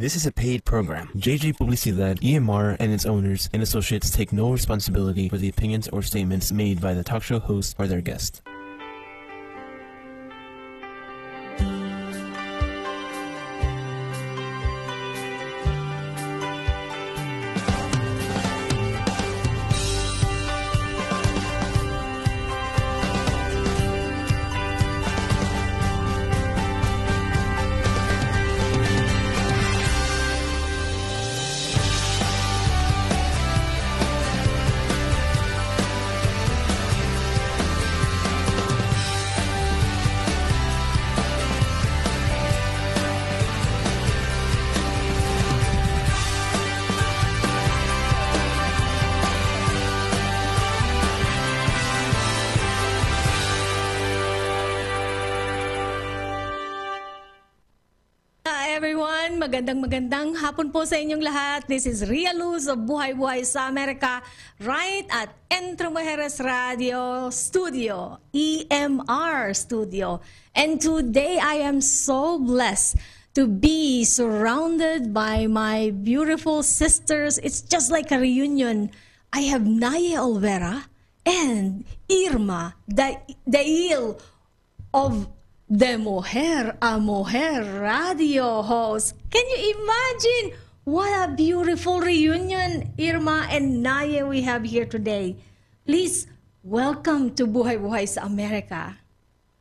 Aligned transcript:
This 0.00 0.16
is 0.16 0.24
a 0.24 0.32
paid 0.32 0.64
program. 0.64 1.10
JJ 1.14 1.58
Publicidad, 1.58 2.20
EMR, 2.20 2.78
and 2.80 2.90
its 2.90 3.04
owners 3.04 3.50
and 3.52 3.62
associates 3.62 4.08
take 4.08 4.32
no 4.32 4.50
responsibility 4.50 5.28
for 5.28 5.36
the 5.36 5.50
opinions 5.50 5.88
or 5.88 6.00
statements 6.00 6.50
made 6.50 6.80
by 6.80 6.94
the 6.94 7.04
talk 7.04 7.22
show 7.22 7.38
host 7.38 7.76
or 7.78 7.86
their 7.86 8.00
guest. 8.00 8.40
Po 60.80 60.88
sa 60.88 60.96
inyong 60.96 61.20
lahat. 61.20 61.68
This 61.68 61.84
is 61.84 62.08
Rhia 62.08 62.32
Luz 62.32 62.64
of 62.64 62.88
Buhay 62.88 63.12
Buhay 63.12 63.44
sa 63.44 63.68
Amerika 63.68 64.24
right 64.64 65.04
at 65.12 65.28
Entre 65.52 65.92
Mujeres 65.92 66.40
Radio 66.40 67.28
Studio, 67.28 68.16
EMR 68.32 69.52
Studio. 69.52 70.24
And 70.56 70.80
today 70.80 71.36
I 71.36 71.60
am 71.68 71.84
so 71.84 72.40
blessed 72.40 72.96
to 73.36 73.44
be 73.44 74.08
surrounded 74.08 75.12
by 75.12 75.44
my 75.52 75.92
beautiful 75.92 76.64
sisters. 76.64 77.36
It's 77.44 77.60
just 77.60 77.92
like 77.92 78.08
a 78.08 78.16
reunion. 78.16 78.88
I 79.36 79.52
have 79.52 79.68
Naye 79.68 80.16
Olvera 80.16 80.88
and 81.28 81.84
Irma 82.08 82.72
Da- 82.88 83.20
Dail 83.44 84.16
of 84.96 85.28
the 85.68 86.00
Mujer 86.00 86.72
a 86.80 86.96
Mujer 86.96 87.68
radio 87.84 88.64
host. 88.64 89.12
Can 89.28 89.44
you 89.44 89.76
imagine 89.76 90.69
what 90.84 91.28
a 91.28 91.32
beautiful 91.32 92.00
reunion, 92.00 92.92
Irma 92.98 93.46
and 93.50 93.82
Naya, 93.82 94.26
we 94.26 94.42
have 94.42 94.64
here 94.64 94.86
today? 94.86 95.36
Please 95.86 96.26
welcome 96.62 97.34
to 97.34 97.46
Buhay 97.46 97.78
Buhay 97.78 98.08
sa 98.08 98.22
Amerika. 98.22 98.96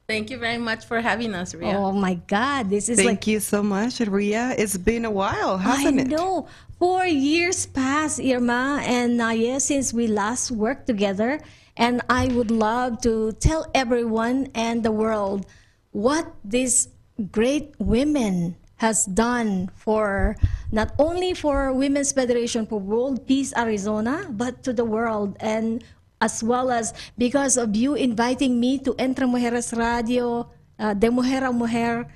Thank 0.09 0.31
you 0.31 0.39
very 0.41 0.57
much 0.57 0.89
for 0.89 1.01
having 1.01 1.35
us, 1.35 1.53
Rhia. 1.53 1.77
Oh 1.77 1.91
my 1.91 2.17
God, 2.25 2.71
this 2.71 2.89
is 2.89 2.97
Thank 2.97 3.21
like 3.21 3.27
you 3.27 3.39
so 3.39 3.61
much, 3.61 4.01
Rhia. 4.01 4.57
It's 4.57 4.75
been 4.75 5.05
a 5.05 5.11
while, 5.11 5.57
hasn't 5.61 5.99
I 5.99 6.01
it? 6.01 6.07
know. 6.07 6.49
Four 6.79 7.05
years 7.05 7.67
past, 7.67 8.17
Irma 8.17 8.81
and 8.81 9.17
Naya, 9.17 9.59
since 9.59 9.93
we 9.93 10.07
last 10.07 10.49
worked 10.49 10.87
together. 10.87 11.39
And 11.77 12.01
I 12.09 12.27
would 12.33 12.49
love 12.49 13.01
to 13.05 13.33
tell 13.37 13.69
everyone 13.75 14.49
and 14.55 14.81
the 14.81 14.91
world 14.91 15.45
what 15.91 16.25
these 16.43 16.89
great 17.31 17.75
women 17.77 18.57
has 18.79 19.05
done 19.05 19.69
for 19.75 20.35
not 20.71 20.95
only 20.97 21.35
for 21.35 21.71
Women's 21.75 22.11
Federation 22.11 22.65
for 22.65 22.79
World 22.79 23.27
Peace 23.27 23.51
Arizona, 23.55 24.27
but 24.31 24.63
to 24.63 24.71
the 24.71 24.85
world 24.87 25.35
and 25.39 25.83
as 26.21 26.43
well 26.43 26.71
as 26.71 26.93
because 27.17 27.55
of 27.55 27.75
you 27.75 27.95
inviting 27.95 28.59
me 28.59 28.79
to 28.79 28.95
Entre 28.99 29.27
Mujeres 29.27 29.75
Radio, 29.75 30.47
uh, 30.79 30.93
De 30.93 31.11
Mujer 31.11 31.43
a 31.43 31.51
Mujer 31.51 32.07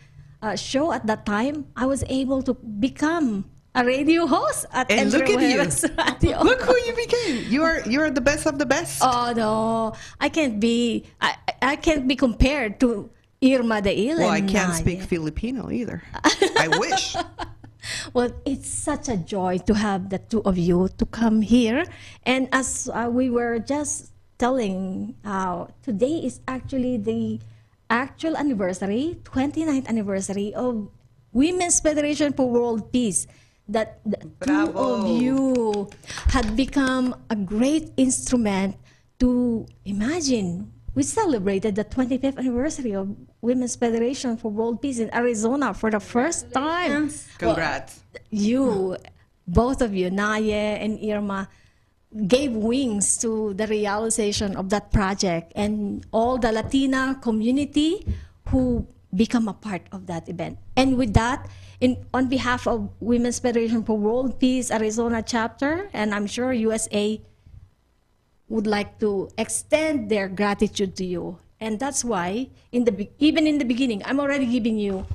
uh, 0.42 0.56
show 0.56 0.92
at 0.92 1.06
that 1.08 1.26
time, 1.26 1.68
I 1.76 1.86
was 1.86 2.04
able 2.08 2.44
to 2.44 2.54
become 2.54 3.46
a 3.76 3.84
radio 3.84 4.28
host 4.28 4.66
at 4.72 4.92
And 4.92 5.12
Entre 5.12 5.20
look 5.20 5.30
at 5.36 5.42
you. 5.42 5.60
Mujeres 5.60 5.84
Radio. 5.98 6.44
Look 6.44 6.62
who 6.62 6.76
you 6.88 6.96
became. 6.96 7.52
You 7.52 7.64
are 7.64 7.82
you're 7.88 8.12
the 8.12 8.22
best 8.22 8.46
of 8.46 8.60
the 8.60 8.66
best. 8.66 9.02
Oh 9.04 9.34
no, 9.36 9.94
I 10.20 10.30
can't 10.30 10.60
be. 10.60 11.06
I 11.20 11.36
I 11.62 11.76
can't 11.76 12.08
be 12.08 12.16
compared 12.16 12.80
to 12.80 13.10
Irma 13.44 13.82
de 13.82 13.92
Il. 13.92 14.18
well, 14.18 14.32
I 14.32 14.42
can't 14.42 14.74
speak 14.74 15.02
Filipino 15.04 15.70
either. 15.70 16.02
I 16.58 16.68
wish. 16.80 17.16
Well, 18.14 18.32
it's 18.46 18.68
such 18.70 19.10
a 19.10 19.18
joy 19.18 19.60
to 19.68 19.74
have 19.76 20.10
the 20.10 20.20
two 20.20 20.42
of 20.48 20.58
you 20.58 20.88
to 20.98 21.06
come 21.06 21.42
here. 21.44 21.84
And 22.24 22.48
as 22.56 22.88
uh, 22.88 23.10
we 23.12 23.30
were 23.30 23.60
just 23.60 24.12
telling, 24.40 25.16
uh, 25.26 25.68
today 25.84 26.24
is 26.24 26.40
actually 26.48 26.98
the 26.98 27.40
actual 27.90 28.38
anniversary, 28.38 29.20
29th 29.24 29.88
anniversary 29.88 30.54
of 30.56 30.90
Women's 31.34 31.80
Federation 31.80 32.32
for 32.34 32.50
World 32.50 32.92
Peace. 32.92 33.28
That 33.68 34.04
the 34.04 34.20
two 34.44 34.76
of 34.76 35.08
you 35.08 35.88
had 36.36 36.56
become 36.56 37.16
a 37.30 37.36
great 37.36 37.92
instrument 37.96 38.76
to 39.20 39.66
imagine. 39.86 40.73
We 40.96 41.02
celebrated 41.02 41.74
the 41.76 41.84
25th 41.86 42.38
anniversary 42.38 42.94
of 42.94 43.16
Women's 43.42 43.76
Federation 43.76 44.38
for 44.38 44.52
World 44.52 44.82
Peace 44.82 45.00
in 45.00 45.14
Arizona 45.14 45.74
for 45.74 45.90
the 45.90 46.00
first 46.00 46.54
time. 46.54 47.10
Congrats. 47.40 48.02
you, 48.30 48.98
both 49.48 49.82
of 49.82 49.96
you, 49.96 50.12
Naye 50.12 50.78
and 50.78 51.02
Irma, 51.02 51.50
gave 52.28 52.54
wings 52.54 53.18
to 53.18 53.56
the 53.56 53.66
realization 53.66 54.56
of 54.56 54.70
that 54.70 54.92
project 54.92 55.52
and 55.56 56.06
all 56.12 56.38
the 56.38 56.52
Latina 56.52 57.18
community 57.22 58.06
who 58.50 58.86
become 59.16 59.48
a 59.48 59.54
part 59.54 59.82
of 59.92 60.06
that 60.06 60.30
event. 60.30 60.60
And 60.78 60.98
with 60.98 61.14
that, 61.16 61.50
in, 61.82 62.06
on 62.14 62.30
behalf 62.30 62.68
of 62.68 62.90
Women's 63.00 63.40
Federation 63.40 63.84
for 63.84 63.98
World 63.98 64.40
Peace 64.40 64.70
Arizona 64.70 65.24
chapter, 65.26 65.90
and 65.92 66.14
I'm 66.14 66.28
sure 66.28 66.54
USA 66.54 67.20
would 68.54 68.70
like 68.70 69.02
to 69.02 69.34
extend 69.42 70.14
their 70.14 70.30
gratitude 70.30 70.94
to 71.02 71.04
you. 71.04 71.42
And 71.60 71.80
that's 71.82 72.06
why, 72.06 72.54
in 72.72 72.86
the 72.86 72.92
be- 72.94 73.10
even 73.18 73.50
in 73.50 73.58
the 73.58 73.66
beginning, 73.66 74.06
I'm 74.06 74.20
already 74.22 74.46
giving 74.46 74.78
you 74.78 75.08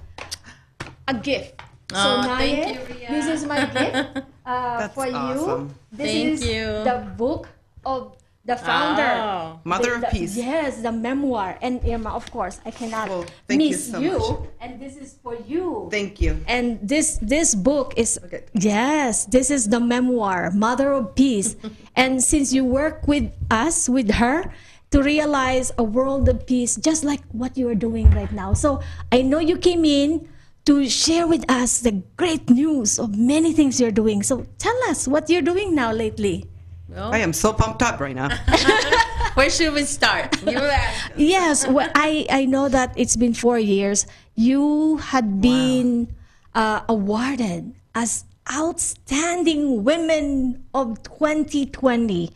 a 1.06 1.14
gift. 1.14 1.62
Aw, 1.94 2.02
so, 2.02 2.10
thank 2.34 2.58
Naye, 2.58 2.74
you, 2.74 2.80
Ria. 2.90 3.08
this 3.14 3.26
is 3.30 3.46
my 3.46 3.64
gift 3.64 3.94
uh, 4.44 4.78
That's 4.82 4.94
for 4.94 5.06
you. 5.06 5.70
This 5.94 6.10
Thank 6.10 6.26
is 6.34 6.38
you. 6.44 6.66
the 6.82 7.06
book 7.16 7.46
of 7.86 8.18
the 8.48 8.56
founder. 8.56 9.12
Oh. 9.20 9.60
Mother 9.68 9.90
The- 9.90 9.94
of 9.94 10.00
the- 10.08 10.12
Peace. 10.16 10.34
Yes, 10.36 10.80
the 10.80 10.90
memoir. 10.90 11.60
And 11.60 11.84
Irma, 11.84 12.16
of 12.16 12.24
course, 12.32 12.58
I 12.64 12.72
cannot 12.72 13.08
Well, 13.12 13.28
thank 13.46 13.60
you 13.60 13.76
miss 13.76 13.92
so 13.92 14.00
much. 14.00 14.48
And 14.64 14.80
this 14.80 14.96
is 14.96 15.20
for 15.22 15.36
you. 15.46 15.88
Thank 15.92 16.18
you. 16.24 16.40
And 16.48 16.80
this 16.80 17.20
this 17.20 17.52
book 17.54 17.92
is 18.00 18.16
Okay. 18.24 18.48
yes, 18.56 19.28
this 19.28 19.52
is 19.52 19.68
the 19.68 19.78
memoir, 19.78 20.48
Mother 20.56 20.96
of 20.96 21.12
Peace. 21.14 21.54
and 22.00 22.24
since 22.24 22.50
you 22.56 22.64
work 22.64 23.04
with 23.06 23.28
us, 23.52 23.84
with 23.88 24.16
her, 24.16 24.48
to 24.90 25.04
realize 25.04 25.68
a 25.76 25.84
world 25.84 26.32
of 26.32 26.48
peace, 26.48 26.80
just 26.80 27.04
like 27.04 27.20
what 27.36 27.60
you 27.60 27.68
are 27.68 27.76
doing 27.76 28.08
right 28.16 28.32
now. 28.32 28.56
So 28.56 28.80
I 29.12 29.20
know 29.20 29.36
you 29.36 29.60
came 29.60 29.84
in 29.84 30.24
to 30.64 30.88
share 30.88 31.28
with 31.28 31.44
us 31.52 31.84
the 31.84 32.00
great 32.16 32.48
news 32.48 32.96
of 32.96 33.12
many 33.12 33.52
things 33.52 33.76
you're 33.76 33.92
doing. 33.92 34.24
So 34.24 34.48
tell 34.56 34.76
us 34.88 35.04
what 35.04 35.28
you're 35.28 35.44
doing 35.44 35.76
now 35.76 35.92
lately. 35.92 36.48
Well, 36.88 37.12
I 37.12 37.18
am 37.18 37.32
so 37.32 37.52
pumped 37.52 37.82
up 37.82 38.00
right 38.00 38.16
now. 38.16 38.28
where 39.34 39.50
should 39.50 39.74
we 39.74 39.84
start? 39.84 40.40
You 40.42 40.58
ask. 40.58 41.12
Yes, 41.16 41.66
well, 41.66 41.90
I, 41.94 42.26
I 42.30 42.44
know 42.46 42.68
that 42.68 42.94
it's 42.96 43.16
been 43.16 43.34
four 43.34 43.58
years. 43.58 44.06
You 44.34 44.96
had 44.96 45.40
been 45.40 46.14
uh, 46.54 46.82
awarded 46.88 47.74
as 47.94 48.24
Outstanding 48.50 49.84
Women 49.84 50.64
of 50.72 51.02
2020. 51.02 52.30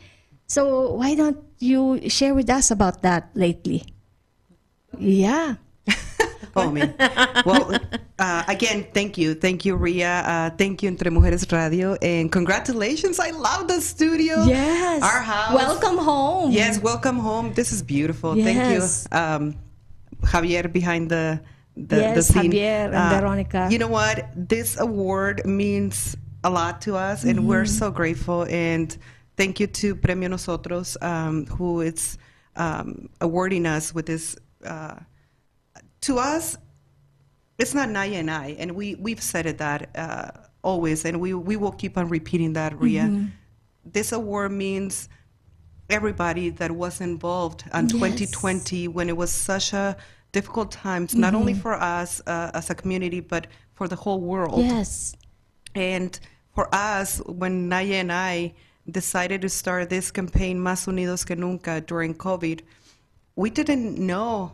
So 0.47 0.93
why 0.93 1.15
don't 1.15 1.41
you 1.59 2.09
share 2.11 2.35
with 2.35 2.50
us 2.50 2.71
about 2.71 3.00
that 3.03 3.31
lately? 3.35 3.85
Yeah. 4.99 5.56
Oh 6.54 6.70
man. 6.70 6.94
Well, 7.46 7.78
uh, 8.19 8.43
again, 8.49 8.87
thank 8.93 9.16
you, 9.16 9.34
thank 9.34 9.64
you, 9.64 9.75
Ria. 9.76 10.20
Uh, 10.20 10.50
thank 10.56 10.82
you, 10.82 10.88
Entre 10.90 11.10
Mujeres 11.10 11.50
Radio, 11.50 11.94
and 12.02 12.31
congratulations. 12.31 13.19
I 13.19 13.31
love 13.31 13.69
the 13.69 13.81
studio. 13.81 14.44
Yes. 14.44 15.02
Our 15.02 15.22
house. 15.22 15.54
Welcome 15.54 15.99
home. 15.99 16.50
Yes, 16.52 16.78
welcome 16.81 17.19
home. 17.19 17.54
This 17.54 17.72
is 17.72 17.82
beautiful. 17.82 18.37
Yes. 18.37 18.44
Thank 18.46 18.60
you, 19.12 19.19
um, 19.19 19.54
Javier 20.22 20.70
behind 20.70 21.10
the 21.10 21.40
the, 21.76 21.96
the 21.96 21.96
Yes, 21.96 22.28
scene. 22.28 22.50
Uh, 22.52 22.54
Javier 22.54 22.93
and 22.94 23.20
Veronica. 23.20 23.69
You 23.70 23.78
know 23.78 23.88
what? 23.88 24.28
This 24.37 24.78
award 24.78 25.46
means 25.46 26.16
a 26.44 26.50
lot 26.50 26.82
to 26.82 26.96
us, 26.96 27.25
and 27.25 27.49
we're 27.49 27.64
Mm-hmm. 27.64 27.78
so 27.78 27.90
grateful. 27.90 28.44
And 28.50 28.94
thank 29.38 29.58
you 29.58 29.66
to 29.81 29.96
Premio 29.96 30.28
Nosotros, 30.28 30.96
um, 31.00 31.46
who 31.46 31.81
is 31.81 32.19
um, 32.56 33.08
awarding 33.22 33.64
us 33.66 33.94
with 33.94 34.04
this. 34.06 34.37
Uh, 34.64 34.96
to 36.02 36.19
us, 36.19 36.56
it's 37.58 37.75
not 37.75 37.88
Naya 37.90 38.14
and 38.19 38.31
I, 38.31 38.56
and 38.58 38.72
we 38.72 38.94
we've 38.96 39.22
said 39.22 39.46
it 39.46 39.58
that 39.58 39.90
uh, 39.96 40.31
always, 40.62 41.04
and 41.04 41.20
we 41.20 41.34
we 41.34 41.56
will 41.56 41.72
keep 41.72 41.96
on 41.96 42.08
repeating 42.08 42.52
that, 42.54 42.72
Rhia. 42.75 43.31
This 43.84 44.12
award 44.12 44.52
means 44.52 45.08
everybody 45.90 46.50
that 46.50 46.70
was 46.70 47.00
involved 47.00 47.64
in 47.75 47.84
Yes. 47.88 47.93
2020 47.93 48.88
when 48.88 49.08
it 49.08 49.16
was 49.16 49.31
such 49.32 49.72
a 49.72 49.96
difficult 50.32 50.70
times, 50.70 51.14
not 51.14 51.34
only 51.34 51.52
for 51.54 51.75
us 51.75 52.22
uh, 52.26 52.50
as 52.54 52.70
a 52.70 52.75
community, 52.75 53.20
but 53.20 53.46
for 53.75 53.88
the 53.88 53.96
whole 53.96 54.20
world. 54.20 54.60
Yes. 54.64 55.14
And 55.75 56.19
for 56.54 56.69
us, 56.75 57.19
when 57.26 57.69
Naya 57.69 57.96
and 57.96 58.12
I 58.12 58.54
decided 58.90 59.43
to 59.43 59.49
start 59.49 59.90
this 59.90 60.10
campaign, 60.10 60.58
Más 60.58 60.87
Unidos 60.87 61.26
que 61.26 61.37
Nunca, 61.37 61.81
during 61.81 62.14
COVID, 62.14 62.60
we 63.37 63.50
didn't 63.50 63.99
know 63.99 64.52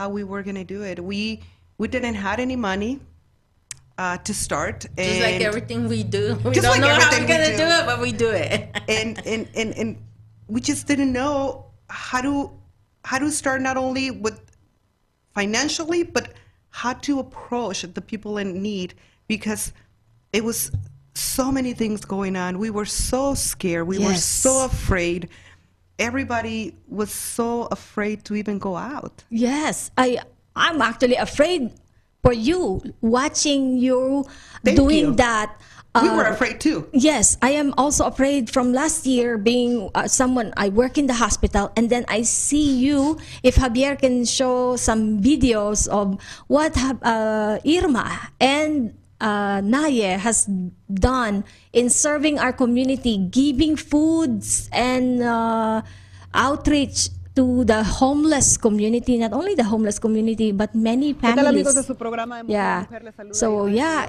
how 0.00 0.08
we 0.08 0.24
were 0.24 0.42
going 0.42 0.60
to 0.64 0.68
do 0.76 0.82
it. 0.82 0.98
We 1.12 1.42
we 1.76 1.86
didn't 1.94 2.18
have 2.26 2.38
any 2.38 2.56
money 2.56 3.00
uh, 3.98 4.16
to 4.28 4.32
start, 4.32 4.86
Just 4.96 5.20
like 5.20 5.40
everything 5.50 5.88
we 5.88 6.02
do. 6.02 6.24
We 6.44 6.52
Just 6.56 6.64
don't 6.66 6.80
like 6.80 6.80
know 6.80 6.94
how 7.04 7.10
we're 7.12 7.26
gonna 7.34 7.52
do. 7.52 7.64
do. 7.64 7.68
it, 7.78 7.84
but 7.90 7.98
we 8.00 8.12
do 8.24 8.30
it. 8.30 8.52
and, 8.88 9.10
and 9.32 9.42
and 9.60 9.68
and 9.80 9.88
we 10.48 10.60
just 10.70 10.86
didn't 10.90 11.12
know 11.12 11.66
how 11.88 12.20
to 12.22 12.34
how 13.04 13.18
to 13.24 13.30
start 13.40 13.60
not 13.68 13.76
only 13.76 14.10
with 14.10 14.38
financially 15.34 16.02
but 16.16 16.32
how 16.82 16.92
to 17.06 17.12
approach 17.24 17.82
the 17.98 18.04
people 18.12 18.38
in 18.42 18.48
need 18.62 18.94
because 19.32 19.72
it 20.32 20.42
was 20.44 20.70
so 21.14 21.50
many 21.58 21.72
things 21.82 22.04
going 22.04 22.36
on 22.36 22.58
we 22.58 22.70
were 22.78 22.90
so 23.10 23.34
scared 23.34 23.86
we 23.86 23.98
were 23.98 24.14
so 24.14 24.64
afraid 24.70 25.28
everybody 26.00 26.74
was 26.88 27.12
so 27.12 27.68
afraid 27.70 28.24
to 28.24 28.34
even 28.34 28.58
go 28.58 28.74
out 28.76 29.22
Yes, 29.30 29.90
I 29.96 30.18
I'm 30.56 30.80
actually 30.82 31.14
afraid 31.16 31.70
for 32.24 32.32
you 32.32 32.82
watching 33.00 33.78
you 33.78 34.24
Thank 34.64 34.76
doing 34.76 35.14
you. 35.14 35.14
that. 35.16 35.54
we 36.02 36.08
uh, 36.08 36.16
were 36.16 36.24
afraid 36.30 36.60
too 36.60 36.86
Yes, 36.92 37.36
I 37.42 37.50
am 37.58 37.74
also 37.76 38.06
afraid 38.06 38.50
from 38.50 38.72
last 38.72 39.06
year 39.06 39.38
being 39.38 39.90
uh, 39.94 40.06
someone 40.08 40.52
I 40.56 40.68
work 40.70 40.98
in 40.98 41.06
the 41.06 41.14
hospital 41.18 41.70
and 41.76 41.90
then 41.90 42.04
I 42.08 42.22
see 42.22 42.76
you 42.78 43.18
if 43.42 43.56
Javier 43.56 43.98
can 43.98 44.24
show 44.24 44.76
some 44.76 45.20
videos 45.20 45.88
of 45.88 46.18
what 46.46 46.76
uh, 46.78 47.58
Irma 47.66 48.30
and 48.40 48.94
uh, 49.20 49.60
Naye 49.60 50.16
has 50.18 50.48
done 50.92 51.44
in 51.72 51.90
serving 51.90 52.38
our 52.38 52.52
community, 52.52 53.18
giving 53.18 53.76
foods 53.76 54.68
and 54.72 55.22
uh, 55.22 55.82
outreach 56.34 57.10
to 57.36 57.64
the 57.64 57.84
homeless 57.84 58.56
community, 58.56 59.16
not 59.16 59.32
only 59.32 59.54
the 59.54 59.64
homeless 59.64 59.98
community 60.00 60.50
but 60.52 60.74
many 60.74 61.12
families. 61.14 61.46
amigos 61.46 61.74
de 61.76 61.82
su 61.84 61.94
programa 61.94 62.38
de 62.38 62.42
Mujer 62.44 62.56
Yeah. 62.58 62.86
Mujer? 62.90 63.02
Les 63.04 63.14
saluda 63.14 63.34
So 63.34 63.66
yeah, 63.66 64.08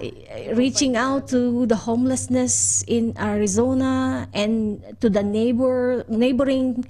reaching 0.55 0.95
out 0.97 1.27
to 1.29 1.65
the 1.67 1.75
homelessness 1.75 2.83
in 2.87 3.13
Arizona 3.19 4.27
and 4.33 4.81
to 5.01 5.09
the 5.09 5.21
neighbor 5.21 6.03
neighboring 6.09 6.83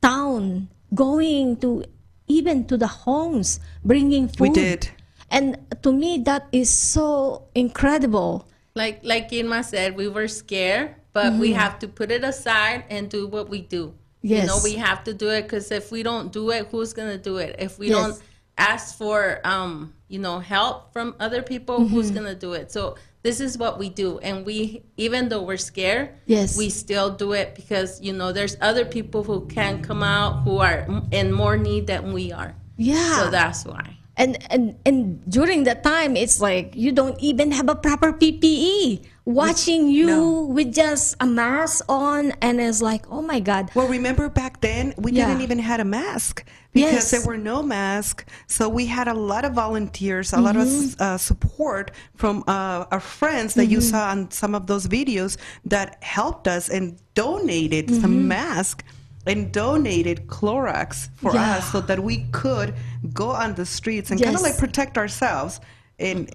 town, 0.00 0.68
going 0.94 1.56
to 1.58 1.82
even 2.28 2.64
to 2.66 2.76
the 2.78 2.86
homes, 2.86 3.58
bringing 3.84 4.28
food. 4.28 4.40
We 4.40 4.54
did. 4.54 4.88
And 5.32 5.56
to 5.82 5.90
me, 5.92 6.18
that 6.28 6.46
is 6.52 6.68
so 6.70 7.48
incredible. 7.54 8.46
like 8.74 9.00
like 9.04 9.28
Irma 9.32 9.62
said, 9.64 9.96
we 9.96 10.08
were 10.08 10.28
scared, 10.28 10.94
but 11.12 11.32
we 11.40 11.52
have 11.52 11.78
to 11.80 11.88
put 11.88 12.10
it 12.10 12.24
aside 12.24 12.84
and 12.88 13.08
do 13.10 13.26
what 13.28 13.48
we 13.48 13.60
do. 13.60 13.92
You 14.22 14.46
know, 14.48 14.56
Yes. 14.60 14.64
we 14.64 14.74
have 14.76 15.02
to 15.04 15.12
do 15.12 15.28
it 15.28 15.42
because 15.42 15.72
if 15.72 15.90
we 15.92 16.02
don't 16.02 16.32
do 16.32 16.50
it, 16.56 16.68
who's 16.70 16.92
gonna 16.92 17.18
do 17.18 17.36
it? 17.36 17.56
If 17.58 17.78
we 17.78 17.88
Yes. 17.88 17.96
don't 17.98 18.16
ask 18.56 18.96
for 18.96 19.40
um, 19.44 19.92
you 20.08 20.18
know, 20.20 20.38
help 20.38 20.92
from 20.92 21.16
other 21.20 21.42
people, 21.42 21.84
who's 21.88 22.10
gonna 22.16 22.34
do 22.46 22.52
it? 22.52 22.70
So 22.72 22.96
this 23.22 23.40
is 23.40 23.56
what 23.58 23.78
we 23.78 23.88
do, 23.88 24.18
and 24.20 24.44
we 24.48 24.82
even 24.96 25.28
though 25.28 25.42
we're 25.42 25.56
scared, 25.72 26.10
Yes. 26.26 26.56
we 26.56 26.68
still 26.70 27.08
do 27.24 27.32
it 27.32 27.54
because 27.56 28.00
you 28.00 28.12
know 28.12 28.32
there's 28.32 28.56
other 28.60 28.84
people 28.84 29.22
who 29.24 29.46
can 29.48 29.82
come 29.82 30.02
out 30.02 30.44
who 30.44 30.58
are 30.58 30.86
in 31.10 31.32
more 31.32 31.56
need 31.56 31.86
than 31.88 32.12
we 32.12 32.32
are. 32.32 32.54
Yeah. 32.76 33.16
So 33.18 33.30
that's 33.30 33.64
why. 33.64 33.96
And 34.22 34.38
and 34.54 34.64
and 34.86 35.18
during 35.28 35.64
that 35.66 35.82
time 35.82 36.14
it's 36.16 36.38
like 36.40 36.72
you 36.78 36.92
don't 36.94 37.18
even 37.20 37.50
have 37.50 37.68
a 37.68 37.74
proper 37.74 38.12
ppe 38.14 39.02
watching 39.24 39.88
you 39.88 40.06
No. 40.06 40.46
with 40.46 40.70
just 40.74 41.14
a 41.20 41.26
mask 41.26 41.84
on 41.88 42.32
and 42.42 42.60
it's 42.60 42.82
like 42.82 43.02
oh 43.10 43.22
my 43.22 43.38
god 43.40 43.70
Well, 43.74 43.86
remember 43.88 44.28
back 44.30 44.60
then 44.60 44.94
we 44.98 45.12
Yeah. 45.12 45.26
didn't 45.28 45.42
even 45.42 45.58
had 45.58 45.78
a 45.80 45.84
mask 45.86 46.42
because 46.72 47.06
Yes. 47.06 47.10
there 47.12 47.24
were 47.28 47.36
no 47.38 47.62
masks. 47.62 48.24
So 48.48 48.66
we 48.68 48.86
had 48.86 49.06
a 49.06 49.12
lot 49.14 49.44
of 49.44 49.52
volunteers, 49.52 50.32
a 50.32 50.40
lot 50.40 50.56
of 50.56 50.66
Mm-hmm. 50.66 51.02
uh, 51.04 51.18
support 51.20 51.92
from 52.16 52.42
uh, 52.48 52.88
our 52.90 52.98
friends 53.18 53.52
that 53.60 53.66
you 53.68 53.80
saw 53.84 54.08
on 54.10 54.30
some 54.32 54.54
of 54.56 54.66
those 54.66 54.88
videos 54.88 55.36
that 55.68 56.02
helped 56.02 56.48
us 56.48 56.68
and 56.72 56.96
donated 57.14 57.88
Mm-hmm. 57.92 58.00
some 58.00 58.26
masks 58.26 58.82
and 59.26 59.52
donated 59.52 60.26
Clorox 60.26 61.08
for 61.16 61.34
Yeah. 61.34 61.56
us 61.56 61.72
so 61.72 61.80
that 61.80 62.00
we 62.00 62.26
could 62.32 62.74
go 63.12 63.30
on 63.30 63.54
the 63.54 63.66
streets 63.66 64.10
and 64.10 64.20
kind 64.22 64.34
of 64.34 64.42
like 64.42 64.58
protect 64.58 64.98
ourselves. 64.98 65.60
And 65.98 66.30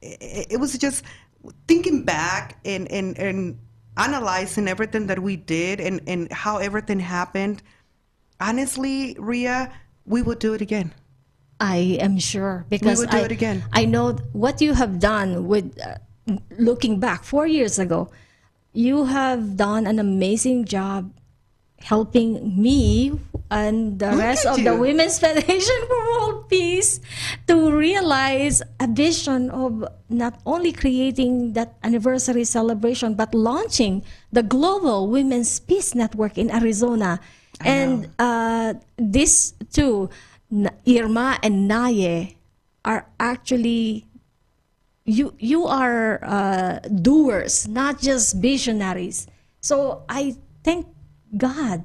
it, 0.00 0.60
was 0.60 0.78
just 0.78 1.04
thinking 1.66 2.04
back 2.04 2.58
and, 2.64 2.90
and, 2.90 3.18
and 3.18 3.58
analyzing 3.96 4.68
everything 4.68 5.08
that 5.08 5.18
we 5.18 5.36
did 5.36 5.80
and, 5.80 6.00
and 6.06 6.30
how 6.32 6.58
everything 6.58 7.00
happened. 7.00 7.62
Honestly, 8.40 9.14
Rhia, 9.14 9.72
we 10.06 10.22
would 10.22 10.38
do 10.38 10.54
it 10.54 10.60
again. 10.60 10.94
I 11.60 11.98
am 12.00 12.18
sure 12.18 12.64
because 12.68 13.00
would 13.00 13.10
do 13.10 13.16
I, 13.16 13.20
it 13.22 13.32
again. 13.32 13.64
I 13.72 13.84
know 13.84 14.12
what 14.32 14.60
you 14.60 14.74
have 14.74 15.00
done 15.00 15.48
with 15.48 15.76
uh, 15.80 15.96
looking 16.56 17.00
back 17.00 17.24
four 17.24 17.48
years 17.48 17.80
ago. 17.80 18.10
You 18.72 19.06
have 19.06 19.56
done 19.56 19.86
an 19.86 19.98
amazing 19.98 20.66
job 20.66 21.12
helping 21.80 22.60
me 22.60 23.18
and 23.50 23.98
the 23.98 24.10
Look 24.12 24.20
rest 24.20 24.46
of 24.46 24.62
the. 24.62 24.76
Women's 24.76 25.18
Federation 25.24 25.78
for 25.88 25.98
World 26.12 26.48
Peace 26.48 27.00
to 27.46 27.72
realize 27.72 28.62
a 28.80 28.86
vision 28.86 29.50
of 29.50 29.84
not 30.08 30.40
only 30.44 30.72
creating 30.72 31.54
that 31.54 31.76
anniversary 31.82 32.44
celebration 32.44 33.14
but 33.14 33.34
launching 33.34 34.04
the 34.32 34.42
Global 34.42 35.08
Women's 35.08 35.58
Peace 35.60 35.94
Network 35.94 36.36
in 36.36 36.50
Arizona. 36.50 37.20
And 37.64 38.10
uh, 38.18 38.74
this 38.96 39.54
too, 39.72 40.10
Irma 40.86 41.38
and 41.42 41.68
Naye 41.68 42.36
are 42.84 43.06
actually 43.18 44.06
you 45.04 45.34
you 45.40 45.66
are 45.66 46.20
uh, 46.22 46.78
doers, 46.84 47.66
not 47.66 47.98
just 47.98 48.36
visionaries. 48.36 49.26
So 49.60 50.04
I 50.08 50.36
thank 50.62 50.86
God 51.36 51.84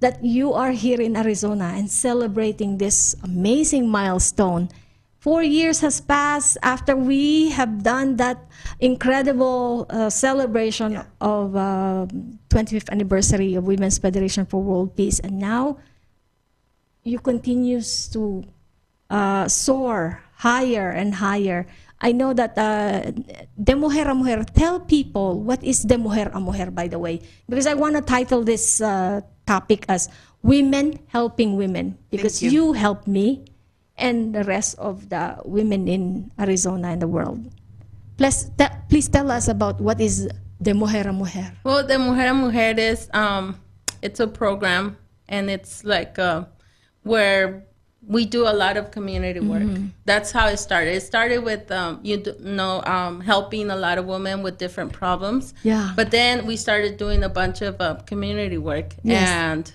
that 0.00 0.24
you 0.24 0.52
are 0.52 0.72
here 0.72 1.00
in 1.00 1.16
Arizona 1.16 1.72
and 1.74 1.90
celebrating 1.90 2.78
this 2.78 3.16
amazing 3.22 3.88
milestone. 3.88 4.68
Four 5.18 5.42
years 5.42 5.80
has 5.80 6.02
passed 6.02 6.58
after 6.62 6.94
we 6.94 7.48
have 7.56 7.82
done 7.82 8.16
that 8.16 8.44
incredible 8.80 9.86
uh, 9.88 10.10
celebration 10.10 11.00
of 11.20 11.56
uh, 11.56 12.04
25th 12.52 12.90
anniversary 12.90 13.54
of 13.54 13.64
Women's 13.64 13.96
Federation 13.96 14.44
for 14.44 14.60
World 14.60 14.94
Peace, 14.94 15.18
and 15.20 15.38
now 15.38 15.78
you 17.04 17.18
continues 17.18 18.08
to 18.12 18.44
uh, 19.08 19.48
soar 19.48 20.20
higher 20.36 20.90
and 20.90 21.14
higher. 21.14 21.66
I 22.04 22.12
know 22.12 22.36
that 22.36 22.52
uh, 22.60 23.16
De 23.56 23.74
Mujer 23.74 24.04
a 24.12 24.14
Mujer, 24.14 24.44
tell 24.44 24.78
people 24.78 25.40
what 25.40 25.64
is 25.64 25.80
De 25.88 25.96
Mujer 25.96 26.28
a 26.34 26.38
Mujer, 26.38 26.70
by 26.70 26.86
the 26.86 26.98
way, 27.00 27.24
because 27.48 27.66
I 27.66 27.72
want 27.72 27.96
to 27.96 28.02
title 28.04 28.44
this 28.44 28.84
uh, 28.84 29.22
topic 29.46 29.86
as 29.88 30.12
Women 30.42 31.00
Helping 31.08 31.56
Women, 31.56 31.96
because 32.12 32.42
you. 32.42 32.50
you 32.50 32.64
helped 32.76 33.08
me 33.08 33.48
and 33.96 34.34
the 34.34 34.44
rest 34.44 34.76
of 34.76 35.08
the 35.08 35.40
women 35.48 35.88
in 35.88 36.30
Arizona 36.38 36.88
and 36.88 37.00
the 37.00 37.08
world. 37.08 37.40
Please, 38.18 38.52
te- 38.58 38.76
please 38.90 39.08
tell 39.08 39.30
us 39.30 39.48
about 39.48 39.80
what 39.80 39.98
is 39.98 40.28
De 40.60 40.74
Mujer 40.74 41.08
a 41.08 41.12
Mujer. 41.12 41.56
Well, 41.64 41.86
the 41.86 41.98
Mujer 41.98 42.28
a 42.28 42.34
Mujer 42.34 42.74
is 42.76 43.08
um, 43.14 43.56
it's 44.02 44.20
a 44.20 44.28
program, 44.28 44.98
and 45.26 45.48
it's 45.48 45.84
like 45.84 46.18
uh, 46.18 46.44
where 47.02 47.64
we 48.06 48.26
do 48.26 48.46
a 48.46 48.52
lot 48.52 48.76
of 48.76 48.90
community 48.90 49.40
work. 49.40 49.68
That's 50.04 50.30
how 50.30 50.48
it 50.48 50.58
started. 50.58 50.94
It 50.94 51.02
started 51.02 51.38
with 51.44 51.70
um, 51.70 52.00
you 52.02 52.22
know 52.40 52.82
um, 52.84 53.20
helping 53.20 53.70
a 53.70 53.76
lot 53.76 53.98
of 53.98 54.06
women 54.06 54.42
with 54.42 54.58
different 54.58 54.92
problems. 54.92 55.54
Yeah. 55.62 55.92
But 55.96 56.10
then 56.10 56.46
we 56.46 56.56
started 56.56 56.96
doing 56.96 57.22
a 57.24 57.28
bunch 57.28 57.62
of 57.62 57.80
uh, 57.80 57.94
community 58.06 58.58
work, 58.58 58.94
Yes. 59.02 59.28
and 59.28 59.72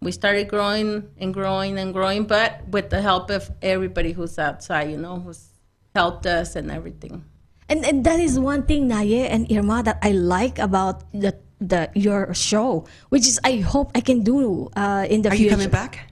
we 0.00 0.12
started 0.12 0.48
growing 0.48 1.08
and 1.18 1.32
growing 1.34 1.78
and 1.78 1.92
growing. 1.92 2.24
But 2.24 2.66
with 2.68 2.90
the 2.90 3.00
help 3.02 3.30
of 3.30 3.50
everybody 3.62 4.12
who's 4.12 4.38
outside, 4.38 4.90
you 4.90 4.96
know, 4.98 5.20
who's 5.20 5.48
helped 5.94 6.26
us 6.26 6.56
and 6.56 6.70
everything. 6.70 7.24
And, 7.68 7.84
and 7.84 8.04
that 8.04 8.20
is 8.20 8.38
one 8.38 8.64
thing, 8.64 8.88
Naye 8.88 9.26
and 9.30 9.50
Irma, 9.50 9.82
that 9.84 9.98
I 10.02 10.12
like 10.12 10.58
about 10.58 11.10
the, 11.12 11.36
the 11.60 11.88
your 11.94 12.34
show, 12.34 12.84
which 13.08 13.26
is 13.26 13.40
I 13.44 13.56
hope 13.56 13.92
I 13.94 14.00
can 14.00 14.22
do 14.22 14.68
uh, 14.76 15.06
in 15.08 15.22
the 15.22 15.30
Are 15.30 15.36
future. 15.36 15.56
Are 15.56 15.60
you 15.60 15.68
coming 15.68 15.70
back? 15.70 16.10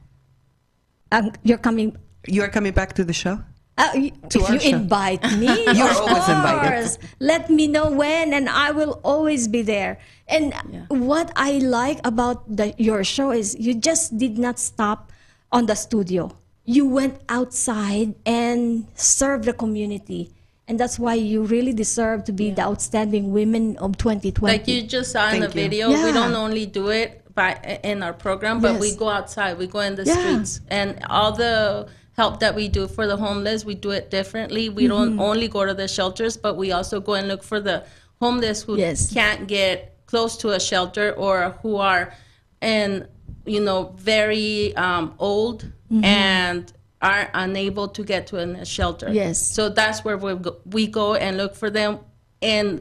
Um, 1.12 1.32
you're 1.44 1.58
coming. 1.58 1.96
You 2.26 2.42
are 2.42 2.48
coming 2.48 2.72
back 2.72 2.94
to 2.94 3.04
the 3.04 3.12
show? 3.12 3.38
Uh, 3.78 3.92
To 4.32 4.38
if 4.40 4.48
you 4.50 4.60
show. 4.60 4.68
invite 4.76 5.22
me, 5.38 5.48
You're 5.76 5.88
of 5.90 5.96
always 6.04 6.28
invited. 6.28 6.72
course. 6.72 6.98
Let 7.20 7.48
me 7.50 7.66
know 7.68 7.90
when, 7.90 8.32
and 8.34 8.48
I 8.48 8.70
will 8.70 9.00
always 9.02 9.48
be 9.48 9.62
there. 9.62 9.98
And 10.28 10.52
what 10.88 11.32
I 11.36 11.58
like 11.58 12.00
about 12.04 12.44
the, 12.48 12.74
your 12.78 13.02
show 13.04 13.30
is 13.32 13.56
you 13.58 13.74
just 13.74 14.16
did 14.18 14.38
not 14.38 14.58
stop 14.58 15.10
on 15.50 15.66
the 15.66 15.74
studio. 15.74 16.36
You 16.64 16.86
went 16.86 17.20
outside 17.28 18.14
and 18.24 18.86
served 18.94 19.44
the 19.44 19.52
community. 19.52 20.30
And 20.68 20.78
that's 20.78 20.98
why 20.98 21.14
you 21.14 21.42
really 21.42 21.72
deserve 21.72 22.24
to 22.24 22.32
be 22.32 22.50
the 22.52 22.62
outstanding 22.62 23.32
women 23.32 23.76
of 23.78 23.96
2020. 23.98 24.46
Like 24.52 24.68
you 24.68 24.82
just 24.82 25.12
saw 25.12 25.30
in 25.32 25.40
the 25.40 25.46
you. 25.48 25.52
video, 25.52 25.90
Yeah. 25.90 26.04
we 26.04 26.12
don't 26.12 26.34
only 26.36 26.66
do 26.66 26.88
it 26.88 27.21
by 27.34 27.80
in 27.82 28.02
our 28.02 28.12
program, 28.12 28.60
but 28.60 28.78
we 28.80 28.94
go 28.94 29.08
outside, 29.08 29.58
we 29.58 29.66
go 29.66 29.80
in 29.80 29.94
the 29.94 30.04
Yeah. 30.04 30.14
streets, 30.18 30.60
and 30.68 30.98
all 31.08 31.32
the 31.32 31.88
help 32.16 32.40
that 32.40 32.54
we 32.54 32.68
do 32.68 32.86
for 32.88 33.06
the 33.06 33.16
homeless, 33.16 33.64
we 33.64 33.74
do 33.74 33.90
it 33.90 34.10
differently. 34.10 34.68
We 34.68 34.86
don't 34.86 35.12
Mm-hmm. 35.12 35.20
only 35.20 35.48
go 35.48 35.64
to 35.64 35.74
the 35.74 35.88
shelters, 35.88 36.36
but 36.36 36.56
we 36.56 36.72
also 36.72 37.00
go 37.00 37.14
and 37.14 37.28
look 37.28 37.42
for 37.42 37.60
the 37.60 37.84
homeless 38.20 38.62
who 38.62 38.76
Yes. 38.76 39.12
can't 39.12 39.46
get 39.48 39.96
close 40.06 40.36
to 40.38 40.50
a 40.50 40.60
shelter 40.60 41.12
or 41.12 41.56
who 41.62 41.76
are 41.76 42.12
in 42.60 43.06
you 43.46 43.60
know 43.60 43.92
very 43.96 44.74
um, 44.76 45.14
old 45.18 45.64
Mm-hmm. 45.90 46.04
and 46.04 46.72
are 47.02 47.28
unable 47.34 47.88
to 47.88 48.04
get 48.04 48.28
to 48.28 48.36
a 48.38 48.64
shelter. 48.64 49.10
Yes. 49.12 49.42
So 49.42 49.68
that's 49.68 50.04
where 50.04 50.16
we 50.16 50.34
go, 50.36 50.56
we 50.64 50.86
go 50.86 51.14
and 51.16 51.36
look 51.36 51.54
for 51.56 51.68
them 51.68 51.98
in 52.40 52.80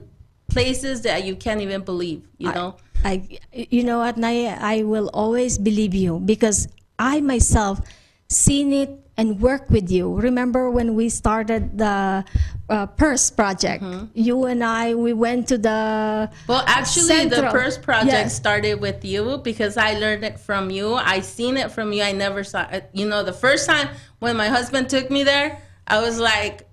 places 0.52 1.02
that 1.02 1.24
you 1.24 1.36
can't 1.36 1.62
even 1.62 1.82
believe. 1.82 2.28
You 2.38 2.52
know. 2.52 2.76
I, 3.04 3.40
you 3.52 3.84
know 3.84 3.98
what, 3.98 4.18
Naya, 4.18 4.58
I 4.62 4.84
will 4.84 5.10
always 5.14 5.58
believe 5.58 5.96
you 5.96 6.20
because 6.20 6.68
I 7.00 7.22
myself 7.22 7.82
seen 8.28 8.72
it 8.74 8.92
and 9.18 9.42
work 9.42 9.70
with 9.70 9.90
you. 9.90 10.14
Remember 10.14 10.70
when 10.70 10.94
we 10.96 11.10
started 11.10 11.78
the 11.78 12.24
uh, 12.70 12.86
Purse 13.02 13.30
project? 13.32 13.84
You 14.14 14.46
and 14.46 14.64
I, 14.64 14.94
we 14.94 15.14
went 15.14 15.48
to 15.50 15.58
the 15.58 16.30
Well, 16.48 16.64
actually, 16.68 17.26
the 17.26 17.36
Central. 17.42 17.52
first 17.52 17.82
project 17.82 18.14
Yes. 18.30 18.36
started 18.36 18.80
with 18.80 19.04
you 19.04 19.40
because 19.44 19.78
I 19.78 19.94
learned 19.98 20.24
it 20.24 20.40
from 20.40 20.70
you. 20.70 20.94
I 20.94 21.22
seen 21.22 21.58
it 21.58 21.72
from 21.72 21.92
you. 21.94 22.04
I 22.04 22.12
never 22.14 22.44
saw 22.44 22.70
it. 22.70 22.90
You 22.94 23.10
know, 23.10 23.24
the 23.24 23.34
first 23.34 23.68
time 23.68 23.90
when 24.20 24.38
my 24.38 24.48
husband 24.48 24.90
took 24.90 25.10
me 25.10 25.24
there, 25.24 25.60
I 25.88 26.00
was 26.02 26.20
like, 26.20 26.70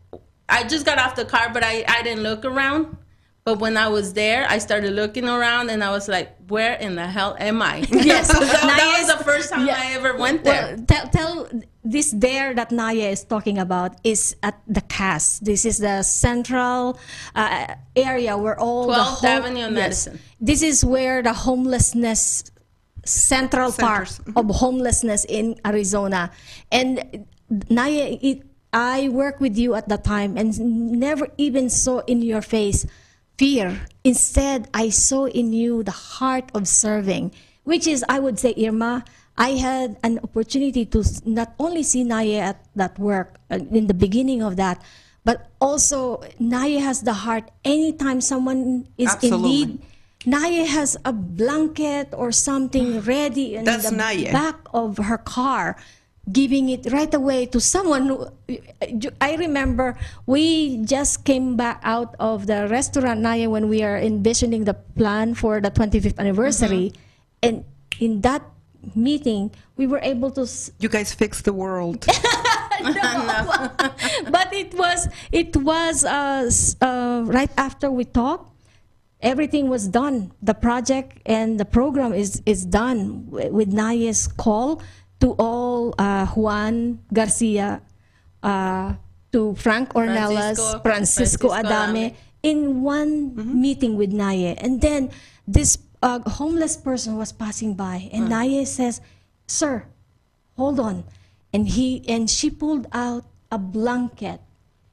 I 0.49 0.65
just 0.65 0.85
got 0.87 0.99
off 0.99 1.17
the 1.17 1.25
car, 1.25 1.51
but 1.53 1.65
I, 1.65 1.85
I 1.89 2.03
didn't 2.03 2.23
look 2.23 2.45
around. 2.45 2.97
But 3.49 3.61
when 3.61 3.78
I 3.78 3.88
was 3.88 4.12
there, 4.12 4.45
I 4.47 4.59
started 4.59 4.93
looking 4.93 5.26
around 5.26 5.71
and 5.71 5.83
I 5.83 5.90
was 5.90 6.07
like, 6.07 6.37
where 6.49 6.75
in 6.75 6.97
the 6.97 7.07
hell 7.07 7.35
am 7.40 7.62
I? 7.62 7.76
Yes. 7.90 8.28
that, 8.33 8.45
that 8.45 9.00
was 9.00 9.09
is- 9.09 9.17
the 9.17 9.25
first 9.25 9.49
time 9.49 9.67
yeah. 9.67 9.81
I 9.81 9.95
ever 9.95 10.19
went 10.19 10.45
there. 10.45 10.76
Well, 10.76 10.85
tell, 10.85 11.09
tell 11.09 11.49
this 11.83 12.12
there 12.12 12.52
that 12.52 12.71
Naya 12.71 13.09
is 13.09 13.25
talking 13.25 13.57
about 13.57 13.97
is 14.05 14.37
at 14.43 14.61
the 14.69 14.83
CASS. 14.83 15.38
This 15.38 15.64
is 15.64 15.78
the 15.78 16.02
central 16.02 17.00
uh, 17.35 17.73
area 17.97 18.37
where 18.37 18.61
all 18.61 18.87
the 18.87 18.93
12th 18.93 19.25
hom- 19.25 19.31
Avenue 19.33 19.64
and 19.64 19.75
Madison. 19.75 20.19
This 20.38 20.61
is 20.61 20.85
where 20.85 21.23
the 21.23 21.33
homelessness 21.33 22.52
central 23.07 23.73
part 23.73 24.12
of 24.37 24.45
homelessness 24.61 25.25
in 25.25 25.57
Arizona. 25.64 26.33
And 26.71 27.25
Naya, 27.71 28.19
it, 28.21 28.43
I 28.75 29.09
worked 29.09 29.40
with 29.40 29.57
you 29.57 29.73
at 29.73 29.88
the 29.88 29.97
time 29.97 30.37
and 30.37 30.52
never 31.00 31.28
even 31.38 31.71
saw 31.71 32.00
in 32.00 32.21
your 32.21 32.43
face 32.43 32.85
fear. 33.38 33.80
Instead, 34.04 34.68
I 34.75 34.90
saw 34.90 35.26
in 35.26 35.52
you 35.52 35.83
the 35.83 36.18
heart 36.18 36.50
of 36.52 36.66
serving, 36.66 37.33
which 37.62 37.87
is, 37.87 38.04
I 38.09 38.18
would 38.18 38.38
say, 38.38 38.54
Irma, 38.59 39.04
I 39.38 39.50
had 39.50 39.97
an 40.02 40.18
opportunity 40.18 40.85
to 40.87 41.04
not 41.25 41.54
only 41.59 41.85
see 41.85 42.02
Naya 42.02 42.52
at 42.52 42.66
that 42.75 42.99
work 42.99 43.38
uh, 43.50 43.62
in 43.71 43.87
the 43.87 43.95
beginning 43.95 44.42
of 44.42 44.57
that, 44.57 44.83
but 45.25 45.47
also 45.61 46.25
Naya 46.40 46.80
has 46.80 47.02
the 47.02 47.12
heart 47.12 47.50
anytime 47.64 48.21
someone 48.21 48.88
is 48.99 49.12
Absolutely. 49.12 49.38
in 49.38 49.68
need. 49.68 49.83
Naya 50.26 50.66
has 50.66 50.97
a 51.04 51.12
blanket 51.12 52.09
or 52.12 52.33
something 52.33 53.00
ready 53.02 53.54
in 53.54 53.64
That's 53.64 53.90
the 53.90 53.97
Naya. 53.97 54.33
back 54.33 54.57
of 54.75 54.99
her 54.99 55.18
car, 55.18 55.76
giving 56.33 56.69
it 56.69 56.91
right 56.93 57.13
away 57.15 57.47
to 57.47 57.61
someone. 57.61 58.07
Who, 58.09 58.29
I 59.21 59.35
remember 59.37 59.97
we 60.27 60.79
just 60.85 61.25
came 61.25 61.57
back 61.57 61.81
out 61.83 62.15
of 62.19 62.47
the 62.47 62.69
restaurant 62.69 63.21
Naya 63.21 63.49
when 63.51 63.69
we 63.69 63.83
are 63.83 63.97
envisioning 63.99 64.65
the 64.65 64.75
plan 64.75 65.35
for 65.35 65.61
the 65.61 65.71
25th 65.71 66.19
anniversary, 66.19 66.93
and 67.43 67.65
in 68.01 68.21
that 68.23 68.43
meeting 68.95 69.51
we 69.77 69.87
were 69.87 70.01
able 70.03 70.31
to 70.33 70.43
s- 70.43 70.71
You 70.79 70.89
guys 70.89 71.13
fix 71.15 71.43
the 71.43 71.53
world. 71.53 72.07
but 74.31 74.53
it 74.53 74.73
was 74.75 75.09
it 75.33 75.57
was 75.57 76.05
uh, 76.05 76.49
uh, 76.81 77.23
right 77.27 77.51
after 77.57 77.91
we 77.91 78.05
talked 78.05 78.53
everything 79.21 79.69
was 79.69 79.89
done 79.89 80.31
the 80.43 80.55
project 80.55 81.19
and 81.27 81.59
the 81.59 81.65
program 81.65 82.15
is 82.15 82.41
is 82.47 82.65
done 82.65 83.25
wi- 83.27 83.51
with 83.51 83.73
Naya's 83.73 84.29
call 84.29 84.81
to 85.21 85.33
all 85.39 85.95
uh, 85.99 86.27
Juan 86.27 87.01
Garcia 87.13 87.83
uh, 88.43 88.95
to 89.33 89.55
Frank 89.57 89.93
Ornelas 89.95 90.57
Francisco- 90.57 90.81
Francisco, 90.81 91.49
Francisco 91.49 91.49
Adame 91.51 92.13
Adame. 92.13 92.15
in 92.43 92.83
one 92.83 93.35
meeting 93.61 93.97
with 93.97 94.13
Naya 94.13 94.55
and 94.59 94.81
then 94.81 95.11
this 95.47 95.79
uh, 96.03 96.21
homeless 96.39 96.77
person 96.77 97.17
was 97.17 97.33
passing 97.33 97.75
by 97.75 98.09
and 98.13 98.29
Naya 98.29 98.65
says 98.67 99.01
sir 99.47 99.85
hold 100.57 100.79
on 100.79 101.05
and 101.53 101.67
he 101.69 102.05
and 102.09 102.31
she 102.31 102.51
pulled 102.51 102.87
out 102.93 103.25
a 103.51 103.59
blanket 103.59 104.41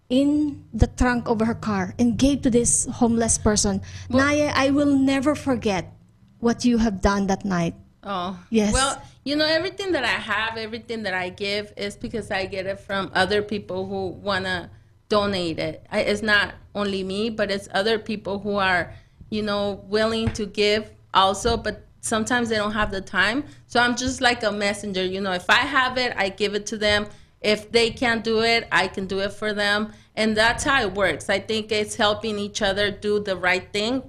in 0.09 0.63
the 0.73 0.87
trunk 0.87 1.27
of 1.29 1.39
her 1.41 1.53
car 1.53 1.93
and 1.99 2.17
gave 2.17 2.41
to 2.41 2.49
this 2.49 2.85
homeless 3.01 3.37
person 3.41 3.81
naya 4.07 4.53
i 4.53 4.69
will 4.69 4.93
never 4.95 5.33
forget 5.33 5.91
what 6.39 6.63
you 6.63 6.77
have 6.77 7.01
done 7.01 7.25
that 7.27 7.43
night 7.43 7.73
Oh. 8.05 8.37
Yes. 8.53 8.69
Well, 8.71 9.01
you 9.25 9.35
know, 9.35 9.45
everything 9.45 9.91
that 9.93 10.03
I 10.03 10.07
have, 10.07 10.55
everything 10.55 11.03
that 11.03 11.15
I 11.15 11.29
give 11.29 11.73
is 11.75 11.97
because 11.97 12.29
I 12.31 12.45
get 12.45 12.67
it 12.67 12.79
from 12.79 13.11
other 13.13 13.41
people 13.41 13.87
who 13.87 14.09
want 14.09 14.45
to 14.45 14.69
donate 15.09 15.57
it. 15.59 15.85
I, 15.91 16.01
it's 16.01 16.21
not 16.21 16.53
only 16.75 17.03
me, 17.03 17.31
but 17.31 17.49
it's 17.49 17.67
other 17.73 17.97
people 17.97 18.39
who 18.39 18.55
are, 18.57 18.93
you 19.31 19.41
know, 19.41 19.83
willing 19.87 20.29
to 20.33 20.45
give 20.45 20.91
also, 21.13 21.57
but 21.57 21.85
sometimes 22.01 22.49
they 22.49 22.55
don't 22.55 22.73
have 22.73 22.91
the 22.91 23.01
time. 23.01 23.45
So 23.65 23.79
I'm 23.79 23.95
just 23.95 24.21
like 24.21 24.43
a 24.43 24.51
messenger. 24.51 25.03
You 25.03 25.21
know, 25.21 25.31
if 25.31 25.49
I 25.49 25.55
have 25.55 25.97
it, 25.97 26.13
I 26.15 26.29
give 26.29 26.53
it 26.53 26.67
to 26.67 26.77
them. 26.77 27.07
If 27.41 27.71
they 27.71 27.89
can't 27.89 28.23
do 28.23 28.41
it, 28.43 28.67
I 28.71 28.87
can 28.87 29.07
do 29.07 29.19
it 29.19 29.33
for 29.33 29.53
them. 29.53 29.91
And 30.15 30.37
that's 30.37 30.63
how 30.63 30.81
it 30.83 30.93
works. 30.93 31.29
I 31.29 31.39
think 31.39 31.71
it's 31.71 31.95
helping 31.95 32.37
each 32.37 32.61
other 32.61 32.91
do 32.91 33.19
the 33.19 33.35
right 33.35 33.71
thing. 33.73 34.03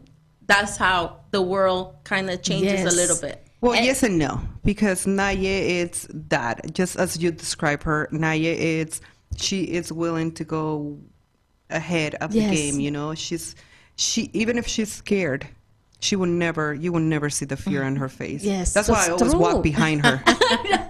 That's 0.47 0.77
how 0.77 1.21
the 1.31 1.41
world 1.43 1.97
kind 2.05 2.29
of 2.29 2.43
changes 2.43 2.81
Yes. 2.85 2.93
a 2.93 2.97
little 2.97 3.19
bit. 3.21 3.46
Well, 3.61 3.75
yes 3.75 4.03
and 4.03 4.19
no, 4.19 4.41
because 4.65 5.07
Naya 5.07 5.37
is 5.83 6.07
that. 6.13 6.75
Just 6.75 6.97
as 6.97 7.17
you 7.23 7.31
describe 7.33 7.83
her, 7.85 8.09
Naya 8.13 8.55
is 8.57 9.01
she 9.37 9.65
is 9.65 9.91
willing 9.93 10.33
to 10.33 10.45
go 10.45 10.99
ahead 11.71 12.15
of 12.17 12.35
Yes. 12.35 12.51
the 12.51 12.57
game. 12.57 12.81
You 12.81 12.91
know, 12.91 13.15
she's 13.15 13.55
she 13.97 14.31
even 14.35 14.59
if 14.59 14.67
she's 14.67 14.93
scared, 14.93 15.49
she 16.01 16.17
will 16.17 16.27
never. 16.29 16.75
You 16.75 16.93
will 16.93 17.01
never 17.01 17.31
see 17.31 17.47
the 17.47 17.57
fear 17.57 17.83
on 17.83 17.97
her 17.97 18.09
face. 18.09 18.45
Yes, 18.45 18.75
that's 18.75 18.89
why 18.89 19.07
I 19.07 19.11
always 19.11 19.33
true. 19.33 19.41
walk 19.41 19.63
behind 19.63 20.05
her. 20.05 20.23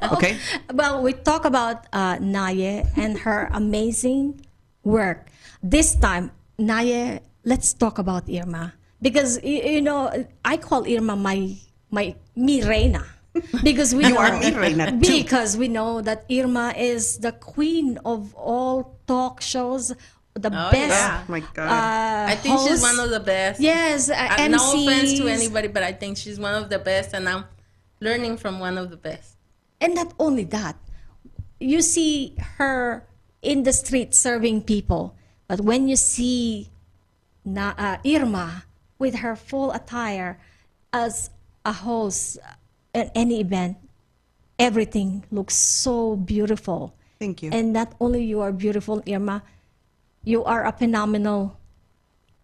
okay, 0.12 0.37
well 0.75 1.02
we 1.02 1.12
talk 1.12 1.44
about 1.44 1.87
uh, 1.92 2.18
naya 2.20 2.85
and 2.96 3.18
her 3.18 3.49
amazing 3.52 4.40
work 4.85 5.26
this 5.62 5.94
time 5.96 6.30
naya 6.58 7.18
let's 7.44 7.73
talk 7.75 7.99
about 7.99 8.28
irma 8.30 8.73
because 9.02 9.42
you 9.42 9.80
know 9.82 10.06
i 10.44 10.56
call 10.56 10.87
irma 10.87 11.16
my 11.16 11.56
my 11.90 12.14
mi 12.35 12.62
reina 12.62 13.05
because 13.62 13.95
we 13.95 14.05
You 14.09 14.14
know, 14.14 14.21
are 14.21 14.38
mi 14.38 14.50
reina, 14.52 14.90
too. 14.93 15.23
because 15.23 15.57
we 15.57 15.69
know 15.69 16.00
that 16.00 16.25
irma 16.31 16.75
is 16.76 17.19
the 17.19 17.33
queen 17.33 17.99
of 18.05 18.35
all 18.35 18.97
talk 19.07 19.40
shows 19.40 19.93
the 20.35 20.49
Oh, 20.52 20.71
best 20.71 20.93
yeah. 20.93 21.23
oh 21.25 21.31
my 21.33 21.40
God. 21.55 21.69
uh, 21.69 22.33
I 22.33 22.35
think 22.37 22.61
she's 22.61 22.83
one 22.83 22.99
of 23.00 23.11
the 23.11 23.21
best. 23.21 23.61
yes 23.61 24.11
uh, 24.11 24.14
Uh, 24.16 24.49
no 24.49 24.61
offense 24.61 25.16
to 25.16 25.28
anybody, 25.28 25.69
but 25.69 25.83
I 25.83 25.93
think 25.93 26.16
she's 26.19 26.38
one 26.38 26.55
of 26.55 26.69
the 26.69 26.78
best, 26.78 27.14
and 27.14 27.28
I'm 27.28 27.45
learning 28.00 28.37
from 28.37 28.61
one 28.61 28.76
of 28.76 28.90
the 28.90 28.97
best. 29.00 29.37
And 29.81 29.95
not 29.95 30.12
only 30.21 30.45
that, 30.52 30.76
you 31.61 31.81
see 31.81 32.37
her 32.61 33.05
in 33.40 33.62
the 33.64 33.73
street 33.73 34.12
serving 34.14 34.62
people. 34.69 35.16
But 35.49 35.61
when 35.64 35.88
you 35.88 35.97
see 35.97 36.69
na, 37.45 37.73
uh, 37.78 37.97
Irma 38.05 38.64
with 38.99 39.25
her 39.25 39.37
full 39.37 39.73
attire 39.73 40.37
as 40.93 41.31
a 41.66 41.73
host 41.73 42.38
at 42.94 43.11
any 43.14 43.40
event, 43.40 43.76
everything 44.58 45.25
looks 45.30 45.54
so 45.54 46.16
beautiful. 46.16 46.94
Thank 47.18 47.42
you. 47.42 47.50
And 47.52 47.73
not 47.73 47.92
only 48.00 48.23
you 48.25 48.40
are 48.40 48.52
beautiful, 48.52 49.02
Irma, 49.08 49.42
you 50.23 50.44
are 50.44 50.64
a 50.64 50.73
phenomenal 50.73 51.58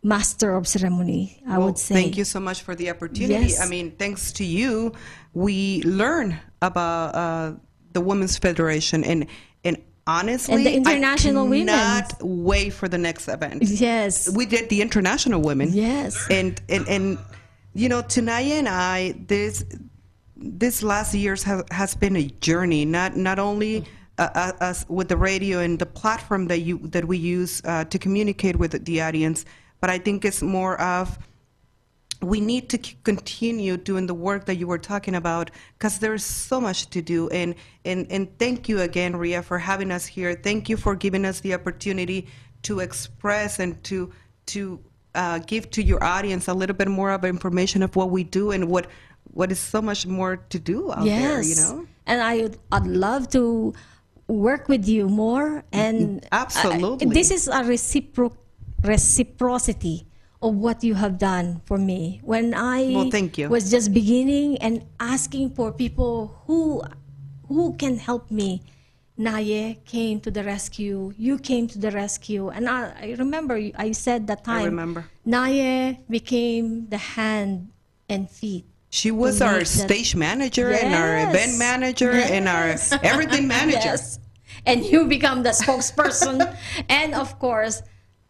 master 0.03 0.55
of 0.55 0.67
ceremony, 0.67 1.41
I 1.47 1.59
Well, 1.59 1.69
would 1.69 1.79
say. 1.79 1.95
Thank 1.95 2.17
you 2.17 2.25
so 2.25 2.41
much 2.41 2.63
for 2.63 2.75
the 2.75 2.91
opportunity. 2.91 3.47
Yes. 3.55 3.61
I 3.65 3.69
mean, 3.69 3.93
thanks 3.93 4.33
to 4.33 4.45
you, 4.45 4.93
we 5.35 5.83
learn 5.85 6.39
about 6.61 7.15
uh, 7.15 7.53
the 7.93 8.01
Women's 8.01 8.37
Federation, 8.37 9.05
and 9.05 9.27
and 9.65 9.77
honestly, 10.07 10.55
And 10.55 10.67
the 10.67 10.75
international 10.75 11.47
women. 11.47 11.69
cannot 11.69 12.15
wait 12.21 12.73
for 12.73 12.89
the 12.89 12.99
next 12.99 13.29
event. 13.29 13.63
Yes. 13.63 14.29
We 14.35 14.45
did 14.47 14.69
the 14.69 14.83
international 14.83 15.41
women. 15.41 15.71
Yes. 15.73 16.27
And 16.31 16.61
and 16.69 16.89
and 16.89 17.19
you 17.75 17.89
know, 17.89 18.03
Tanaya 18.03 18.59
and 18.59 18.69
I 18.69 19.15
this 19.27 19.65
this 20.37 20.83
last 20.83 21.15
years 21.15 21.43
has 21.45 21.63
has 21.71 21.95
been 21.95 22.17
a 22.17 22.25
journey. 22.41 22.85
Not 22.85 23.17
not 23.17 23.39
only 23.39 23.85
uh, 24.19 24.29
uh, 24.35 24.53
us 24.61 24.85
with 24.89 25.09
the 25.09 25.17
radio 25.17 25.61
and 25.61 25.79
the 25.79 25.87
platform 25.87 26.49
that 26.49 26.61
you 26.61 26.79
that 26.89 27.07
we 27.07 27.19
use 27.19 27.63
uh, 27.65 27.85
to 27.85 27.99
communicate 27.99 28.57
with 28.57 28.85
the 28.85 29.01
audience, 29.01 29.45
but 29.81 29.91
I 29.91 29.99
think 29.99 30.25
it's 30.25 30.43
more 30.43 30.81
of 30.81 31.19
we 32.23 32.41
need 32.41 32.69
to 32.71 32.79
continue 32.79 33.77
doing 33.77 34.07
the 34.07 34.15
work 34.15 34.47
that 34.47 34.55
you 34.55 34.67
were 34.67 34.79
talking 34.79 35.15
about 35.15 35.51
because 35.77 35.99
there's 35.99 36.25
so 36.25 36.61
much 36.61 36.89
to 36.91 37.03
do 37.03 37.29
and, 37.31 37.55
and 37.85 38.07
and 38.11 38.39
thank 38.39 38.69
you 38.69 38.81
again 38.81 39.13
rhia 39.13 39.43
for 39.43 39.59
having 39.59 39.91
us 39.91 40.07
here 40.07 40.33
thank 40.35 40.69
you 40.69 40.77
for 40.77 40.95
giving 40.95 41.25
us 41.25 41.41
the 41.41 41.53
opportunity 41.53 42.29
to 42.63 42.79
express 42.79 43.59
and 43.59 43.83
to 43.83 44.13
to 44.47 44.79
uh, 45.15 45.39
give 45.41 45.71
to 45.71 45.83
your 45.83 46.03
audience 46.03 46.49
a 46.49 46.55
little 46.55 46.77
bit 46.77 46.89
more 46.89 47.11
of 47.11 47.25
information 47.25 47.83
of 47.83 47.95
what 47.97 48.11
we 48.11 48.25
do 48.25 48.51
and 48.51 48.69
what 48.69 48.87
what 49.35 49.51
is 49.53 49.59
so 49.59 49.81
much 49.81 50.07
more 50.07 50.37
to 50.37 50.59
do 50.59 50.93
out 50.93 51.05
there 51.05 51.43
you 51.43 51.55
know 51.57 51.87
And 52.07 52.21
I 52.21 52.51
I'd 52.75 52.87
love 52.87 53.29
to 53.31 53.73
work 54.27 54.69
with 54.69 54.89
you 54.89 55.09
more. 55.09 55.63
And 55.73 56.27
Absolutely. 56.33 57.07
uh, 57.07 57.11
this 57.15 57.31
is 57.31 57.47
a 57.49 57.63
recipro- 57.63 58.35
reciprocity 58.83 60.07
of 60.43 60.57
what 60.57 60.83
you 60.83 60.95
have 60.95 61.19
done 61.19 61.61
for 61.65 61.79
me. 61.79 62.21
When 62.25 62.55
I 62.55 62.91
Well, 62.95 63.11
thank 63.11 63.39
you. 63.39 63.49
was 63.49 63.71
just 63.71 63.93
beginning 63.95 64.59
and 64.59 64.83
asking 64.99 65.55
for 65.55 65.71
people 65.73 66.43
who 66.47 66.83
who 67.47 67.75
can 67.77 67.99
help 67.99 68.31
me. 68.31 68.63
Naye 69.27 69.85
came 69.85 70.21
to 70.21 70.31
the 70.31 70.43
rescue. 70.45 71.13
You 71.17 71.39
came 71.39 71.67
to 71.69 71.79
the 71.79 71.91
rescue. 71.91 72.49
And 72.49 72.69
I, 72.69 72.93
I 73.01 73.17
remember 73.19 73.57
you- 73.57 73.73
I 73.77 73.93
said 73.93 74.27
that 74.27 74.45
time. 74.45 74.63
I 74.63 74.65
remember. 74.65 75.05
Naye 75.27 75.99
became 76.11 76.89
the 76.89 76.99
hand 76.99 77.69
and 78.09 78.29
feet 78.29 78.65
she 78.91 79.11
was 79.11 79.41
our 79.41 79.61
that- 79.61 79.67
stage 79.67 80.15
manager 80.15 80.69
and 80.71 80.95
our 80.95 81.17
event 81.31 81.57
manager 81.59 82.11
and 82.13 82.47
our 82.47 82.77
everything 83.03 83.49
manager 83.57 83.95
Yes. 83.97 84.19
And 84.67 84.85
you 84.85 85.07
become 85.07 85.43
the 85.43 85.51
spokesperson 85.51 86.37
and 86.91 87.15
of 87.15 87.39
course 87.39 87.83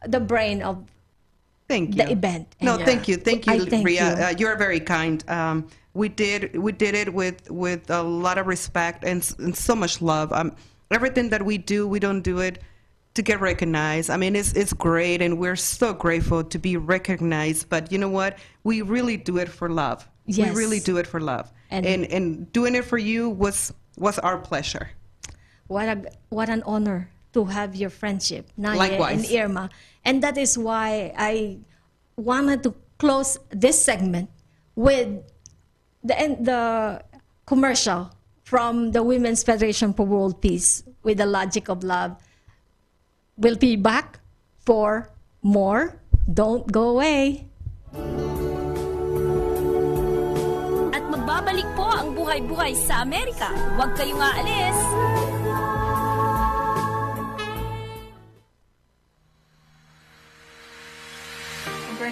the 0.06 0.20
brain 0.20 0.62
of 0.62 0.84
Thank 1.68 1.96
the 1.96 2.04
you. 2.04 2.10
event. 2.10 2.54
No, 2.60 2.76
And, 2.76 2.84
thank 2.84 3.08
you, 3.08 3.16
thank 3.16 3.46
you, 3.46 3.52
I 3.54 3.58
thank 3.64 3.84
Ria. 3.86 4.16
you. 4.16 4.22
Uh, 4.24 4.34
you're 4.38 4.56
very 4.56 4.78
kind. 4.80 5.24
Um, 5.28 5.66
we 5.94 6.08
did 6.08 6.54
we 6.56 6.70
did 6.72 6.94
it 6.94 7.12
with 7.12 7.50
with 7.50 7.90
a 7.90 8.02
lot 8.02 8.36
of 8.38 8.46
respect 8.46 9.04
and, 9.04 9.20
and 9.38 9.56
so 9.56 9.74
much 9.74 10.00
love. 10.00 10.32
Um, 10.32 10.54
everything 10.94 11.30
that 11.30 11.42
we 11.44 11.58
do, 11.58 11.86
we 11.86 11.98
don't 11.98 12.22
do 12.22 12.38
it 12.40 12.62
to 13.14 13.22
get 13.22 13.40
recognized. 13.40 14.08
I 14.10 14.16
mean, 14.16 14.34
it's 14.36 14.52
it's 14.54 14.72
great, 14.72 15.20
and 15.22 15.38
we're 15.38 15.56
so 15.56 15.92
grateful 15.92 16.42
to 16.44 16.58
be 16.58 16.76
recognized. 16.76 17.68
But 17.68 17.92
you 17.92 17.98
know 17.98 18.08
what? 18.08 18.38
We 18.64 18.82
really 18.82 19.16
do 19.16 19.36
it 19.38 19.48
for 19.48 19.68
love. 19.68 20.08
Yes. 20.26 20.50
We 20.50 20.54
really 20.56 20.80
do 20.80 20.96
it 20.98 21.06
for 21.06 21.20
love, 21.20 21.52
And- 21.70 21.84
and, 21.84 22.04
and 22.06 22.52
doing 22.52 22.74
it 22.74 22.84
for 22.84 22.96
you 22.98 23.28
was 23.28 23.72
was 23.98 24.18
our 24.20 24.38
pleasure. 24.38 24.90
What 25.66 25.88
a 25.88 25.96
what 26.30 26.48
an 26.48 26.62
honor 26.64 27.10
to 27.32 27.44
have 27.46 27.74
your 27.74 27.90
friendship, 27.90 28.48
Naye 28.58 28.76
Likewise. 28.76 29.28
and 29.30 29.40
Irma. 29.40 29.70
And 30.04 30.22
that 30.22 30.36
is 30.38 30.56
why 30.58 31.12
I 31.16 31.58
wanted 32.16 32.62
to 32.64 32.74
close 32.98 33.38
this 33.50 33.82
segment 33.82 34.30
with 34.76 35.08
the 36.04 36.14
the 36.40 37.02
commercial 37.46 38.10
from 38.52 38.92
the 38.92 39.00
Women's 39.00 39.40
Federation 39.40 39.96
for 39.96 40.04
World 40.04 40.44
Peace 40.44 40.84
with 41.00 41.16
the 41.16 41.24
logic 41.24 41.72
of 41.72 41.80
love. 41.80 42.20
We'll 43.40 43.56
be 43.56 43.80
back 43.80 44.20
for 44.68 45.08
more. 45.40 45.96
Don't 46.28 46.68
go 46.68 47.00
away. 47.00 47.48
At 50.92 51.00
magbabalik 51.08 51.64
po 51.72 51.88
ang 51.96 52.12
buhay-buhay 52.12 52.76
sa 52.76 53.00
Amerika. 53.00 53.48
Huwag 53.80 53.96
kayong 53.96 54.20
aalis. 54.20 55.31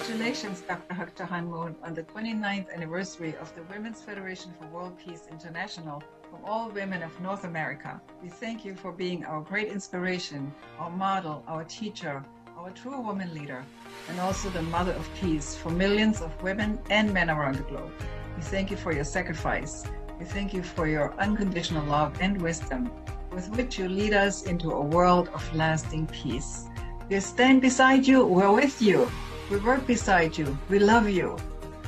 Congratulations, 0.01 0.63
Dr. 0.63 0.95
Hak 0.95 1.19
Ja 1.19 1.27
Han 1.27 1.51
Moon, 1.51 1.77
on 1.85 1.93
the 1.93 2.03
29th 2.03 2.75
anniversary 2.75 3.35
of 3.39 3.55
the 3.55 3.63
Women's 3.65 4.01
Federation 4.01 4.51
for 4.59 4.67
World 4.69 4.97
Peace 4.99 5.29
International 5.31 6.03
from 6.31 6.43
all 6.43 6.71
women 6.71 7.03
of 7.03 7.21
North 7.21 7.45
America. 7.45 8.01
We 8.23 8.31
thank 8.31 8.65
you 8.65 8.75
for 8.75 8.93
being 8.93 9.27
our 9.27 9.43
great 9.43 9.69
inspiration, 9.69 10.55
our 10.79 10.89
model, 10.89 11.45
our 11.47 11.65
teacher, 11.65 12.25
our 12.57 12.71
true 12.71 12.99
woman 12.99 13.35
leader, 13.35 13.63
and 14.09 14.19
also 14.21 14.49
the 14.49 14.63
mother 14.63 14.93
of 14.93 15.07
peace 15.21 15.55
for 15.55 15.69
millions 15.69 16.23
of 16.23 16.31
women 16.43 16.79
and 16.89 17.13
men 17.13 17.29
around 17.29 17.57
the 17.57 17.65
globe. 17.65 17.93
We 18.37 18.43
thank 18.43 18.71
you 18.71 18.79
for 18.79 18.95
your 18.95 19.05
sacrifice. 19.05 19.85
We 20.19 20.25
thank 20.25 20.55
you 20.55 20.63
for 20.63 20.89
your 20.89 21.13
unconditional 21.21 21.85
love 21.85 22.17
and 22.23 22.41
wisdom 22.41 22.91
with 23.33 23.51
which 23.51 23.79
you 23.79 23.87
lead 23.87 24.15
us 24.15 24.45
into 24.45 24.71
a 24.71 24.81
world 24.81 25.29
of 25.35 25.55
lasting 25.55 26.07
peace. 26.07 26.69
We 27.11 27.21
stand 27.21 27.61
beside 27.61 28.07
you, 28.07 28.25
we're 28.25 28.51
with 28.51 28.81
you. 28.81 29.11
We 29.51 29.57
work 29.59 29.85
beside 29.85 30.39
you, 30.39 30.57
we 30.69 30.79
love 30.79 31.09
you. 31.09 31.37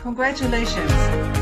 Congratulations. 0.03 1.42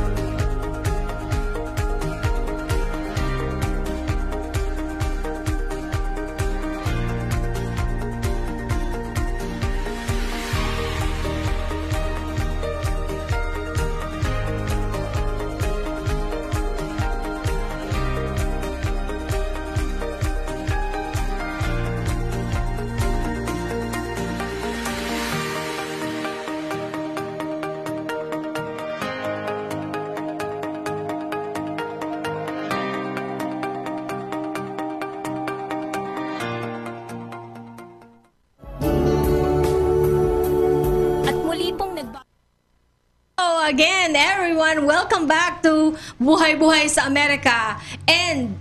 Sa 46.91 47.07
Amerika 47.07 47.79
and 48.11 48.59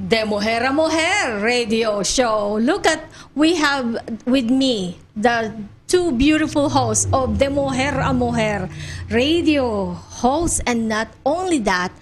De 0.00 0.24
Mujer 0.24 0.64
a 0.64 0.72
Mujer 0.72 1.44
radio 1.44 2.02
show. 2.02 2.56
Look 2.56 2.88
at, 2.88 3.04
we 3.36 3.60
have 3.60 4.00
with 4.24 4.48
me 4.48 4.96
the 5.12 5.52
two 5.84 6.16
beautiful 6.16 6.72
hosts 6.72 7.04
of 7.12 7.36
De 7.36 7.52
Mujer 7.52 8.00
a 8.00 8.16
Mujer 8.16 8.72
radio 9.12 9.92
hosts 9.92 10.64
and 10.64 10.88
not 10.88 11.08
only 11.28 11.60
that, 11.68 11.92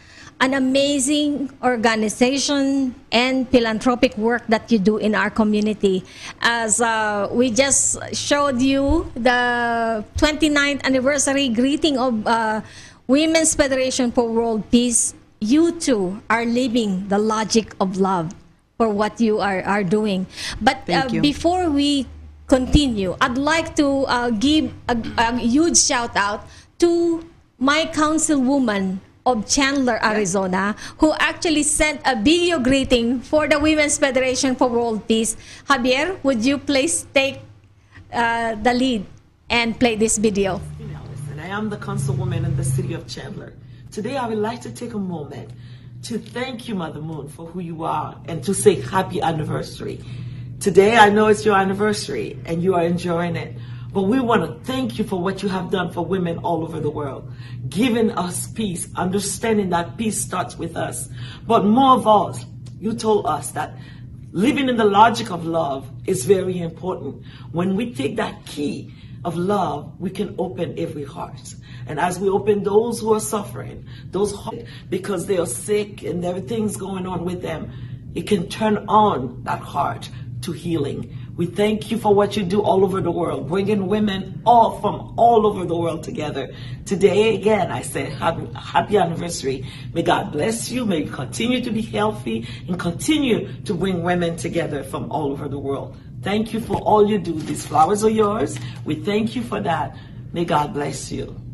an 0.41 0.55
amazing 0.55 1.51
organization 1.65 2.95
and 3.11 3.49
philanthropic 3.51 4.17
work 4.17 4.47
that 4.47 4.71
you 4.71 4.79
do 4.79 4.97
in 4.99 5.15
our 5.15 5.31
community. 5.31 6.05
As 6.41 6.81
uh, 6.81 7.27
we 7.33 7.51
just 7.51 7.99
showed 8.15 8.63
you 8.63 9.11
the 9.15 10.05
29th 10.15 10.85
anniversary 10.85 11.49
greeting 11.49 11.99
of 11.99 12.25
uh, 12.27 12.61
Women's 13.09 13.55
Federation 13.57 14.13
for 14.13 14.29
World 14.31 14.63
Peace, 14.71 15.15
you 15.41 15.73
too 15.79 16.23
are 16.31 16.45
living 16.45 17.09
the 17.09 17.19
logic 17.19 17.75
of 17.81 17.97
love 17.97 18.35
for 18.77 18.89
what 18.89 19.21
you 19.21 19.41
are, 19.41 19.63
are 19.63 19.85
doing. 19.85 20.27
But 20.61 20.89
uh, 20.89 21.09
before 21.21 21.71
we 21.71 22.07
continue, 22.47 23.17
I'd 23.21 23.39
like 23.39 23.77
to 23.77 24.07
uh, 24.07 24.31
give 24.31 24.73
a, 24.89 24.97
a 25.19 25.37
huge 25.37 25.79
shout 25.79 26.17
out 26.17 26.47
to 26.79 27.25
my 27.59 27.87
councilwoman 27.87 28.99
of 29.27 29.47
Chandler, 29.47 29.99
Arizona, 30.03 30.75
who 30.99 31.13
actually 31.19 31.63
sent 31.63 32.01
a 32.07 32.17
video 32.17 32.59
greeting 32.59 33.21
for 33.21 33.47
the 33.47 33.59
Women's 33.59 33.99
Federation 33.99 34.57
for 34.57 34.69
World 34.69 35.07
Peace. 35.07 35.37
Javier, 35.69 36.17
would 36.23 36.45
you 36.45 36.57
please 36.57 37.07
take 37.13 37.41
uh, 38.13 38.55
the 38.55 38.73
lead 38.73 39.05
and 39.51 39.79
play 39.79 39.97
this 39.97 40.17
video? 40.17 40.61
and 41.31 41.41
I 41.41 41.55
am 41.55 41.69
the 41.69 41.77
councilwoman 41.77 42.45
in 42.45 42.57
the 42.57 42.65
city 42.65 42.95
of 42.95 43.07
Chandler. 43.07 43.53
Today, 43.91 44.19
I 44.19 44.29
would 44.29 44.39
like 44.39 44.61
to 44.63 44.71
take 44.71 44.93
a 44.93 44.99
moment 44.99 45.51
to 46.03 46.19
thank 46.19 46.69
you, 46.69 46.75
Mother 46.75 47.01
Moon, 47.01 47.27
for 47.27 47.47
who 47.47 47.61
you 47.61 47.85
are 47.85 48.21
and 48.27 48.45
to 48.45 48.53
say 48.53 48.81
happy 48.81 49.23
anniversary. 49.23 50.05
Today, 50.61 50.97
I 50.97 51.09
know 51.09 51.29
it's 51.29 51.45
your 51.45 51.57
anniversary 51.57 52.39
and 52.45 52.63
you 52.63 52.75
are 52.75 52.85
enjoying 52.85 53.35
it, 53.37 53.57
but 53.91 54.03
we 54.03 54.21
want 54.21 54.43
to 54.43 54.65
thank 54.71 54.99
you 54.99 55.05
for 55.05 55.21
what 55.23 55.43
you 55.43 55.49
have 55.49 55.71
done 55.71 55.91
for 55.91 56.05
women 56.05 56.37
all 56.39 56.65
over 56.65 56.81
the 56.81 56.91
world, 56.91 57.33
giving 57.71 58.11
us 58.11 58.47
peace, 58.49 58.89
understanding 58.95 59.71
that 59.71 59.97
peace 59.97 60.21
starts 60.21 60.59
with 60.59 60.77
us. 60.77 61.09
But 61.47 61.65
more 61.65 61.97
of 61.97 62.07
all, 62.07 62.39
you 62.79 62.93
told 62.93 63.25
us 63.27 63.53
that 63.53 63.75
living 64.33 64.69
in 64.69 64.77
the 64.77 64.85
logic 64.85 65.31
of 65.31 65.47
love 65.47 65.91
is 66.07 66.27
very 66.27 66.59
important. 66.59 67.25
When 67.53 67.75
we 67.75 67.95
take 67.95 68.17
that 68.17 68.45
key 68.45 68.93
of 69.25 69.39
love, 69.39 69.99
we 69.99 70.11
can 70.11 70.35
open 70.39 70.79
every 70.79 71.05
heart. 71.05 71.55
And 71.89 71.99
as 71.99 72.21
we 72.21 72.29
open 72.29 72.63
those 72.63 73.01
who 73.01 73.15
are 73.15 73.21
suffering, 73.21 73.85
those 74.11 74.39
because 74.91 75.27
they 75.27 75.39
are 75.39 75.47
sick 75.47 76.03
and 76.03 76.25
everything's 76.25 76.77
going 76.77 77.07
on 77.07 77.25
with 77.25 77.43
them, 77.43 77.73
it 78.15 78.27
can 78.27 78.49
turn 78.49 78.85
on 78.89 79.43
that 79.45 79.61
heart 79.61 80.11
to 80.43 80.53
healing. 80.53 81.17
We 81.37 81.47
thank 81.47 81.91
you 81.91 81.99
for 81.99 82.15
what 82.15 82.37
you 82.37 82.43
do 82.43 82.63
all 82.63 82.85
over 82.85 83.01
the 83.01 83.11
world, 83.11 83.49
bringing 83.49 83.87
women 83.87 84.43
all 84.45 84.81
from 84.81 85.15
all 85.17 85.47
over 85.47 85.65
the 85.65 85.77
world 85.77 86.03
together. 86.03 86.53
Today, 86.85 87.37
again, 87.37 87.71
I 87.71 87.83
say 87.83 88.11
happy, 88.11 88.47
happy 88.55 88.97
anniversary. 88.99 89.65
May 89.95 90.03
God 90.03 90.33
bless 90.33 90.71
you. 90.71 90.85
May 90.85 91.05
you 91.05 91.11
continue 91.11 91.63
to 91.63 91.71
be 91.71 91.83
healthy 91.83 92.47
and 92.67 92.79
continue 92.79 93.51
to 93.63 93.75
bring 93.75 94.03
women 94.03 94.37
together 94.37 94.83
from 94.83 95.11
all 95.11 95.33
over 95.33 95.49
the 95.49 95.59
world. 95.59 95.97
Thank 96.23 96.53
you 96.53 96.61
for 96.61 96.77
all 96.79 97.09
you 97.09 97.19
do. 97.19 97.35
These 97.35 97.67
flowers 97.67 98.05
are 98.05 98.11
yours. 98.11 98.59
We 98.85 98.97
thank 98.97 99.37
you 99.37 99.43
for 99.43 99.61
that. 99.61 99.97
May 100.33 100.45
God 100.45 100.75
bless 100.75 101.11
you. 101.13 101.48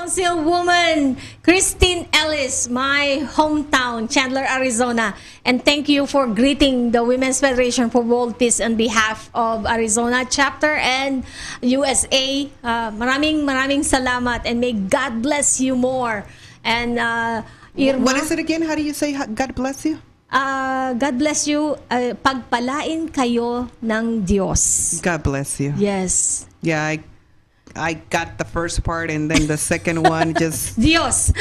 Councilwoman 0.00 1.20
Christine 1.44 2.08
Ellis, 2.16 2.72
my 2.72 3.20
hometown, 3.36 4.08
Chandler, 4.08 4.48
Arizona. 4.48 5.12
And 5.44 5.60
thank 5.60 5.92
you 5.92 6.08
for 6.08 6.24
greeting 6.24 6.90
the 6.96 7.04
Women's 7.04 7.36
Federation 7.36 7.92
for 7.92 8.00
World 8.00 8.38
Peace 8.40 8.64
on 8.64 8.80
behalf 8.80 9.28
of 9.36 9.68
Arizona 9.68 10.24
chapter 10.24 10.72
and 10.80 11.20
USA. 11.60 12.48
Uh, 12.64 12.88
maraming 12.96 13.44
maraming 13.44 13.84
salamat 13.84 14.48
and 14.48 14.56
may 14.56 14.72
God 14.72 15.20
bless 15.20 15.60
you 15.60 15.76
more. 15.76 16.24
And 16.64 16.96
uh, 16.96 17.44
Irma, 17.76 18.00
What 18.00 18.16
is 18.16 18.32
it 18.32 18.40
again? 18.40 18.64
How 18.64 18.74
do 18.74 18.82
you 18.82 18.96
say 18.96 19.12
God 19.12 19.52
bless 19.52 19.84
you? 19.84 20.00
uh, 20.32 20.96
God 20.96 21.20
bless 21.20 21.44
you. 21.44 21.76
Uh, 21.92 22.16
pagpalain 22.16 23.12
kayo 23.12 23.68
ng 23.84 24.24
Diyos. 24.24 24.96
God 25.04 25.20
bless 25.20 25.60
you. 25.60 25.76
Yes. 25.76 26.46
Yeah, 26.64 26.88
I, 26.88 27.04
I 27.76 27.94
got 28.10 28.38
the 28.38 28.44
first 28.44 28.82
part 28.84 29.10
and 29.10 29.30
then 29.30 29.46
the 29.46 29.56
second 29.56 30.02
one 30.08 30.34
just 30.34 30.78
Dios. 30.78 31.32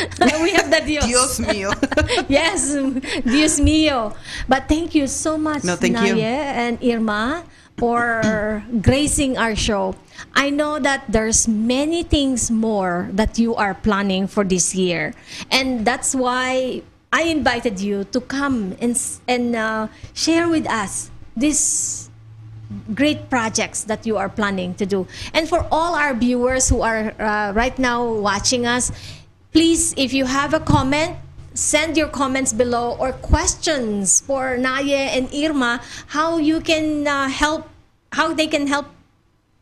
we 0.41 0.51
have 0.51 0.69
the 0.69 0.81
Dios. 0.85 1.05
Dios 1.05 1.39
mío. 1.39 1.73
yes, 2.29 2.73
Dios 3.23 3.59
mío. 3.59 4.15
But 4.47 4.67
thank 4.67 4.95
you 4.95 5.07
so 5.07 5.37
much, 5.37 5.63
No, 5.63 5.75
thank 5.75 5.97
you. 6.05 6.15
Naye 6.15 6.53
and 6.55 6.77
Irma, 6.83 7.43
for 7.77 8.63
gracing 8.81 9.37
our 9.37 9.55
show. 9.55 9.95
I 10.35 10.49
know 10.49 10.79
that 10.79 11.05
there's 11.07 11.47
many 11.47 12.03
things 12.03 12.51
more 12.51 13.09
that 13.13 13.39
you 13.39 13.55
are 13.55 13.73
planning 13.73 14.27
for 14.27 14.43
this 14.43 14.75
year, 14.75 15.13
and 15.49 15.85
that's 15.87 16.13
why 16.13 16.83
I 17.11 17.23
invited 17.23 17.79
you 17.79 18.03
to 18.11 18.19
come 18.19 18.75
and 18.81 18.99
and 19.27 19.55
uh, 19.55 19.87
share 20.13 20.49
with 20.49 20.67
us 20.69 21.09
this 21.39 22.08
great 22.93 23.29
projects 23.29 23.83
that 23.85 24.05
you 24.05 24.17
are 24.17 24.29
planning 24.29 24.73
to 24.75 24.85
do. 24.85 25.07
And 25.33 25.49
for 25.49 25.65
all 25.71 25.95
our 25.95 26.13
viewers 26.13 26.69
who 26.69 26.81
are 26.81 27.13
uh, 27.19 27.51
right 27.53 27.77
now 27.79 28.05
watching 28.05 28.65
us, 28.65 28.91
please, 29.51 29.93
if 29.97 30.13
you 30.13 30.25
have 30.25 30.53
a 30.53 30.59
comment, 30.59 31.17
send 31.53 31.97
your 31.97 32.07
comments 32.07 32.53
below 32.53 32.95
or 32.99 33.11
questions 33.11 34.21
for 34.21 34.57
Naye 34.57 35.09
and 35.17 35.29
Irma, 35.33 35.81
how 36.07 36.37
you 36.37 36.61
can 36.61 37.07
uh, 37.07 37.27
help, 37.27 37.67
how 38.11 38.33
they 38.33 38.47
can 38.47 38.67
help 38.67 38.85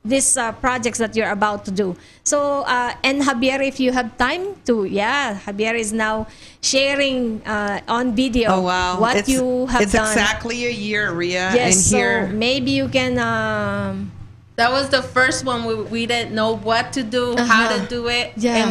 these 0.07 0.37
uh, 0.37 0.51
projects 0.53 0.97
that 0.99 1.15
you're 1.15 1.29
about 1.31 1.65
to 1.65 1.71
do. 1.71 1.95
So, 2.23 2.63
uh, 2.63 2.93
and 3.03 3.21
Javier, 3.21 3.59
if 3.67 3.79
you 3.79 3.91
have 3.91 4.17
time 4.17 4.55
to, 4.65 4.85
yeah, 4.85 5.37
Javier 5.45 5.75
is 5.77 5.91
now 5.93 6.27
sharing 6.61 7.41
uh, 7.45 7.81
on 7.87 8.15
video 8.15 8.51
Oh 8.51 8.61
wow! 8.61 8.99
what 8.99 9.17
it's, 9.17 9.29
you 9.29 9.65
have 9.67 9.81
it's 9.81 9.93
done. 9.93 10.07
exactly 10.07 10.65
a 10.65 10.71
year, 10.71 11.11
Rhia. 11.11 11.51
Yes, 11.53 11.75
and 11.75 11.83
so 11.85 11.97
here, 11.97 12.27
maybe 12.27 12.71
you 12.71 12.87
can. 12.89 13.19
Um, 13.19 14.11
That 14.57 14.71
was 14.71 14.89
the 14.89 15.03
first 15.03 15.45
one 15.45 15.65
we, 15.69 15.75
we 15.75 16.01
didn't 16.09 16.33
know 16.33 16.57
what 16.57 16.91
to 16.97 17.03
do, 17.03 17.37
how 17.37 17.69
Uh-huh. 17.69 17.77
to 17.77 17.79
do 17.87 18.07
it, 18.09 18.33
Yeah. 18.37 18.55
and 18.57 18.69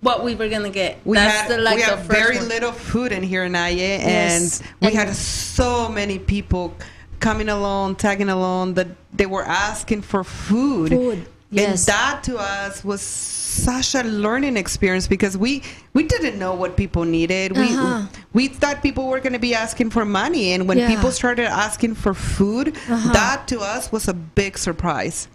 what 0.00 0.24
we 0.24 0.34
were 0.34 0.48
gonna 0.48 0.70
get. 0.72 0.98
we 1.04 1.16
That's 1.20 1.36
had 1.44 1.50
the, 1.52 1.58
like 1.60 1.76
we 1.76 1.82
the 1.84 1.96
had 2.00 2.06
very 2.08 2.38
one. 2.40 2.48
little 2.48 2.72
food 2.72 3.12
in 3.12 3.22
here, 3.22 3.44
Naye, 3.48 3.76
Yes. 3.76 4.00
and 4.08 4.44
we 4.80 4.88
And- 4.88 4.96
had 4.96 5.10
so 5.14 5.88
many 5.92 6.18
people 6.18 6.72
coming 7.20 7.48
along, 7.48 7.96
tagging 7.96 8.28
along 8.28 8.74
that 8.74 8.88
they 9.12 9.26
were 9.26 9.44
asking 9.44 10.02
for 10.02 10.22
food. 10.24 10.90
Food, 10.90 11.26
yes. 11.50 11.68
And 11.88 11.94
that 11.94 12.22
to 12.24 12.36
us 12.38 12.84
was 12.84 13.00
such 13.00 13.94
a 13.94 14.02
learning 14.02 14.56
experience 14.56 15.06
because 15.08 15.36
we 15.36 15.62
we 15.94 16.02
didn't 16.02 16.38
know 16.38 16.54
what 16.54 16.76
people 16.76 17.04
needed. 17.04 17.52
We 17.56 17.64
Uh-huh. 17.72 18.06
we 18.32 18.48
thought 18.48 18.82
people 18.82 19.06
were 19.08 19.20
going 19.20 19.32
to 19.32 19.38
be 19.38 19.54
asking 19.54 19.90
for 19.90 20.04
money, 20.04 20.52
and 20.52 20.68
when 20.68 20.78
Yeah. 20.78 20.88
people 20.88 21.10
started 21.10 21.46
asking 21.46 21.94
for 21.94 22.12
food, 22.12 22.76
Uh-huh. 22.88 23.12
that 23.12 23.48
to 23.48 23.60
us 23.60 23.90
was 23.90 24.08
a 24.08 24.14
big 24.14 24.58
surprise. 24.58 25.28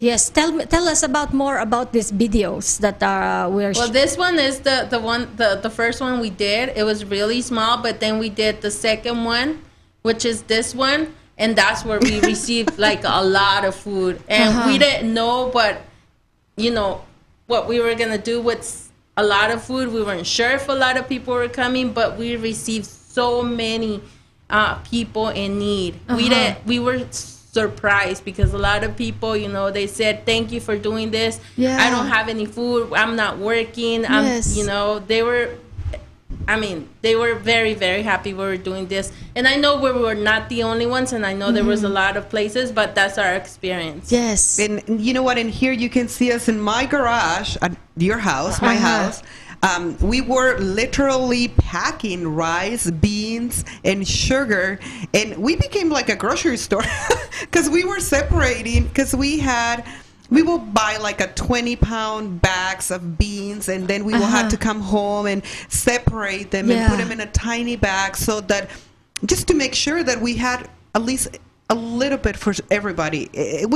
yes, 0.00 0.30
tell 0.30 0.52
me- 0.52 0.64
tell 0.66 0.86
us 0.88 1.02
about 1.02 1.34
more 1.34 1.58
about 1.58 1.90
these 1.92 2.12
videos 2.12 2.78
that 2.78 3.02
uh, 3.02 3.48
we're. 3.50 3.72
Well, 3.74 3.88
sh- 3.88 3.98
this 4.02 4.16
one 4.16 4.38
is 4.38 4.60
the 4.60 4.86
the 4.88 5.00
one 5.00 5.26
the 5.36 5.58
the 5.60 5.70
first 5.70 6.00
one 6.00 6.20
we 6.20 6.30
did. 6.30 6.70
It 6.76 6.84
was 6.84 7.04
really 7.04 7.42
small, 7.42 7.78
but 7.82 7.98
then 7.98 8.18
we 8.22 8.28
did 8.30 8.62
the 8.62 8.70
second 8.70 9.24
one, 9.24 9.58
which 10.02 10.24
is 10.24 10.42
this 10.42 10.74
one, 10.74 11.14
and 11.36 11.56
that's 11.56 11.84
where 11.84 11.98
we 12.00 12.20
received 12.34 12.78
like 12.78 13.02
a 13.04 13.22
lot 13.24 13.64
of 13.64 13.74
food, 13.74 14.20
and 14.28 14.48
Uh-huh. 14.50 14.68
we 14.70 14.78
didn't 14.78 15.12
know, 15.12 15.50
but 15.52 15.82
you 16.56 16.70
know 16.70 17.02
what 17.46 17.68
we 17.68 17.80
were 17.80 17.94
gonna 17.94 18.18
do 18.18 18.40
with 18.40 18.90
a 19.16 19.22
lot 19.24 19.50
of 19.50 19.62
food. 19.62 19.92
We 19.92 20.02
weren't 20.02 20.26
sure 20.26 20.50
if 20.52 20.68
a 20.68 20.72
lot 20.72 20.96
of 20.96 21.08
people 21.08 21.34
were 21.34 21.48
coming, 21.48 21.92
but 21.92 22.16
we 22.18 22.36
received 22.36 22.86
so 22.86 23.42
many 23.42 24.00
uh, 24.50 24.76
people 24.90 25.28
in 25.28 25.58
need. 25.58 25.94
We 26.08 26.14
Uh-huh. 26.14 26.28
didn't. 26.28 26.66
We 26.66 26.78
were 26.78 27.00
surprised 27.10 28.24
because 28.24 28.54
a 28.54 28.58
lot 28.58 28.84
of 28.84 28.96
people, 28.96 29.36
you 29.36 29.48
know, 29.48 29.70
they 29.70 29.86
said, 29.86 30.24
"Thank 30.24 30.52
you 30.52 30.60
for 30.60 30.76
doing 30.78 31.10
this. 31.10 31.40
Yeah. 31.56 31.76
I 31.80 31.90
don't 31.90 32.06
have 32.08 32.28
any 32.28 32.46
food. 32.46 32.92
I'm 32.94 33.16
not 33.16 33.38
working. 33.38 34.06
I'm, 34.06 34.24
Yes. 34.24 34.56
you 34.56 34.64
know, 34.66 35.00
they 35.00 35.22
were." 35.22 35.50
I 36.48 36.58
mean, 36.58 36.88
they 37.02 37.14
were 37.14 37.34
very, 37.34 37.74
very 37.74 38.02
happy 38.02 38.32
we 38.32 38.42
were 38.42 38.56
doing 38.56 38.86
this. 38.88 39.12
And 39.36 39.46
I 39.46 39.56
know 39.56 39.78
we 39.78 39.92
were 39.92 40.14
not 40.14 40.48
the 40.48 40.62
only 40.62 40.86
ones, 40.86 41.12
and 41.12 41.24
I 41.26 41.34
know 41.34 41.52
there 41.52 41.62
was 41.64 41.84
a 41.84 41.90
lot 41.90 42.16
of 42.16 42.30
places, 42.30 42.72
but 42.72 42.94
that's 42.94 43.18
our 43.18 43.34
experience. 43.34 44.10
yes. 44.10 44.58
And 44.58 44.82
you 44.98 45.12
know 45.12 45.22
what? 45.22 45.36
In 45.36 45.50
here, 45.50 45.72
you 45.72 45.90
can 45.90 46.08
see 46.08 46.32
us 46.32 46.48
in 46.48 46.58
my 46.58 46.86
garage 46.86 47.56
at 47.60 47.76
your 47.98 48.16
house, 48.18 48.62
my 48.62 48.76
Uh-huh. 48.76 48.86
house. 49.04 49.22
Um, 49.62 49.98
we 49.98 50.20
were 50.22 50.56
literally 50.58 51.48
packing 51.48 52.26
rice, 52.34 52.90
beans, 52.90 53.64
and 53.84 54.06
sugar, 54.08 54.78
and 55.12 55.36
we 55.36 55.56
became 55.56 55.90
like 55.90 56.08
a 56.08 56.16
grocery 56.16 56.56
store 56.56 56.84
because 57.40 57.68
we 57.68 57.84
were 57.84 58.00
separating 58.00 58.84
because 58.86 59.14
we 59.14 59.38
had. 59.38 59.84
We 60.30 60.42
will 60.42 60.58
buy 60.58 60.98
like 60.98 61.20
a 61.20 61.28
20 61.28 61.76
pound 61.76 62.42
bags 62.42 62.90
of 62.90 63.16
beans 63.18 63.68
and 63.68 63.88
then 63.88 64.04
we 64.04 64.12
will 64.12 64.20
have 64.26 64.40
Uh-huh. 64.46 64.50
to 64.50 64.56
come 64.58 64.80
home 64.80 65.26
and 65.26 65.42
separate 65.68 66.50
them 66.50 66.70
and 66.70 66.90
put 66.90 66.98
them 66.98 67.10
in 67.12 67.20
a 67.20 67.26
tiny 67.26 67.76
bag 67.76 68.16
so 68.16 68.40
that 68.42 68.68
just 69.24 69.48
to 69.48 69.54
make 69.54 69.74
sure 69.74 70.02
that 70.02 70.20
we 70.20 70.34
had 70.36 70.68
at 70.94 71.02
least 71.02 71.38
a 71.70 71.74
little 71.74 72.18
bit 72.18 72.36
for 72.36 72.52
everybody. 72.70 73.28
I 73.34 73.66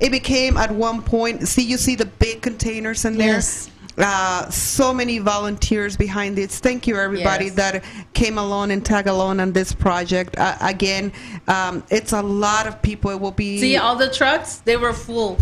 it 0.00 0.10
became 0.10 0.56
at 0.56 0.70
one 0.70 1.02
point. 1.02 1.46
See, 1.48 1.62
you 1.62 1.76
see 1.76 1.94
the 1.94 2.06
big 2.06 2.42
containers 2.42 3.04
in 3.04 3.16
there. 3.16 3.28
Yes. 3.34 3.70
Uh, 3.96 4.48
so 4.48 4.94
many 4.94 5.18
volunteers 5.18 5.96
behind 5.96 6.36
this. 6.38 6.60
Thank 6.60 6.86
you, 6.86 6.96
everybody 6.96 7.46
Yes. 7.46 7.54
that 7.54 7.84
came 8.12 8.38
along 8.38 8.70
and 8.70 8.84
tag 8.84 9.08
along 9.08 9.40
on 9.40 9.52
this 9.52 9.72
project. 9.72 10.38
Uh, 10.38 10.56
again, 10.60 11.12
um, 11.48 11.82
it's 11.90 12.12
a 12.12 12.22
lot 12.22 12.68
of 12.68 12.80
people. 12.82 13.10
It 13.10 13.20
will 13.20 13.32
be. 13.32 13.58
See, 13.60 13.76
all 13.76 13.96
the 13.96 14.08
trucks, 14.08 14.62
they 14.64 14.76
were 14.76 14.92
full. 14.92 15.36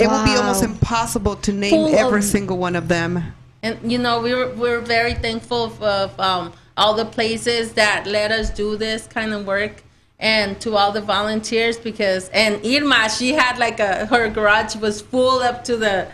It 0.00 0.08
will 0.08 0.24
be 0.24 0.34
almost 0.36 0.62
impossible 0.62 1.36
to 1.36 1.52
name 1.52 1.70
Full 1.70 1.94
every 1.94 2.18
of- 2.20 2.24
single 2.24 2.58
one 2.58 2.76
of 2.76 2.88
them. 2.88 3.34
And 3.62 3.76
you 3.92 3.98
know, 3.98 4.22
we're 4.22 4.48
we 4.54 4.68
were 4.70 4.80
very 4.80 5.14
thankful 5.14 5.64
of, 5.64 5.82
of 5.82 6.18
um, 6.20 6.52
all 6.76 6.94
the 6.94 7.04
places 7.04 7.74
that 7.74 8.06
let 8.06 8.30
us 8.32 8.48
do 8.50 8.76
this 8.76 9.06
kind 9.06 9.34
of 9.34 9.46
work, 9.46 9.82
and 10.18 10.58
to 10.62 10.76
all 10.76 10.92
the 10.92 11.02
volunteers 11.02 11.76
because 11.76 12.30
and 12.30 12.64
Irma, 12.64 13.10
she 13.10 13.34
had 13.34 13.58
like 13.58 13.78
a 13.78 14.06
her 14.06 14.30
garage 14.30 14.76
was 14.76 15.02
full 15.02 15.40
up 15.40 15.62
to 15.64 15.76
the 15.76 16.08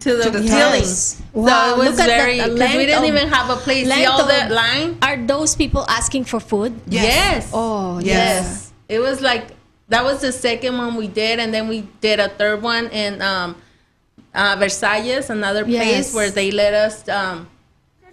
to 0.00 0.16
the, 0.16 0.22
To 0.24 0.30
the 0.30 0.42
ceiling. 0.48 0.80
Yes. 0.80 1.16
So 1.34 1.40
Wow, 1.40 1.74
it 1.74 1.78
was 1.78 1.90
look 1.98 2.00
at 2.00 2.06
very 2.08 2.36
that, 2.38 2.48
the 2.48 2.54
we 2.54 2.60
length 2.60 2.74
didn't 2.74 2.98
of- 3.04 3.04
even 3.14 3.28
have 3.28 3.48
a 3.50 3.56
place. 3.56 3.86
See 3.90 4.04
all 4.06 4.26
that 4.26 4.50
line? 4.50 4.96
Are 5.02 5.16
those 5.16 5.54
people 5.54 5.84
asking 5.88 6.24
for 6.24 6.40
food? 6.40 6.72
Yes. 6.86 7.04
Yes. 7.04 7.50
Oh, 7.52 7.98
Yes. 7.98 8.06
Yes. 8.06 8.72
It 8.88 8.98
was 9.00 9.20
like 9.20 9.44
that 9.90 10.02
was 10.04 10.20
the 10.20 10.32
second 10.32 10.78
one 10.78 10.94
we 10.96 11.08
did, 11.08 11.38
and 11.38 11.52
then 11.52 11.68
we 11.68 11.82
did 12.00 12.18
a 12.20 12.28
third 12.28 12.62
one 12.62 12.86
in 12.88 13.20
um, 13.20 13.56
uh, 14.34 14.56
Versailles, 14.58 15.28
another 15.28 15.64
Yes. 15.66 15.82
place 15.84 16.14
where 16.14 16.30
they 16.30 16.50
let 16.50 16.72
us 16.74 17.06
um, 17.08 17.48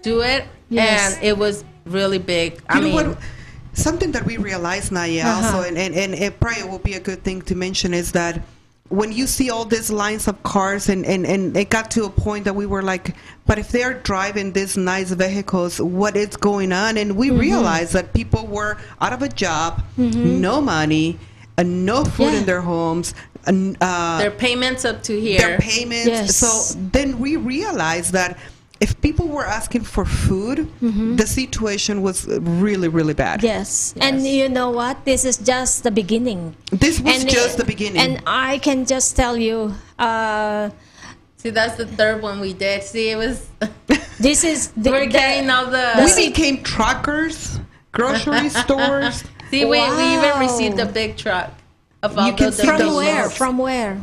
do 0.02 0.22
it, 0.22 0.44
Yes. 0.70 1.16
and 1.16 1.24
it 1.24 1.38
was 1.38 1.63
really 1.86 2.18
big. 2.20 2.62
I 2.70 2.76
you 2.80 2.82
know 2.82 2.88
mean, 2.98 3.10
what? 3.10 3.18
Something 3.74 4.12
that 4.13 4.26
we 4.26 4.38
realized, 4.38 4.92
Naya, 4.92 5.22
Uh-huh. 5.24 5.46
also, 5.58 5.68
and, 5.70 5.78
and, 5.78 5.94
and 5.96 6.16
it 6.16 6.40
probably 6.40 6.63
will 6.63 6.80
be 6.80 6.96
a 6.96 7.00
good 7.00 7.24
thing 7.24 7.42
to 7.44 7.54
mention 7.56 7.94
is 7.94 8.12
that 8.13 8.42
when 8.90 9.12
you 9.12 9.28
see 9.28 9.50
all 9.52 9.66
these 9.66 9.92
lines 9.92 10.28
of 10.28 10.42
cars 10.44 10.90
and, 10.90 11.06
and, 11.06 11.26
and 11.28 11.56
it 11.56 11.70
got 11.70 11.92
to 11.92 12.06
a 12.06 12.10
point 12.10 12.46
that 12.46 12.56
we 12.56 12.66
were 12.66 12.82
like 12.82 13.13
but 13.46 13.60
if 13.60 13.68
they're 13.68 13.96
driving 13.96 14.54
these 14.54 14.78
nice 14.78 15.12
vehicles 15.12 15.82
what 15.82 16.16
is 16.16 16.38
going 16.38 16.72
on 16.72 16.96
and 16.96 17.18
we 17.18 17.30
realized 17.30 17.92
that 17.92 18.13
people 18.13 18.48
were 18.48 18.78
out 19.02 19.12
of 19.12 19.22
a 19.22 19.28
job 19.28 19.84
no 19.98 20.62
money 20.62 21.20
no 21.63 22.04
food 22.06 22.34
Yeah. 22.34 22.39
in 22.39 22.46
their 22.46 22.62
homes 22.62 23.13
uh, 23.48 24.17
Their 24.20 24.32
payments 24.32 24.84
up 24.84 25.02
to 25.04 25.17
here. 25.20 25.39
their 25.39 25.58
payments. 25.58 26.06
Yes. 26.08 26.36
So 26.36 26.78
then 26.91 27.17
we 27.17 27.38
realized 27.38 28.12
that 28.12 28.38
if 28.82 29.00
people 29.02 29.28
were 29.30 29.46
asking 29.46 29.84
for 29.84 30.04
food, 30.06 30.70
the 30.82 31.26
situation 31.26 32.02
was 32.02 32.28
really, 32.28 32.89
really 32.89 33.13
bad. 33.13 33.41
Yes. 33.41 33.93
yes. 33.96 34.06
And 34.06 34.28
you 34.28 34.50
know 34.50 34.70
what? 34.70 35.06
This 35.06 35.24
is 35.24 35.38
just 35.38 35.84
the 35.84 35.91
beginning. 35.91 36.56
This 36.72 37.00
was 37.00 37.22
And 37.24 37.30
just 37.30 37.56
it- 37.56 37.58
the 37.60 37.65
beginning. 37.65 38.02
And 38.02 38.22
I 38.28 38.58
can 38.60 38.86
just 38.86 39.15
tell 39.15 39.38
you, 39.38 39.74
uh, 39.98 40.70
See, 41.38 41.52
that's 41.52 41.76
the 41.78 41.86
third 41.88 42.22
one 42.22 42.39
we 42.41 42.52
did. 42.54 42.84
See, 42.84 43.12
it 43.12 43.15
was. 43.15 43.48
this 44.20 44.43
is 44.43 44.67
the, 44.78 44.91
we're 44.91 45.06
the- 45.06 45.12
getting 45.13 45.50
all 45.50 45.67
the. 45.67 45.93
we 46.17 46.28
became 46.28 46.62
truckers, 46.63 47.60
grocery 47.93 48.50
stores. 48.63 49.24
See, 49.50 49.64
we, 49.66 49.80
we 49.80 50.14
even 50.16 50.40
received 50.40 50.80
a 50.80 50.86
big 50.86 51.18
truck 51.18 51.52
of 52.04 52.18
all 52.18 52.28
You 52.28 52.34
can 52.34 52.52
see 52.52 52.68
the 52.68 52.78
from 52.78 52.96
where? 52.96 53.30
From 53.30 53.58
where? 53.58 54.02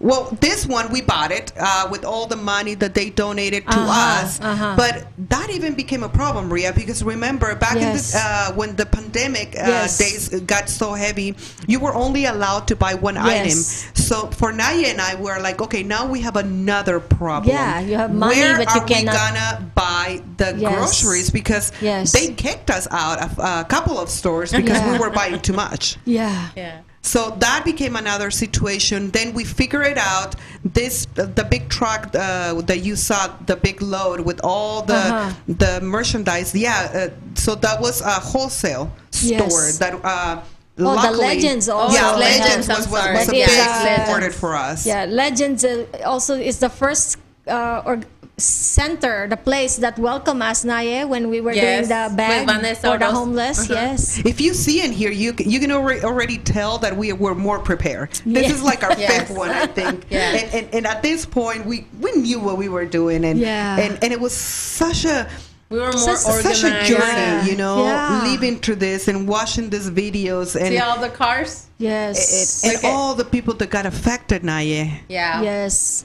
Well, 0.00 0.36
this 0.40 0.66
one 0.66 0.90
we 0.92 1.00
bought 1.02 1.32
it 1.32 1.52
uh, 1.58 1.88
with 1.90 2.04
all 2.04 2.26
the 2.26 2.36
money 2.36 2.74
that 2.74 2.94
they 2.94 3.10
donated 3.10 3.64
to 3.66 3.78
Uh-huh, 3.78 4.22
us, 4.24 4.40
uh-huh. 4.40 4.74
but 4.76 5.06
that 5.30 5.50
even 5.50 5.74
became 5.74 6.02
a 6.02 6.08
problem, 6.08 6.48
Rhia, 6.50 6.74
because 6.74 7.02
remember 7.02 7.54
back 7.54 7.76
Yes. 7.76 8.14
in 8.14 8.18
the, 8.18 8.24
uh, 8.24 8.52
when 8.54 8.76
the 8.76 8.86
pandemic 8.86 9.48
uh, 9.56 9.66
Yes. 9.66 9.98
days 9.98 10.28
got 10.42 10.68
so 10.68 10.94
heavy, 10.94 11.34
you 11.66 11.80
were 11.80 11.94
only 11.94 12.26
allowed 12.26 12.68
to 12.68 12.76
buy 12.76 12.94
one 12.94 13.16
item. 13.16 13.50
So 13.94 14.26
for 14.30 14.52
Naya 14.52 14.86
and 14.88 15.00
I, 15.00 15.14
we're 15.16 15.40
like, 15.40 15.60
okay, 15.62 15.82
now 15.82 16.06
we 16.06 16.20
have 16.20 16.36
another 16.36 17.00
problem. 17.00 17.54
Yeah, 17.54 17.80
you 17.80 17.96
have 17.96 18.12
money, 18.14 18.36
Where 18.40 18.56
but 18.58 18.74
you 18.74 18.80
are 18.80 18.86
cannot- 18.86 19.12
we 19.14 19.18
gonna 19.18 19.70
buy 19.74 20.22
the 20.36 20.54
Yes. 20.56 20.72
groceries? 20.74 21.30
Because 21.30 21.72
Yes. 21.80 22.12
they 22.12 22.28
kicked 22.34 22.70
us 22.70 22.86
out 22.90 23.20
of 23.22 23.38
a 23.38 23.64
couple 23.64 23.98
of 23.98 24.08
stores 24.08 24.52
because 24.52 24.78
Yeah. 24.78 24.92
we 24.92 24.98
were 24.98 25.10
buying 25.10 25.40
too 25.40 25.52
much. 25.54 25.96
Yeah. 26.04 26.48
Yeah. 26.56 26.78
So 27.04 27.36
that 27.38 27.60
became 27.64 27.96
another 27.96 28.30
situation. 28.30 29.10
Then 29.10 29.34
we 29.34 29.44
figure 29.44 29.82
it 29.92 29.98
out. 29.98 30.30
This 30.64 31.06
the 31.14 31.44
big 31.54 31.68
truck 31.68 32.02
uh, 32.14 32.54
that 32.70 32.80
you 32.86 32.96
saw, 32.96 33.20
the 33.46 33.56
big 33.56 33.82
load 33.82 34.20
with 34.28 34.40
all 34.42 34.82
the 34.92 34.94
Uh-huh. 35.04 35.32
the 35.62 35.72
merchandise. 35.82 36.54
Yeah. 36.54 36.72
Uh, 36.72 37.08
so 37.44 37.50
that 37.56 37.76
was 37.86 38.00
a 38.00 38.16
wholesale 38.30 38.86
store 39.10 39.66
Yes. 39.68 39.78
that. 39.78 39.92
Uh, 40.02 40.40
the 40.76 40.84
luckily- 40.84 41.18
Legends 41.34 41.68
also. 41.68 41.94
Yeah, 41.94 42.10
Legends, 42.16 42.66
Legends 42.66 42.68
was, 42.68 42.84
was, 42.88 43.06
was 43.18 43.28
a 43.28 43.30
big 43.30 43.48
uh, 43.48 43.84
supported 44.06 44.32
for 44.34 44.56
us. 44.56 44.78
Yeah, 44.86 45.04
Legends 45.04 45.62
uh, 45.64 45.86
also 46.12 46.34
is 46.50 46.56
the 46.58 46.68
first 46.80 47.06
uh, 47.46 47.82
or 47.86 48.00
center, 48.36 49.28
the 49.28 49.36
place 49.36 49.76
that 49.76 49.98
welcomed 49.98 50.42
us, 50.42 50.64
Naye, 50.64 51.06
when 51.08 51.28
we 51.30 51.40
were 51.40 51.52
Yes, 51.52 51.86
doing 51.86 51.88
the 51.88 52.06
with 52.08 52.16
bag 52.16 52.76
for 52.78 52.98
the 52.98 53.06
homeless. 53.06 53.70
Uh-huh. 53.70 53.74
Yes. 53.80 54.18
If 54.24 54.40
you 54.40 54.54
see 54.54 54.84
in 54.84 54.92
here, 54.92 55.10
you 55.10 55.34
you 55.38 55.60
can 55.60 55.70
already, 55.70 56.02
already 56.02 56.38
tell 56.38 56.78
that 56.78 56.96
we 56.96 57.12
were 57.12 57.34
more 57.34 57.58
prepared. 57.60 58.10
This 58.26 58.48
Yeah. 58.48 58.54
is 58.54 58.62
like 58.62 58.82
our 58.82 58.92
Yes. 58.98 59.28
fifth 59.28 59.36
one, 59.36 59.50
I 59.50 59.66
think. 59.66 60.06
Yeah. 60.10 60.32
And, 60.34 60.54
and, 60.54 60.74
and 60.74 60.86
at 60.86 61.02
this 61.02 61.24
point, 61.26 61.64
we, 61.66 61.86
we 62.00 62.12
knew 62.12 62.40
what 62.40 62.56
we 62.58 62.68
were 62.68 62.86
doing, 62.86 63.24
and 63.24 63.38
Yeah. 63.38 63.78
and, 63.78 64.02
and 64.02 64.12
it 64.12 64.20
was 64.20 64.34
such 64.34 65.04
a 65.04 65.28
We 65.70 65.78
were 65.78 65.92
more 65.92 66.16
Such- 66.16 66.26
organized. 66.34 66.60
such 66.60 66.70
a 66.72 66.84
journey, 66.84 67.26
Yeah. 67.30 67.44
you 67.46 67.56
know, 67.56 67.84
Yeah. 67.84 68.22
living 68.30 68.58
through 68.60 68.76
this 68.76 69.08
and 69.08 69.26
watching 69.26 69.70
these 69.70 69.90
videos 69.90 70.54
and 70.60 70.68
See 70.68 70.78
all 70.78 70.98
the 71.00 71.08
cars? 71.08 71.66
Yes. 71.78 72.62
and, 72.64 72.72
and 72.72 72.82
Look 72.82 72.84
at- 72.84 72.90
all 72.94 73.14
the 73.14 73.24
people 73.24 73.54
that 73.54 73.70
got 73.70 73.86
affected, 73.86 74.42
Naye. 74.42 75.00
Yeah. 75.08 75.40
yes. 75.42 76.04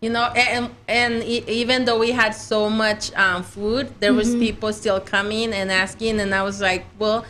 You 0.00 0.08
know, 0.08 0.24
and 0.34 0.70
and 0.88 1.22
e- 1.22 1.44
even 1.46 1.84
though 1.84 1.98
we 1.98 2.10
had 2.12 2.30
so 2.34 2.70
much 2.70 3.12
um, 3.14 3.42
food, 3.42 3.92
there 4.00 4.14
was 4.14 4.28
Mm-hmm. 4.30 4.40
people 4.40 4.72
still 4.72 5.00
coming 5.00 5.52
and 5.52 5.70
asking, 5.70 6.20
and 6.20 6.34
I 6.34 6.42
was 6.42 6.60
like, 6.60 6.84
well. 6.98 7.24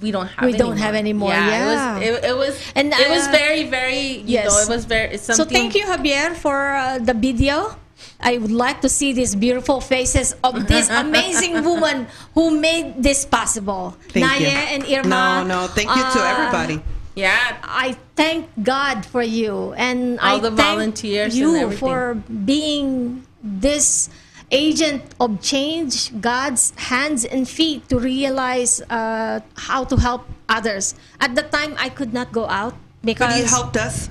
We 0.00 0.12
don't 0.12 0.28
have. 0.28 0.46
We 0.46 0.52
don't 0.52 0.78
anymore. 0.78 0.84
have 0.86 0.94
anymore, 0.94 1.30
Yeah, 1.30 1.48
yeah. 1.50 1.66
it 1.66 1.66
was. 1.72 2.06
It, 2.06 2.24
it 2.30 2.36
was. 2.36 2.72
And, 2.76 2.92
it 2.94 3.10
was 3.10 3.26
uh, 3.26 3.32
very, 3.32 3.64
very. 3.66 4.22
You 4.22 4.38
yes. 4.38 4.46
know, 4.46 4.54
it 4.62 4.68
was 4.76 4.84
very. 4.84 5.14
It's 5.18 5.24
So 5.26 5.44
thank 5.44 5.74
you, 5.74 5.82
Javier, 5.82 6.36
for 6.36 6.70
uh, 6.70 6.98
the 7.02 7.14
video. 7.14 7.74
I 8.20 8.38
would 8.38 8.52
like 8.54 8.80
to 8.82 8.88
see 8.88 9.12
these 9.12 9.34
beautiful 9.34 9.80
faces 9.80 10.36
of 10.44 10.68
this 10.68 10.88
amazing 11.04 11.64
woman 11.64 12.06
who 12.34 12.54
made 12.60 13.02
this 13.02 13.24
possible. 13.26 13.96
Thank 14.14 14.22
Naya 14.26 14.38
you. 14.38 14.72
and 14.74 14.80
Irma. 14.86 15.08
No, 15.10 15.26
no, 15.50 15.66
thank 15.66 15.90
you 15.90 16.02
to 16.14 16.20
uh, 16.22 16.30
everybody. 16.34 16.78
Yeah. 17.14 17.58
I 17.62 17.96
thank 18.16 18.48
God 18.62 19.04
for 19.04 19.22
you 19.22 19.72
and 19.76 20.18
All 20.20 20.36
I 20.36 20.40
the 20.40 20.50
thank 20.50 20.68
volunteers 20.78 21.34
and 21.34 21.40
you 21.40 21.70
for 21.76 22.14
being 22.44 23.26
this 23.42 24.08
agent 24.50 25.02
of 25.20 25.40
change, 25.40 26.12
God's 26.20 26.72
hands 26.76 27.24
and 27.24 27.48
feet 27.48 27.88
to 27.88 27.98
realize 27.98 28.80
uh, 28.88 29.40
how 29.56 29.84
to 29.84 29.96
help 29.96 30.24
others. 30.48 30.94
At 31.20 31.34
the 31.34 31.42
time, 31.42 31.74
I 31.78 31.88
could 31.88 32.12
not 32.12 32.32
go 32.32 32.46
out 32.48 32.74
because 33.04 33.32
But 33.32 33.38
you 33.40 33.44
helped 33.48 33.76
us. 33.76 34.08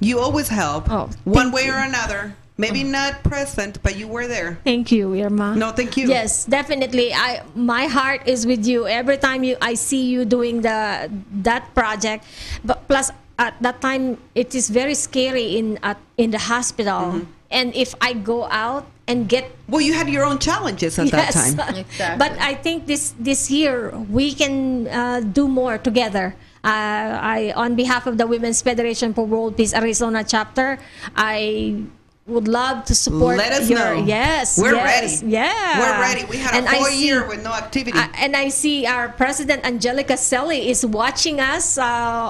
You 0.00 0.20
always 0.20 0.48
help, 0.48 0.90
Oh, 0.90 1.10
one 1.24 1.50
way 1.50 1.66
you. 1.66 1.72
or 1.72 1.78
another. 1.78 2.34
Maybe 2.58 2.82
not 2.82 3.22
present, 3.22 3.78
but 3.86 3.94
you 3.96 4.08
were 4.10 4.26
there. 4.26 4.58
Thank 4.64 4.90
you, 4.90 5.14
Irma. 5.14 5.54
No, 5.54 5.70
thank 5.70 5.96
you. 5.96 6.08
Yes, 6.10 6.44
definitely. 6.44 7.14
I 7.14 7.46
my 7.54 7.86
heart 7.86 8.26
is 8.26 8.50
with 8.50 8.66
you 8.66 8.90
every 8.90 9.16
time 9.16 9.46
you 9.46 9.54
I 9.62 9.74
see 9.78 10.10
you 10.10 10.26
doing 10.26 10.62
the 10.66 11.06
that 11.46 11.70
project. 11.72 12.26
But 12.66 12.82
plus 12.90 13.14
at 13.38 13.54
that 13.62 13.78
time 13.80 14.18
it 14.34 14.58
is 14.58 14.74
very 14.74 14.98
scary 14.98 15.54
in 15.56 15.78
at, 15.86 16.02
in 16.18 16.34
the 16.34 16.42
hospital. 16.50 17.22
Mm-hmm. 17.22 17.30
And 17.54 17.72
if 17.78 17.94
I 18.02 18.12
go 18.12 18.44
out 18.50 18.90
and 19.06 19.30
get 19.30 19.54
Well, 19.70 19.80
you 19.80 19.94
had 19.94 20.10
your 20.10 20.26
own 20.26 20.42
challenges 20.42 20.98
at 20.98 21.14
that 21.14 21.30
Yes. 21.30 21.54
time. 21.54 21.56
Exactly. 21.86 22.18
But 22.18 22.34
I 22.42 22.58
think 22.58 22.90
this 22.90 23.14
this 23.22 23.54
year 23.54 23.94
we 24.10 24.34
can 24.34 24.90
uh, 24.90 25.20
do 25.22 25.46
more 25.46 25.78
together. 25.78 26.34
Uh, 26.66 27.14
I, 27.22 27.54
on 27.54 27.78
behalf 27.78 28.10
of 28.10 28.18
the 28.18 28.26
Women's 28.26 28.60
Federation 28.60 29.14
for 29.14 29.24
World 29.24 29.56
Peace 29.56 29.72
Arizona 29.72 30.26
chapter, 30.26 30.76
I 31.14 31.86
would 32.28 32.46
love 32.46 32.84
to 32.84 32.94
support 32.94 33.38
Let 33.38 33.52
us 33.52 33.70
your 33.70 33.78
know. 33.96 34.04
yes. 34.04 34.60
We're 34.60 34.74
yes, 34.76 35.22
ready. 35.22 35.32
Yeah, 35.32 35.80
We're 35.80 36.00
ready. 36.00 36.24
We 36.28 36.36
had 36.36 36.52
a 36.52 36.56
And 36.58 36.68
whole 36.68 36.90
year 36.92 37.26
with 37.26 37.42
no 37.42 37.52
activity. 37.52 37.96
uh, 37.98 38.06
and 38.20 38.36
I 38.36 38.48
see 38.50 38.84
our 38.86 39.08
president 39.08 39.64
Angelika 39.64 40.16
Selle 40.16 40.50
is 40.52 40.84
watching 40.84 41.40
us 41.40 41.78
uh, 41.78 41.84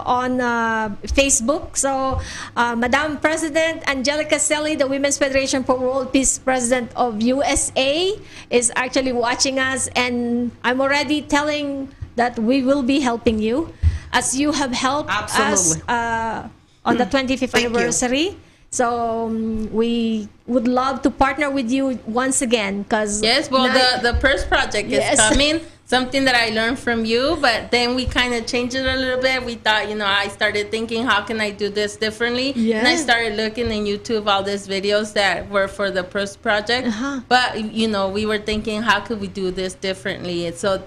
on 0.07 0.41
uh, 0.41 0.95
Facebook. 1.19 1.77
So, 1.77 2.21
uh, 2.57 2.77
Madam 2.77 3.19
President 3.19 3.83
Angelika 3.91 4.39
Selle, 4.39 4.77
the 4.79 4.87
Women's 4.87 5.19
Federation 5.19 5.65
for 5.65 5.77
World 5.77 6.13
Peace 6.13 6.39
President 6.39 6.93
of 6.95 7.21
USA, 7.21 8.15
is 8.51 8.71
actually 8.77 9.13
watching 9.13 9.59
us, 9.59 9.89
and 9.97 10.51
I'm 10.63 10.81
already 10.81 11.23
telling 11.23 11.91
that 12.15 12.39
we 12.39 12.63
will 12.63 12.83
be 12.83 13.01
helping 13.01 13.39
you, 13.39 13.75
as 14.13 14.39
you 14.39 14.53
have 14.53 14.73
helped 14.73 15.11
us 15.11 15.35
Absolutely. 15.77 15.83
uh, 15.89 16.49
on 16.87 16.97
the 16.97 17.05
25th 17.07 17.51
Thank 17.51 17.75
you. 17.75 17.93
So 18.71 19.27
um, 19.27 19.73
we 19.73 20.29
would 20.47 20.69
love 20.69 21.01
to 21.03 21.11
partner 21.11 21.51
with 21.51 21.71
you 21.71 21.99
once 22.07 22.43
again 22.43 22.83
because 22.83 23.23
Yes, 23.23 23.51
well, 23.51 23.65
the 23.65 24.13
the 24.13 24.19
first 24.21 24.49
project 24.49 24.89
is 24.89 24.99
Yes. 24.99 25.17
coming. 25.17 25.61
Something 25.87 26.27
that 26.27 26.35
I 26.35 26.51
learned 26.51 26.79
from 26.79 27.07
you, 27.07 27.39
but 27.41 27.71
then 27.71 27.95
we 27.95 28.05
kind 28.05 28.35
of 28.35 28.45
changed 28.47 28.75
it 28.77 28.85
a 28.85 28.95
little 28.95 29.23
bit. 29.23 29.43
We 29.43 29.55
thought, 29.55 29.89
you 29.89 29.95
know, 29.95 30.05
I 30.05 30.29
started 30.29 30.71
thinking, 30.71 31.07
how 31.07 31.23
can 31.23 31.41
I 31.41 31.49
do 31.51 31.71
this 31.71 31.97
differently? 31.97 32.53
And 32.53 32.87
I 32.87 32.97
started 32.97 33.39
looking 33.39 33.71
in 33.73 33.85
YouTube 33.87 34.27
all 34.29 34.43
these 34.43 34.69
videos 34.69 35.15
that 35.15 35.49
were 35.49 35.67
for 35.67 35.91
the 35.91 36.05
first 36.05 36.43
project. 36.43 36.89
Uh-huh. 36.89 37.21
But 37.27 37.73
you 37.73 37.89
know, 37.89 38.11
we 38.11 38.27
were 38.27 38.37
thinking, 38.37 38.83
how 38.83 39.01
could 39.01 39.19
we 39.19 39.29
do 39.29 39.51
this 39.51 39.73
differently? 39.73 40.45
And 40.45 40.55
so 40.55 40.83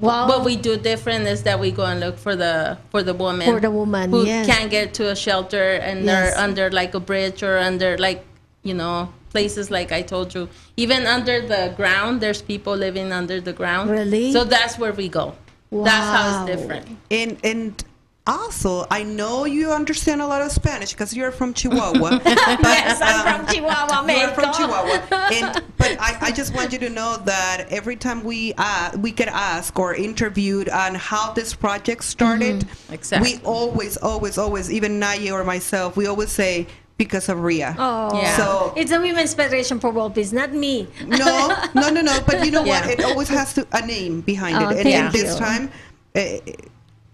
Wow. 0.00 0.28
what 0.28 0.44
we 0.44 0.56
do 0.56 0.76
different 0.76 1.26
is 1.26 1.42
that 1.42 1.60
we 1.60 1.70
go 1.70 1.84
and 1.84 2.00
look 2.00 2.16
for 2.18 2.34
the 2.34 2.78
for 2.90 3.02
the 3.02 3.12
woman 3.14 3.46
For 3.46 3.60
the 3.60 3.70
woman, 3.70 4.10
who 4.10 4.24
yes. 4.24 4.46
can't 4.46 4.70
get 4.70 4.94
to 4.94 5.10
a 5.10 5.16
shelter 5.16 5.72
and 5.74 6.04
Yes. 6.04 6.06
they're 6.34 6.38
under 6.42 6.70
like 6.70 6.94
a 6.94 7.00
bridge 7.00 7.42
or 7.42 7.58
under 7.58 7.98
like 7.98 8.24
you 8.62 8.74
know 8.74 9.12
places 9.30 9.70
like 9.70 9.92
I 9.92 10.02
told 10.02 10.34
you 10.34 10.48
even 10.76 11.06
under 11.06 11.40
the 11.46 11.72
ground 11.76 12.20
there's 12.20 12.42
people 12.42 12.74
living 12.74 13.12
under 13.12 13.40
the 13.40 13.52
ground 13.52 13.90
Really? 13.90 14.32
so 14.32 14.44
that's 14.44 14.78
where 14.78 14.92
we 14.92 15.08
go 15.08 15.34
that's 15.70 16.08
how 16.16 16.24
it's 16.46 16.46
different 16.50 16.86
And 17.10 17.36
and 17.44 17.84
also, 18.26 18.86
I 18.90 19.02
know 19.02 19.44
you 19.44 19.72
understand 19.72 20.20
a 20.22 20.26
lot 20.26 20.42
of 20.42 20.52
Spanish 20.52 20.92
because 20.92 21.14
you're 21.14 21.32
from 21.32 21.54
Chihuahua. 21.54 22.18
but, 22.24 22.24
yes, 22.26 23.00
I'm 23.02 23.40
um, 23.40 23.46
from 23.46 23.54
Chihuahua, 23.54 24.02
Mexico. 24.02 24.20
You 24.20 24.30
are 24.30 24.34
from 24.34 24.52
Chihuahua, 24.54 25.32
and 25.32 25.64
but 25.78 25.96
I, 26.00 26.16
I 26.20 26.30
just 26.30 26.54
want 26.54 26.72
you 26.72 26.78
to 26.80 26.90
know 26.90 27.16
that 27.24 27.66
every 27.70 27.96
time 27.96 28.22
we 28.22 28.52
uh, 28.58 28.92
we 29.00 29.10
get 29.10 29.28
asked 29.28 29.78
or 29.78 29.94
interviewed 29.94 30.68
on 30.68 30.94
how 30.94 31.32
this 31.32 31.54
project 31.54 32.04
started, 32.04 32.66
Exactly. 32.90 33.36
we 33.36 33.44
always, 33.44 33.96
always, 33.96 34.38
always, 34.38 34.70
even 34.70 35.00
Naye 35.00 35.32
or 35.32 35.42
myself, 35.42 35.96
we 35.96 36.06
always 36.06 36.30
say 36.30 36.66
because 36.98 37.30
of 37.30 37.38
Rhia. 37.38 37.74
Oh, 37.78 38.20
Yeah. 38.20 38.36
So 38.36 38.74
it's 38.76 38.92
a 38.92 39.00
Women's 39.00 39.32
Federation 39.32 39.80
for 39.80 39.90
World 39.90 40.14
Peace, 40.14 40.32
not 40.32 40.52
me. 40.52 40.86
no, 41.06 41.56
no, 41.74 41.88
no, 41.88 42.02
no. 42.02 42.20
But 42.26 42.44
you 42.44 42.50
know 42.50 42.62
what? 42.72 42.86
It 42.90 43.02
always 43.02 43.28
has 43.30 43.54
to 43.54 43.66
a 43.72 43.84
name 43.84 44.20
behind 44.20 44.56
Oh, 44.56 44.68
it. 44.68 44.76
And, 44.76 44.82
thank 44.82 44.94
and 44.96 45.12
this 45.14 45.32
you. 45.32 45.38
time, 45.40 45.70
uh, 46.14 46.20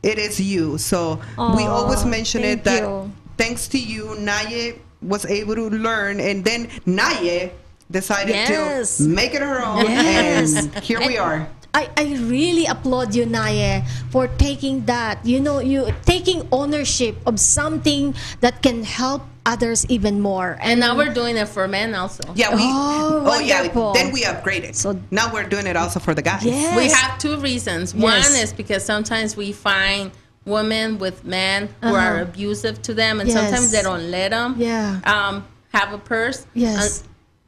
it 0.07 0.19
is 0.19 0.41
you. 0.41 0.79
So 0.79 1.21
we 1.57 1.65
always 1.67 2.05
mention 2.05 2.45
it 2.45 2.63
that 2.65 2.83
you. 2.83 3.11
thanks 3.37 3.67
to 3.69 3.79
you, 3.79 4.15
Naye 4.19 4.79
was 5.03 5.27
able 5.27 5.55
to 5.57 5.69
learn, 5.69 6.21
and 6.21 6.45
then 6.45 6.69
Naye 6.87 7.51
decided 7.91 8.35
Yes. 8.35 8.99
to 8.99 9.09
make 9.09 9.35
it 9.35 9.43
her 9.43 9.63
own, 9.65 9.85
Yes. 9.85 10.55
and 10.57 10.75
here 10.83 10.99
we 11.01 11.19
are. 11.19 11.47
I, 11.77 11.91
I 11.97 12.05
really 12.25 12.65
applaud 12.65 13.15
you, 13.15 13.27
Naye, 13.27 13.87
for 14.11 14.29
taking 14.41 14.87
that. 14.87 15.21
You 15.27 15.41
know, 15.41 15.59
you 15.61 15.93
taking 16.07 16.49
ownership 16.51 17.17
of 17.27 17.39
something 17.39 18.15
that 18.41 18.63
can 18.63 18.83
help 18.83 19.23
others 19.45 19.85
even 19.89 20.21
more. 20.21 20.57
And 20.61 20.81
now 20.81 20.97
we're 20.97 21.13
doing 21.13 21.37
it 21.37 21.49
for 21.49 21.69
men 21.69 21.95
also. 21.95 22.25
Yeah, 22.35 22.51
we. 22.55 22.63
Oh, 22.65 23.39
yeah. 23.45 23.61
wonderful. 23.61 23.93
Then 23.93 24.11
we 24.13 24.23
upgraded. 24.23 24.75
So- 24.75 24.87
So 24.87 25.01
now 25.11 25.33
we're 25.35 25.49
doing 25.55 25.67
it 25.67 25.77
also 25.77 25.99
for 26.01 26.15
the 26.15 26.23
guys. 26.23 26.45
Yes. 26.45 26.77
We 26.77 26.89
have 26.89 27.19
two 27.19 27.37
reasons. 27.39 27.95
One 27.95 28.23
is 28.45 28.53
because 28.53 28.83
sometimes 28.85 29.37
we 29.37 29.53
find 29.53 30.13
women 30.47 30.99
with 30.99 31.25
men 31.25 31.69
who 31.83 31.89
Uh-huh. 31.89 31.97
are 32.07 32.17
abusive 32.23 32.81
to 32.89 32.95
them, 32.95 33.19
and 33.21 33.29
Yes. 33.29 33.37
sometimes 33.37 33.71
they 33.75 33.83
don't 33.83 34.11
let 34.11 34.31
them 34.31 34.55
Yeah. 34.57 35.01
um, 35.05 35.45
have 35.75 35.93
a 35.93 35.99
purse. 35.99 36.47
Yes. 36.55 36.79
Uh, 37.03 37.07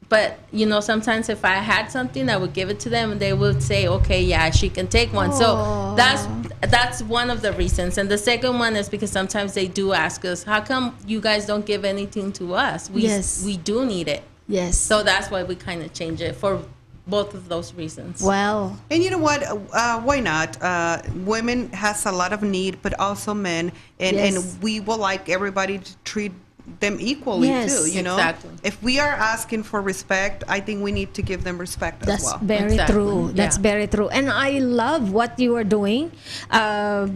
but 0.09 0.39
you 0.51 0.65
know, 0.65 0.79
sometimes 0.79 1.29
if 1.29 1.45
I 1.45 1.55
had 1.55 1.91
something, 1.91 2.29
I 2.29 2.37
would 2.37 2.53
give 2.53 2.69
it 2.69 2.79
to 2.81 2.89
them, 2.89 3.11
and 3.11 3.19
they 3.19 3.33
would 3.33 3.61
say, 3.61 3.87
"Okay, 3.87 4.21
yeah, 4.23 4.49
she 4.49 4.69
can 4.69 4.87
take 4.87 5.13
one." 5.13 5.29
Aw. 5.31 5.39
So 5.41 5.95
that's 5.95 6.27
that's 6.61 7.01
one 7.03 7.29
of 7.29 7.41
the 7.41 7.53
reasons. 7.53 7.97
And 7.97 8.09
the 8.09 8.17
second 8.17 8.59
one 8.59 8.75
is 8.75 8.89
because 8.89 9.11
sometimes 9.11 9.53
they 9.53 9.67
do 9.67 9.93
ask 9.93 10.25
us, 10.25 10.43
"How 10.43 10.61
come 10.61 10.95
you 11.07 11.21
guys 11.21 11.45
don't 11.45 11.65
give 11.65 11.85
anything 11.85 12.31
to 12.33 12.55
us? 12.55 12.89
We 12.89 13.03
Yes. 13.03 13.43
we 13.45 13.57
do 13.57 13.85
need 13.85 14.07
it." 14.07 14.23
Yes. 14.47 14.77
So 14.77 15.03
that's 15.03 15.29
why 15.29 15.43
we 15.43 15.55
kind 15.55 15.81
of 15.83 15.93
change 15.93 16.21
it 16.21 16.35
for 16.35 16.59
both 17.05 17.33
of 17.33 17.49
those 17.49 17.73
reasons. 17.73 18.21
well, 18.21 18.77
And 18.91 19.01
you 19.03 19.09
know 19.09 19.17
what? 19.17 19.41
Uh, 19.43 19.99
why 20.01 20.19
not? 20.19 20.61
Uh, 20.61 21.01
women 21.25 21.69
has 21.71 22.05
a 22.05 22.11
lot 22.11 22.33
of 22.33 22.43
need, 22.43 22.81
but 22.83 22.93
also 22.99 23.33
men, 23.33 23.71
and 23.99 24.15
Yes. 24.17 24.35
and 24.35 24.61
we 24.63 24.79
will 24.79 24.97
like 24.97 25.27
everybody 25.29 25.79
to 25.79 25.91
treat 26.03 26.31
them 26.79 26.97
equally 26.99 27.47
Yes. 27.49 27.73
too. 27.73 27.89
You 27.89 28.03
know, 28.03 28.15
Exactly. 28.15 28.51
if 28.63 28.81
we 28.83 28.99
are 28.99 29.11
asking 29.17 29.63
for 29.63 29.81
respect, 29.81 30.43
I 30.47 30.59
think 30.59 30.83
we 30.83 30.91
need 30.91 31.13
to 31.15 31.21
give 31.21 31.43
them 31.43 31.57
respect 31.57 32.05
That's 32.05 32.21
as 32.21 32.25
well. 32.25 32.39
That's 32.41 32.59
very 32.61 32.73
Exactly. 32.77 32.93
true. 32.95 33.21
That's 33.33 33.57
Yeah. 33.57 33.69
very 33.73 33.87
true. 33.87 34.09
And 34.09 34.29
I 34.29 34.59
love 34.61 35.11
what 35.11 35.39
you 35.39 35.55
are 35.57 35.65
doing, 35.67 36.11
uh, 36.51 37.07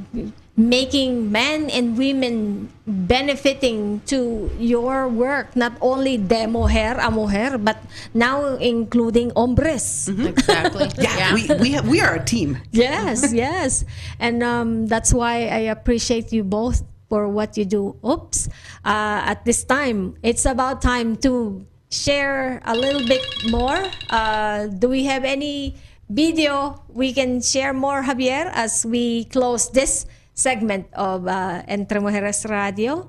making 0.56 1.32
men 1.34 1.66
and 1.74 1.98
women 1.98 2.70
benefiting 2.86 4.02
to 4.06 4.52
your 4.60 5.08
work. 5.10 5.56
Not 5.56 5.74
only 5.82 6.18
de 6.18 6.46
mujer 6.46 6.94
a 7.02 7.10
mujer, 7.10 7.58
but 7.58 7.78
now 8.14 8.56
including 8.62 9.32
hombres. 9.36 10.10
Exactly. 10.10 10.90
yeah, 11.02 11.34
we 11.34 11.50
we, 11.58 11.70
have, 11.74 11.88
we 11.90 12.02
are 12.02 12.16
a 12.16 12.24
team. 12.24 12.58
Yes, 12.72 13.34
yes. 13.34 13.84
And 14.20 14.44
um, 14.44 14.86
that's 14.86 15.14
why 15.14 15.50
I 15.50 15.74
appreciate 15.74 16.30
you 16.32 16.44
both 16.44 16.84
for 17.14 17.30
what 17.30 17.54
you 17.54 17.66
do. 17.70 17.94
Oops. 18.02 18.50
Uh, 18.82 19.22
at 19.30 19.46
this 19.46 19.62
time, 19.62 20.18
it's 20.26 20.50
about 20.50 20.82
time 20.82 21.14
to 21.22 21.62
share 21.94 22.58
a 22.66 22.74
little 22.74 23.06
bit 23.06 23.22
more. 23.54 23.78
Uh, 24.10 24.66
do 24.66 24.90
we 24.90 25.06
have 25.06 25.22
any 25.22 25.78
video 26.10 26.82
we 26.90 27.14
can 27.14 27.38
share 27.38 27.70
more, 27.70 28.02
Javier, 28.02 28.50
as 28.50 28.82
we 28.82 29.30
close 29.30 29.70
this 29.70 30.10
segment 30.34 30.90
of 30.98 31.30
uh, 31.30 31.62
Entre 31.70 32.02
Mujeres 32.02 32.50
Radio? 32.50 33.06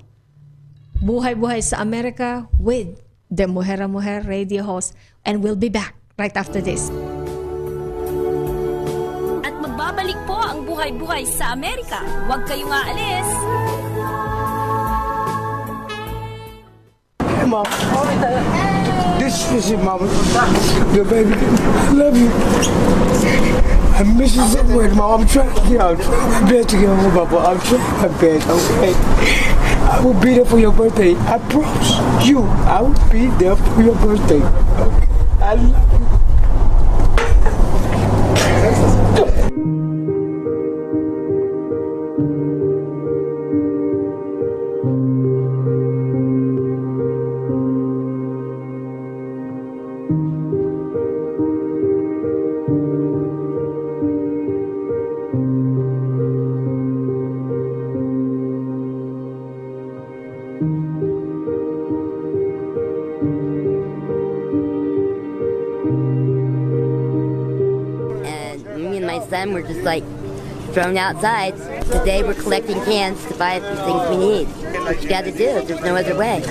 Buhay-Buhay 1.01 1.65
sa 1.65 1.81
Amerika 1.81 2.45
with 2.61 3.01
the 3.33 3.49
Mujer 3.49 3.81
a 3.81 3.87
Mujer 3.89 4.21
radio 4.21 4.61
host. 4.61 4.93
And 5.25 5.41
we'll 5.41 5.57
be 5.57 5.69
back 5.73 5.97
right 6.21 6.33
after 6.37 6.61
this. 6.61 6.93
At 9.41 9.53
magbabalik 9.57 10.17
po 10.29 10.37
ang 10.37 10.61
buhay-buhay 10.69 11.25
sa 11.25 11.57
Amerika. 11.57 12.05
Huwag 12.29 12.45
kayong 12.45 12.69
aalis. 12.69 13.29
Mom. 17.47 17.65
This 19.19 19.51
is 19.51 19.71
it, 19.71 19.77
Mama. 19.77 20.05
Your 20.95 21.05
baby. 21.05 21.33
I 21.33 21.91
love 21.91 22.17
you. 22.17 22.29
I 23.95 24.03
miss 24.17 24.35
you 24.35 24.45
so 24.47 24.63
much, 24.63 24.93
Mom. 24.95 25.21
I'm 25.21 25.27
trying 25.27 25.53
to 25.53 25.61
get 25.69 25.79
out. 25.79 25.99
I'm 25.99 26.47
trying 26.47 26.65
to 26.65 26.77
get 26.77 26.87
home, 26.87 27.11
Papa. 27.11 27.37
I'm 27.37 27.59
trying 27.59 28.01
my 28.01 28.19
best, 28.19 28.47
okay? 28.49 28.93
I 29.85 30.01
will 30.03 30.19
be 30.19 30.33
there 30.33 30.45
for 30.45 30.59
your 30.59 30.71
birthday. 30.73 31.15
I 31.15 31.37
promise 31.49 32.27
you, 32.27 32.41
I 32.41 32.81
will 32.81 33.09
be 33.11 33.27
there 33.37 33.55
for 33.55 33.81
your 33.81 33.95
birthday. 33.95 34.41
Okay? 34.41 35.07
I 35.41 35.53
love 35.53 35.91
you. 35.91 35.94
Me 69.35 69.41
and 69.41 69.51
my 69.51 69.61
were 69.61 69.67
just 69.67 69.81
like 69.81 70.03
thrown 70.73 70.97
outside. 70.97 71.55
Today 71.91 72.23
we're 72.23 72.33
collecting 72.35 72.81
cans 72.85 73.23
to 73.25 73.33
buy 73.35 73.59
the 73.59 73.75
things 73.75 74.09
we 74.09 74.17
need. 74.17 74.47
What 74.85 75.01
you 75.01 75.09
got 75.09 75.25
to 75.25 75.31
do? 75.31 75.61
There's 75.65 75.81
no 75.81 75.95
other 75.95 76.15
way. 76.15 76.41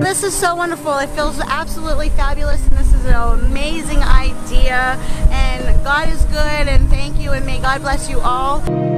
This 0.00 0.22
is 0.22 0.34
so 0.34 0.54
wonderful. 0.54 0.96
It 0.98 1.08
feels 1.10 1.40
absolutely 1.40 2.10
fabulous, 2.10 2.64
and 2.66 2.76
this 2.76 2.92
is 2.94 3.04
an 3.06 3.14
amazing 3.14 3.98
idea. 3.98 4.98
And 5.54 5.84
God 5.84 6.08
is 6.08 6.24
good, 6.24 6.68
and 6.68 6.88
thank 6.88 7.20
you, 7.20 7.32
and 7.32 7.46
may 7.46 7.60
God 7.60 7.80
bless 7.82 8.10
you 8.10 8.20
all. 8.20 8.93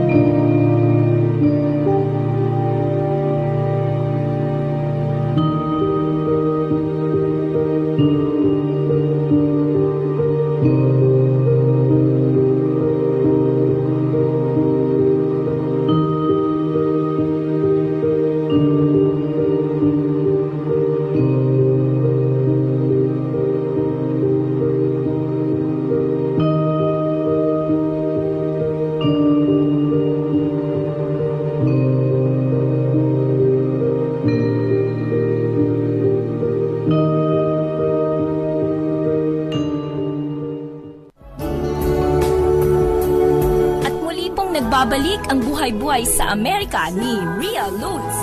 Sa 46.26 46.34
Amerika 46.34 46.90
ni 46.90 47.22
Rhia 47.38 47.70
Luz. 47.70 48.18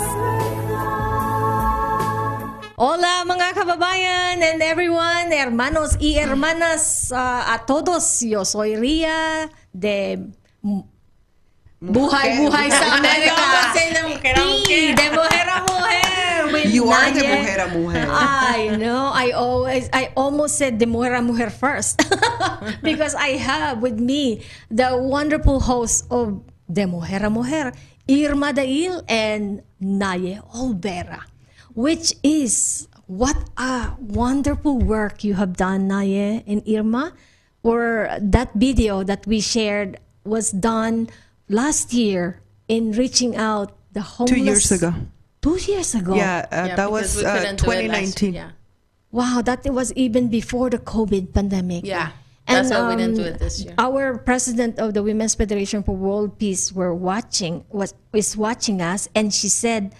Hola 2.76 3.24
mga 3.24 3.56
kababayan 3.56 4.44
and 4.44 4.60
everyone, 4.60 5.32
hermanos 5.32 5.96
y 5.96 6.20
hermanas, 6.20 7.08
uh, 7.16 7.56
a 7.56 7.64
todos. 7.64 8.20
Yo 8.20 8.44
soy 8.44 8.76
Rhia 8.76 9.48
de 9.72 10.20
Buhay 11.80 12.44
Buhay 12.44 12.68
sa 12.68 12.92
Amerika. 13.00 13.72
Sí, 13.72 13.88
de 13.88 15.08
mujer 15.08 15.48
a 15.48 15.64
mujer. 15.64 16.52
with 16.52 16.68
You 16.76 16.92
are 16.92 17.08
the 17.08 17.24
Naye. 17.24 17.40
mujer 17.40 17.58
a 17.64 17.68
mujer. 17.72 18.04
I 18.12 18.76
know. 18.76 19.16
I 19.16 19.32
always, 19.32 19.88
I 19.96 20.12
almost 20.12 20.60
said 20.60 20.76
the 20.76 20.84
mujer 20.84 21.16
a 21.16 21.24
mujer 21.24 21.48
first 21.48 22.04
because 22.84 23.16
I 23.16 23.40
have 23.40 23.80
with 23.80 23.96
me 23.96 24.44
the 24.68 24.92
wonderful 24.92 25.56
host 25.64 26.04
of 26.12 26.44
the 26.68 26.84
mujer 26.84 27.24
a 27.24 27.30
mujer, 27.30 27.72
Irma 28.08 28.52
Dail 28.52 29.02
and 29.08 29.62
Naye 29.82 30.40
Olvera, 30.54 31.22
which 31.74 32.14
is 32.22 32.88
what 33.06 33.36
a 33.56 33.92
wonderful 33.98 34.78
work 34.78 35.24
you 35.24 35.34
have 35.34 35.56
done, 35.56 35.88
Naye 35.88 36.42
and 36.46 36.62
Irma. 36.68 37.12
Or 37.62 38.08
that 38.20 38.52
video 38.54 39.02
that 39.04 39.26
we 39.26 39.40
shared 39.40 39.98
was 40.24 40.50
done 40.50 41.08
last 41.48 41.92
year 41.94 42.40
in 42.68 42.92
reaching 42.92 43.36
out 43.36 43.72
the 43.92 44.02
homeless. 44.02 44.36
Two 44.36 44.44
years 44.44 44.72
ago. 44.72 44.92
Two 45.40 45.56
years 45.56 45.94
ago. 45.94 46.14
Yeah, 46.14 46.44
uh, 46.52 46.64
Yeah, 46.68 46.76
that 46.76 46.90
was 46.92 47.22
uh, 47.22 47.38
couldn't 47.38 47.64
do 47.64 47.70
it 47.70 47.88
last- 47.88 48.16
2019. 48.20 48.34
Yeah. 48.34 48.50
Wow, 49.12 49.40
that 49.44 49.64
was 49.72 49.92
even 49.94 50.28
before 50.28 50.68
the 50.70 50.78
COVID 50.78 51.32
pandemic. 51.32 51.86
Yeah. 51.86 52.10
That's 52.46 52.70
why 52.70 52.88
we 52.90 52.96
didn't 52.96 53.16
do 53.16 53.22
it 53.24 53.38
this 53.38 53.62
year. 53.64 53.74
Our 53.78 54.18
president 54.18 54.78
of 54.78 54.92
the 54.94 55.02
Women's 55.02 55.34
Federation 55.34 55.82
for 55.82 55.96
World 55.96 56.38
Peace 56.38 56.72
were 56.72 56.94
watching 56.94 57.64
was 57.70 57.94
is 58.12 58.36
watching 58.36 58.80
us, 58.82 59.08
and 59.14 59.32
she 59.32 59.48
said, 59.48 59.94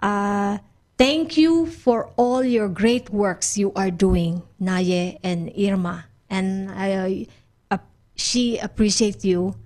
uh, 0.00 0.58
"Thank 0.98 1.36
you 1.36 1.66
for 1.66 2.10
all 2.16 2.44
your 2.44 2.68
great 2.68 3.10
works 3.10 3.58
you 3.58 3.72
are 3.74 3.90
doing, 3.90 4.42
Naye 4.62 5.18
and 5.24 5.50
Irma, 5.58 6.06
and 6.30 6.70
I, 6.70 7.26
uh, 7.70 7.78
she 8.14 8.58
appreciates 8.58 9.24
you, 9.24 9.56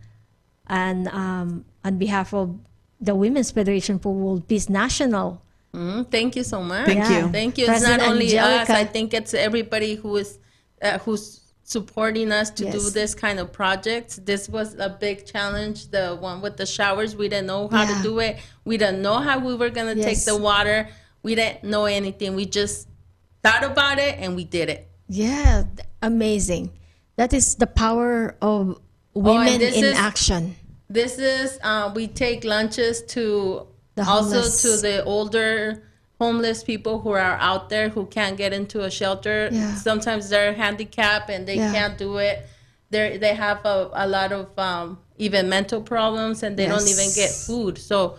and 0.66 1.08
um, 1.08 1.64
on 1.84 1.98
behalf 1.98 2.32
of 2.32 2.56
the 3.00 3.14
Women's 3.14 3.50
Federation 3.50 3.98
for 3.98 4.14
World 4.14 4.48
Peace 4.48 4.68
National." 4.72 5.42
Mhm. 5.74 6.08
Thank 6.08 6.36
you 6.36 6.44
so 6.44 6.62
much. 6.62 6.86
Thank 6.86 7.04
Yeah. 7.04 7.26
you. 7.26 7.32
Thank 7.32 7.58
you. 7.58 7.66
President 7.66 8.00
it's 8.00 8.06
not 8.06 8.12
only 8.14 8.38
us. 8.38 8.70
I 8.70 8.84
think 8.84 9.12
it's 9.12 9.34
everybody 9.34 9.96
who 9.96 10.16
is 10.16 10.38
uh, 10.80 10.98
who's 11.04 11.40
supporting 11.64 12.30
us 12.30 12.50
to 12.50 12.70
do 12.70 12.90
this 12.90 13.14
kind 13.14 13.38
of 13.40 13.50
projects. 13.52 14.16
This 14.16 14.48
was 14.48 14.74
a 14.74 14.88
big 14.90 15.26
challenge. 15.26 15.88
The 15.90 16.16
one 16.20 16.40
with 16.42 16.56
the 16.56 16.66
showers, 16.66 17.16
we 17.16 17.28
didn't 17.28 17.46
know 17.46 17.68
how 17.68 17.82
Yeah. 17.82 17.96
to 17.96 18.02
do 18.02 18.18
it. 18.20 18.38
We 18.64 18.76
didn't 18.76 19.02
know 19.02 19.18
how 19.18 19.38
we 19.38 19.54
were 19.56 19.70
gonna 19.70 19.94
take 19.96 20.24
the 20.24 20.36
water. 20.36 20.88
We 21.22 21.34
didn't 21.34 21.64
know 21.64 21.86
anything. 21.86 22.34
We 22.36 22.44
just 22.46 22.86
thought 23.42 23.64
about 23.64 23.98
it 23.98 24.16
and 24.18 24.36
we 24.36 24.44
did 24.44 24.68
it. 24.68 24.88
Yeah, 25.08 25.64
amazing. 26.02 26.70
That 27.16 27.32
is 27.32 27.54
the 27.56 27.66
power 27.66 28.36
of 28.42 28.78
women 29.14 29.58
this 29.58 29.74
in 29.76 29.84
is- 29.84 29.96
action. 29.96 30.56
This 30.90 31.18
is 31.18 31.58
uh, 31.62 31.90
we 31.94 32.06
take 32.08 32.44
lunches 32.44 33.02
to 33.16 33.66
The 33.94 34.04
also 34.04 34.42
to 34.42 34.76
the 34.82 35.02
older 35.04 35.82
homeless 36.20 36.62
people 36.64 37.00
who 37.00 37.10
are 37.10 37.36
out 37.40 37.68
there 37.68 37.88
who 37.88 38.06
can't 38.06 38.36
get 38.36 38.52
into 38.52 38.82
a 38.82 38.90
shelter. 38.90 39.48
Yeah. 39.52 39.74
Sometimes 39.74 40.28
they're 40.28 40.52
handicapped 40.54 41.28
and 41.30 41.46
they 41.46 41.56
Yeah. 41.56 41.72
can't 41.72 41.98
do 41.98 42.18
it. 42.18 42.46
They 42.90 43.18
they 43.18 43.34
have 43.34 43.64
a, 43.64 43.90
a 43.92 44.06
lot 44.06 44.32
of 44.32 44.56
um, 44.58 44.98
even 45.18 45.48
mental 45.48 45.80
problems 45.80 46.42
and 46.42 46.56
they 46.56 46.66
don't 46.66 46.88
even 46.88 47.08
get 47.14 47.30
food. 47.30 47.78
So 47.78 48.16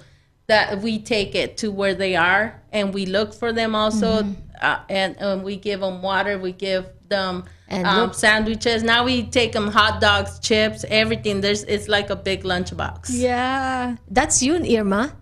that 0.47 0.81
we 0.81 0.99
take 0.99 1.33
it 1.35 1.57
to 1.57 1.71
where 1.71 1.95
they 1.95 2.15
are 2.15 2.61
and 2.71 2.93
we 2.93 3.05
look 3.05 3.33
for 3.33 3.51
them 3.53 3.73
also 3.75 4.21
Mm-hmm. 4.21 4.41
uh, 4.61 4.79
and, 4.89 5.15
and 5.19 5.43
we 5.43 5.55
give 5.57 5.79
them 5.79 6.01
water. 6.01 6.37
We 6.37 6.51
give 6.51 6.85
them 7.09 7.43
And 7.67 7.87
um, 7.87 7.97
look- 8.01 8.13
sandwiches. 8.15 8.83
Now 8.83 9.05
we 9.05 9.23
take 9.23 9.51
them 9.53 9.67
hot 9.71 9.99
dogs, 10.01 10.39
chips, 10.39 10.85
everything. 10.89 11.41
There's 11.41 11.63
it's 11.63 11.87
like 11.87 12.09
a 12.11 12.15
big 12.15 12.43
lunchbox. 12.43 13.09
Yeah, 13.11 13.95
that's 14.11 14.43
you, 14.43 14.53
and 14.55 14.65
Irma. 14.67 15.13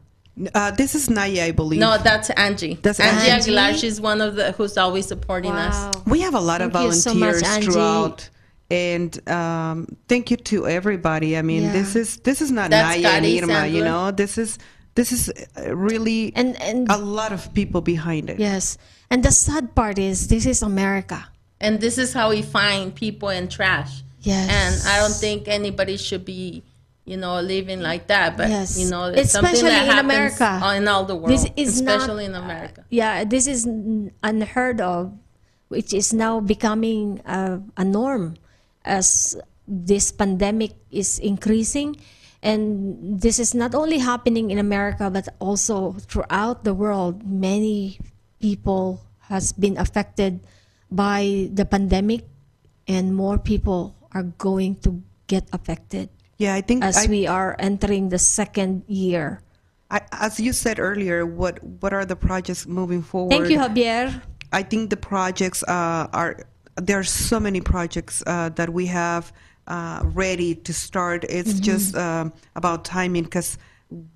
Uh, 0.56 0.72
this 0.72 0.96
is 0.96 1.10
Naya, 1.10 1.46
I 1.46 1.52
believe. 1.52 1.80
No, 1.80 1.98
that's 1.98 2.30
Angie. 2.32 2.80
That's 2.82 3.00
Angie, 3.00 3.30
Angie. 3.30 3.52
Aguilar. 3.52 3.74
She's 3.78 4.02
one 4.02 4.20
of 4.20 4.36
the 4.36 4.52
who's 4.54 4.78
always 4.78 5.06
supporting 5.06 5.52
us. 5.52 5.96
We 6.08 6.22
have 6.22 6.34
a 6.34 6.40
lot 6.42 6.62
of 6.62 6.74
Thank 6.74 6.86
you 6.88 6.94
so 6.94 7.14
much, 7.14 7.36
volunteers 7.42 7.66
throughout, 7.74 8.30
and 8.72 9.30
um, 9.30 9.88
thank 10.08 10.32
you 10.32 10.38
to 10.38 10.68
everybody. 10.68 11.38
I 11.38 11.44
mean, 11.44 11.64
Yeah. 11.64 11.72
this 11.74 11.96
is 11.96 12.18
this 12.18 12.42
is 12.42 12.52
not 12.52 12.72
That's 12.72 12.98
Naya 13.02 13.16
and 13.18 13.26
Scotty 13.26 13.42
Irma, 13.44 13.68
you 13.68 13.84
know. 13.84 14.10
This 14.12 14.38
is 14.40 14.58
this 14.96 15.12
is 15.12 15.30
uh, 15.56 15.76
really 15.76 16.34
And 16.36 16.60
and 16.62 16.90
a 16.90 16.98
lot 16.98 17.32
of 17.32 17.54
people 17.54 17.82
behind 17.82 18.30
it. 18.32 18.40
yes, 18.40 18.78
and 19.12 19.22
the 19.24 19.32
sad 19.32 19.76
part 19.76 20.00
is 20.00 20.28
this 20.30 20.46
is 20.48 20.64
America. 20.64 21.28
And 21.62 21.80
this 21.80 21.98
is 21.98 22.12
how 22.12 22.30
we 22.32 22.42
find 22.42 22.94
people 22.94 23.30
in 23.30 23.48
trash. 23.48 24.02
Yes. 24.22 24.50
And 24.50 24.74
I 24.92 25.00
don't 25.00 25.14
think 25.16 25.48
anybody 25.48 25.96
should 25.98 26.26
be, 26.26 26.64
you 27.06 27.18
know, 27.18 27.40
living 27.42 27.82
like 27.82 28.08
that. 28.08 28.38
But 28.38 28.50
Yes. 28.50 28.80
you 28.80 28.90
know, 28.90 29.06
it's 29.12 29.32
something 29.32 29.52
Especially 29.54 29.76
that 29.76 29.92
in 29.92 30.00
America. 30.00 30.60
all- 30.64 30.72
in 30.72 30.88
all 30.88 31.04
the 31.06 31.16
world, 31.16 31.32
This 31.32 31.46
is 31.56 31.82
not- 31.82 32.00
especially 32.00 32.26
in 32.26 32.36
America. 32.36 32.82
Uh, 32.82 32.90
yeah, 32.90 33.24
this 33.28 33.48
is 33.48 33.68
unheard 34.24 34.80
of, 34.80 35.12
which 35.68 35.94
is 35.94 36.14
now 36.14 36.40
becoming 36.40 37.20
a, 37.26 37.60
a 37.76 37.84
norm 37.84 38.36
as 38.86 39.36
this 39.68 40.12
pandemic 40.12 40.74
is 40.92 41.20
increasing. 41.20 41.96
And 42.44 43.20
this 43.22 43.40
is 43.40 43.56
not 43.56 43.74
only 43.76 44.00
happening 44.00 44.52
in 44.52 44.60
America, 44.60 45.10
but 45.10 45.28
also 45.40 45.96
throughout 46.08 46.64
the 46.68 46.74
world. 46.76 47.24
Many 47.24 48.00
people 48.44 49.00
has 49.32 49.52
been 49.56 49.78
affected 49.80 50.44
by 50.92 51.48
the 51.56 51.64
pandemic, 51.64 52.28
and 52.88 53.16
more 53.16 53.40
people 53.40 53.96
are 54.12 54.28
going 54.38 54.76
to 54.84 55.00
get 55.28 55.48
affected 55.56 56.10
Yeah, 56.44 56.56
I 56.56 56.62
think 56.62 56.84
as 56.84 56.98
I, 56.98 57.06
we 57.08 57.26
are 57.26 57.56
entering 57.58 58.10
the 58.10 58.20
second 58.20 58.84
year. 58.88 59.40
I, 59.90 60.02
as 60.12 60.42
you 60.42 60.52
said 60.52 60.78
earlier, 60.78 61.26
what 61.26 61.64
what 61.64 61.94
are 61.94 62.04
the 62.04 62.18
projects 62.18 62.68
moving 62.68 63.02
forward? 63.02 63.32
Thank 63.32 63.50
you, 63.50 63.60
Javier. 63.60 64.22
I 64.52 64.64
think 64.64 64.90
the 64.90 64.98
projects 64.98 65.64
uh, 65.64 66.12
are 66.12 66.44
there 66.76 67.00
are 67.00 67.08
so 67.08 67.40
many 67.40 67.62
projects 67.62 68.24
uh, 68.28 68.50
that 68.60 68.70
we 68.70 68.88
have 68.88 69.32
uh, 69.68 70.02
ready 70.04 70.54
to 70.68 70.74
start. 70.74 71.24
It's 71.30 71.60
just 71.62 71.96
um, 71.96 72.34
about 72.56 72.84
timing 72.84 73.24
because 73.24 73.58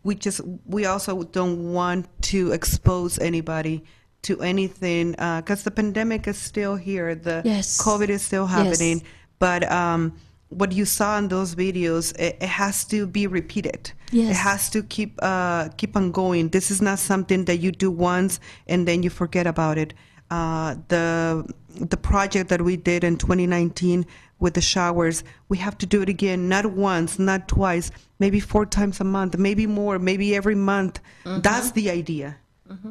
we 0.03 0.15
just 0.15 0.41
we 0.65 0.85
also 0.85 1.23
don't 1.23 1.71
want 1.71 2.07
to 2.33 2.51
expose 2.51 3.19
anybody 3.19 3.85
to 4.23 4.41
anything 4.41 5.11
because 5.11 5.63
the 5.63 5.71
pandemic 5.71 6.27
is 6.27 6.37
still 6.37 6.75
here. 6.75 7.15
The 7.15 7.41
Yes. 7.45 7.79
COVID 7.79 8.09
is 8.09 8.21
still 8.21 8.47
Yes. 8.51 8.51
happening, 8.51 9.03
but. 9.39 9.63
Um, 9.71 10.19
what 10.49 10.71
you 10.71 10.85
saw 10.85 11.17
in 11.17 11.27
those 11.27 11.55
videos, 11.55 12.17
it, 12.17 12.37
it 12.41 12.49
has 12.49 12.85
to 12.85 13.05
be 13.05 13.27
repeated. 13.27 13.91
Yes. 14.11 14.31
It 14.31 14.39
has 14.39 14.69
to 14.71 14.83
keep 14.83 15.19
uh, 15.21 15.69
keep 15.77 15.95
on 15.95 16.11
going. 16.11 16.49
This 16.49 16.71
is 16.71 16.81
not 16.81 16.99
something 16.99 17.45
that 17.45 17.57
you 17.57 17.71
do 17.71 17.91
once 17.91 18.39
and 18.67 18.87
then 18.87 19.03
you 19.03 19.09
forget 19.09 19.45
about 19.47 19.77
it. 19.77 19.93
Uh, 20.31 20.75
the 20.87 21.45
the 21.69 21.97
project 21.97 22.49
that 22.49 22.61
we 22.61 22.77
did 22.77 23.03
in 23.03 23.17
2019 23.17 24.05
with 24.39 24.53
the 24.53 24.61
showers, 24.61 25.23
we 25.49 25.57
have 25.57 25.77
to 25.79 25.85
do 25.85 26.01
it 26.01 26.09
again, 26.09 26.47
not 26.47 26.65
once, 26.65 27.17
not 27.17 27.47
twice, 27.47 27.91
maybe 28.19 28.39
four 28.39 28.65
times 28.65 28.99
a 28.99 29.03
month, 29.03 29.37
maybe 29.37 29.65
more, 29.65 29.97
maybe 29.99 30.35
every 30.35 30.55
month. 30.55 30.99
That's 31.23 31.71
the 31.71 31.89
idea. 31.89 32.37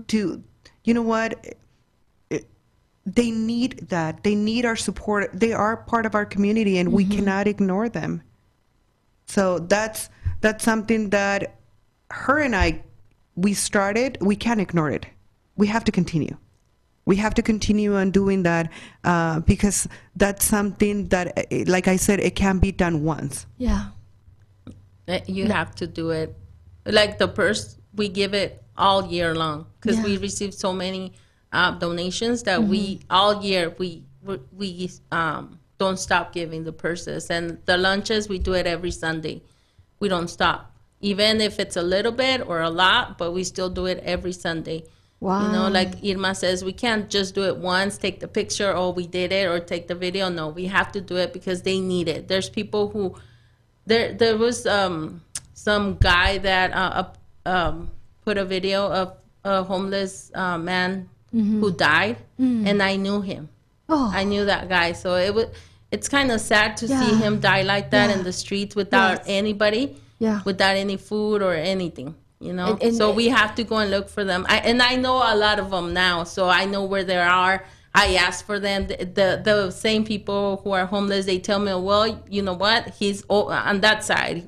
To 0.08 0.42
you 0.84 0.94
know 0.94 1.02
what? 1.02 1.56
It- 3.06 3.14
they 3.14 3.30
need 3.30 3.88
that. 3.88 4.22
They 4.24 4.34
need 4.34 4.64
our 4.66 4.76
support. 4.76 5.30
They 5.32 5.52
are 5.52 5.76
part 5.76 6.06
of 6.06 6.14
our 6.14 6.24
community, 6.26 6.78
and 6.78 6.92
we 6.92 7.04
cannot 7.04 7.46
ignore 7.46 7.88
them. 7.88 8.22
So 9.26 9.58
that's 9.58 10.08
that's 10.40 10.64
something 10.64 11.10
that 11.10 11.56
her 12.10 12.38
and 12.40 12.54
I 12.54 12.82
we 13.34 13.54
started. 13.54 14.18
We 14.20 14.36
can't 14.36 14.60
ignore 14.60 14.90
it. 14.90 15.06
We 15.56 15.66
have 15.68 15.84
to 15.84 15.92
continue. 15.92 16.36
We 17.04 17.16
have 17.16 17.34
to 17.34 17.42
continue 17.42 17.96
on 17.96 18.10
doing 18.10 18.42
that 18.42 18.70
uh, 19.04 19.38
because 19.40 19.86
that's 20.16 20.44
something 20.44 21.06
that, 21.08 21.38
uh, 21.38 21.64
like 21.68 21.86
I 21.86 21.96
said, 21.96 22.18
it 22.18 22.34
can 22.34 22.58
be 22.58 22.72
done 22.72 23.04
once. 23.04 23.46
Yeah. 23.58 23.90
Uh, 25.06 25.20
You 25.26 25.46
have 25.46 25.72
to 25.76 25.86
do 25.86 26.10
it. 26.10 26.34
Like 26.84 27.18
the 27.18 27.28
purse, 27.28 27.78
we 27.94 28.08
give 28.08 28.34
it 28.34 28.60
all 28.76 29.06
year 29.06 29.34
long 29.36 29.66
because 29.80 30.02
we 30.02 30.16
receive 30.18 30.52
so 30.52 30.72
many 30.72 31.12
uh, 31.56 31.70
donations 31.86 32.42
that 32.44 32.62
we 32.62 32.80
Mm-hmm. 32.96 33.16
all 33.16 33.42
year 33.42 33.74
we 33.78 34.02
we, 34.26 34.38
we 34.60 34.90
um, 35.10 35.58
don't 35.78 35.98
stop 35.98 36.32
giving 36.32 36.64
the 36.64 36.72
purses 36.72 37.30
and 37.30 37.58
the 37.64 37.76
lunches. 37.76 38.28
We 38.28 38.38
do 38.38 38.54
it 38.54 38.66
every 38.66 38.90
Sunday. 38.90 39.42
We 40.00 40.08
don't 40.08 40.28
stop, 40.28 40.58
even 41.00 41.40
if 41.40 41.58
it's 41.58 41.76
a 41.76 41.82
little 41.82 42.12
bit 42.12 42.38
or 42.46 42.60
a 42.60 42.70
lot, 42.70 43.18
but 43.18 43.32
we 43.32 43.44
still 43.44 43.70
do 43.70 43.86
it 43.86 43.98
every 44.04 44.32
Sunday. 44.32 44.84
Wow. 45.20 45.46
You 45.46 45.52
know, 45.52 45.68
like 45.68 45.92
Irma 46.04 46.34
says, 46.34 46.64
we 46.64 46.72
can't 46.72 47.08
just 47.08 47.34
do 47.34 47.44
it 47.44 47.56
once, 47.56 47.96
take 47.96 48.20
the 48.20 48.28
picture, 48.28 48.74
oh, 48.76 48.90
we 48.90 49.06
did 49.06 49.32
it, 49.32 49.46
or 49.48 49.58
take 49.60 49.88
the 49.88 49.94
video. 49.94 50.28
No, 50.28 50.48
we 50.48 50.66
have 50.66 50.92
to 50.92 51.00
do 51.00 51.16
it 51.16 51.32
because 51.32 51.62
they 51.62 51.80
need 51.80 52.08
it. 52.08 52.28
There's 52.28 52.50
people 52.50 52.88
who, 52.88 53.14
there, 53.86 54.12
there 54.12 54.36
was 54.36 54.66
um, 54.66 55.22
some 55.54 55.96
guy 56.00 56.38
that 56.38 56.68
uh, 56.74 57.04
um, 57.46 57.90
put 58.24 58.36
a 58.36 58.44
video 58.44 58.90
of 58.90 59.16
a 59.44 59.62
homeless 59.62 60.30
uh, 60.34 60.58
man 60.58 61.08
Mm-hmm. 61.36 61.60
who 61.60 61.70
died, 61.72 62.16
mm-hmm. 62.40 62.66
and 62.66 62.82
I 62.82 62.96
knew 62.96 63.20
him. 63.20 63.48
Oh. 63.88 64.10
I 64.20 64.24
knew 64.24 64.44
that 64.46 64.68
guy, 64.68 64.92
so 64.92 65.16
it 65.16 65.34
was. 65.34 65.46
It's 65.92 66.08
kind 66.08 66.30
of 66.32 66.40
sad 66.40 66.76
to 66.78 66.88
see 66.88 67.14
him 67.24 67.40
die 67.40 67.62
like 67.62 67.90
that 67.90 68.08
Yeah. 68.10 68.16
in 68.16 68.24
the 68.24 68.32
streets 68.32 68.74
without 68.74 69.18
Yes. 69.18 69.24
anybody, 69.40 69.96
Yeah. 70.18 70.40
without 70.44 70.76
any 70.76 70.96
food 70.96 71.42
or 71.42 71.54
anything. 71.54 72.14
You 72.40 72.52
know, 72.52 72.66
And- 72.72 72.82
and- 72.82 72.96
so 72.96 73.12
we 73.12 73.28
have 73.28 73.54
to 73.54 73.64
go 73.64 73.76
and 73.82 73.90
look 73.90 74.08
for 74.08 74.24
them. 74.24 74.44
I, 74.48 74.56
and 74.70 74.82
I 74.82 74.96
know 74.96 75.16
a 75.16 75.36
lot 75.36 75.58
of 75.60 75.70
them 75.70 75.92
now, 75.94 76.24
so 76.24 76.48
I 76.48 76.64
know 76.64 76.82
where 76.84 77.04
they 77.04 77.16
are. 77.18 77.64
I 77.94 78.14
ask 78.26 78.44
for 78.44 78.58
them. 78.66 78.88
The, 78.88 78.96
the 79.18 79.28
the 79.50 79.70
same 79.70 80.02
people 80.04 80.60
who 80.62 80.70
are 80.72 80.86
homeless, 80.86 81.24
they 81.26 81.38
tell 81.38 81.60
me, 81.60 81.72
well, 81.90 82.06
you 82.28 82.42
know 82.42 82.52
what? 82.64 82.80
He's 82.98 83.22
on 83.30 83.80
that 83.86 84.04
side. 84.04 84.38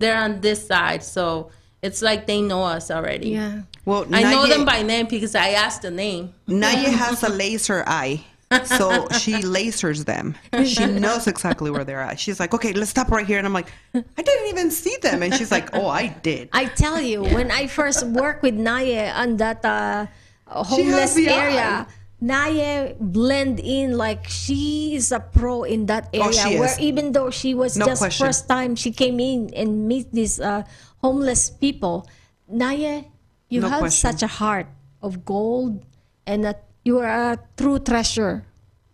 They're 0.00 0.20
on 0.26 0.40
this 0.40 0.60
side, 0.66 1.02
so 1.04 1.50
it's 1.82 2.02
like 2.02 2.26
they 2.26 2.40
know 2.42 2.62
us 2.64 2.90
already. 2.90 3.30
Yeah. 3.30 3.62
Well, 3.84 4.06
I 4.12 4.22
know 4.22 4.46
them 4.46 4.64
by 4.64 4.82
name 4.82 5.06
because 5.06 5.34
I 5.34 5.50
asked 5.50 5.82
the 5.82 5.90
name. 5.90 6.34
Naye 6.48 6.84
has 7.02 7.22
a 7.22 7.28
laser 7.28 7.84
eye. 7.86 8.24
so 8.64 9.06
she 9.10 9.34
lasers 9.56 10.04
them. 10.06 10.34
She 10.64 10.86
knows 10.86 11.26
exactly 11.26 11.70
where 11.70 11.84
they're 11.84 12.00
at. 12.00 12.18
She's 12.18 12.40
like, 12.40 12.54
okay, 12.54 12.72
let's 12.72 12.90
stop 12.90 13.10
right 13.10 13.26
here. 13.26 13.38
And 13.38 13.46
I'm 13.46 13.52
like, 13.52 13.68
I 13.94 14.22
didn't 14.22 14.48
even 14.48 14.70
see 14.70 14.96
them. 15.02 15.22
And 15.22 15.34
she's 15.34 15.50
like, 15.52 15.74
oh, 15.76 15.86
I 15.86 16.08
did. 16.08 16.48
I 16.52 16.64
tell 16.64 17.00
you, 17.00 17.22
when 17.22 17.50
I 17.50 17.66
first 17.66 18.06
worked 18.06 18.42
with 18.42 18.54
Naye 18.54 19.14
on 19.14 19.36
that 19.36 19.64
uh, 19.64 20.06
homeless 20.46 21.14
the 21.14 21.28
area, 21.28 21.86
Naye 22.22 22.96
blend 22.98 23.60
in 23.60 23.96
like 23.96 24.26
she 24.26 24.94
is 24.96 25.12
a 25.12 25.20
pro 25.20 25.62
in 25.62 25.86
that 25.86 26.08
area. 26.12 26.26
Oh, 26.28 26.32
she 26.32 26.58
where 26.58 26.68
is. 26.72 26.80
even 26.80 27.12
though 27.12 27.30
she 27.30 27.54
was 27.54 27.76
No 27.76 27.86
just 27.86 28.00
question. 28.00 28.26
first 28.26 28.48
time 28.48 28.74
she 28.74 28.90
came 28.90 29.20
in 29.20 29.52
and 29.54 29.86
meet 29.86 30.10
these 30.12 30.40
uh, 30.40 30.64
homeless 30.98 31.50
people, 31.50 32.08
Naye, 32.50 33.06
you 33.48 33.60
No 33.60 33.68
have 33.68 33.80
question. 33.80 34.12
such 34.12 34.22
a 34.22 34.26
heart 34.26 34.66
of 35.02 35.24
gold, 35.24 35.84
and 36.26 36.44
that 36.44 36.64
you 36.84 36.98
are 36.98 37.32
a 37.32 37.38
true 37.56 37.78
treasure 37.78 38.44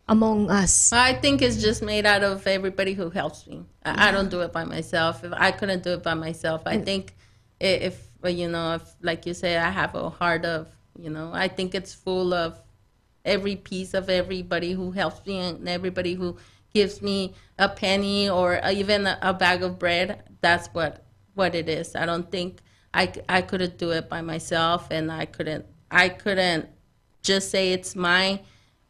among 0.08 0.50
us. 0.50 0.92
I 0.92 1.14
think 1.14 1.40
it's 1.42 1.60
just 1.60 1.82
made 1.82 2.06
out 2.06 2.22
of 2.22 2.46
everybody 2.46 2.92
who 2.94 3.10
helps 3.10 3.46
me. 3.46 3.64
I, 3.84 4.08
I 4.08 4.10
don't 4.10 4.30
do 4.30 4.40
it 4.40 4.52
by 4.52 4.64
myself. 4.64 5.24
If 5.24 5.32
I 5.32 5.50
couldn't 5.50 5.82
do 5.82 5.94
it 5.94 6.02
by 6.02 6.14
myself, 6.14 6.62
I 6.66 6.78
think 6.78 7.14
if 7.60 8.10
uh, 8.24 8.28
you 8.28 8.48
know, 8.48 8.74
if 8.74 8.94
like 9.02 9.26
you 9.26 9.34
say, 9.34 9.56
I 9.56 9.70
have 9.70 9.94
a 9.94 10.10
heart 10.10 10.44
of 10.44 10.68
you 10.98 11.10
know, 11.10 11.30
I 11.32 11.48
think 11.48 11.74
it's 11.74 11.92
full 11.92 12.32
of 12.34 12.60
every 13.24 13.56
piece 13.56 13.94
of 13.94 14.08
everybody 14.10 14.72
who 14.72 14.90
helps 14.92 15.26
me 15.26 15.38
and 15.38 15.68
everybody 15.68 16.14
who 16.14 16.36
gives 16.72 17.00
me 17.00 17.34
a 17.58 17.68
penny 17.68 18.28
or 18.28 18.60
even 18.70 19.06
a, 19.06 19.18
a 19.22 19.32
bag 19.32 19.62
of 19.62 19.78
bread. 19.78 20.22
That's 20.40 20.68
what 20.68 21.03
what 21.34 21.54
it 21.54 21.68
is. 21.68 21.94
I 21.94 22.06
don't 22.06 22.30
think 22.30 22.60
I, 22.92 23.12
I 23.28 23.42
couldn't 23.42 23.76
do 23.78 23.90
it 23.90 24.08
by 24.08 24.20
myself, 24.22 24.88
and 24.90 25.10
I 25.10 25.24
couldn't 25.26 25.66
I 25.90 26.08
couldn't 26.08 26.68
just 27.22 27.50
say 27.50 27.72
it's 27.72 27.94
my 27.96 28.40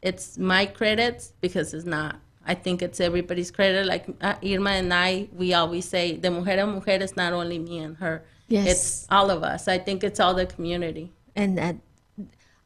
it's 0.01 0.37
my 0.37 0.65
credits 0.65 1.33
because 1.41 1.73
it's 1.73 1.85
not. 1.85 2.17
I 2.47 2.53
think 2.53 2.81
it's 2.83 2.99
everybody's 2.99 3.49
credit. 3.49 3.87
Like 3.87 4.05
uh, 4.21 4.35
Irma 4.45 4.71
and 4.71 4.93
I, 4.93 5.27
we 5.33 5.53
always 5.55 5.85
say 5.85 6.15
the 6.17 6.29
mujer 6.29 6.59
a 6.59 6.67
mujer 6.67 6.91
is 6.91 7.15
not 7.17 7.33
only 7.33 7.57
me 7.57 7.79
and 7.79 7.97
her. 7.97 8.23
Yes. 8.47 8.67
It's 8.67 9.07
all 9.09 9.31
of 9.31 9.41
us. 9.43 9.67
I 9.67 9.79
think 9.79 10.03
it's 10.03 10.19
all 10.19 10.35
the 10.35 10.45
community. 10.45 11.11
and 11.35 11.59
uh, 11.59 11.73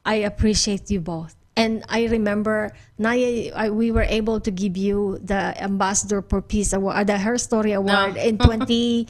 I 0.06 0.16
appreciate 0.16 0.90
you 0.92 1.00
both. 1.00 1.36
And 1.56 1.84
I 1.90 2.06
remember, 2.08 2.72
Naya, 2.98 3.52
I, 3.56 3.70
we 3.70 3.92
were 3.92 4.04
able 4.04 4.40
to 4.42 4.52
give 4.52 4.76
you 4.78 5.20
the 5.24 5.56
Ambassador 5.62 6.22
for 6.22 6.42
Peace 6.42 6.72
Award, 6.74 7.08
the 7.08 7.18
Her 7.18 7.38
Story 7.38 7.72
Award 7.74 8.16
No. 8.16 8.22
in 8.22 8.38
20, 8.38 9.08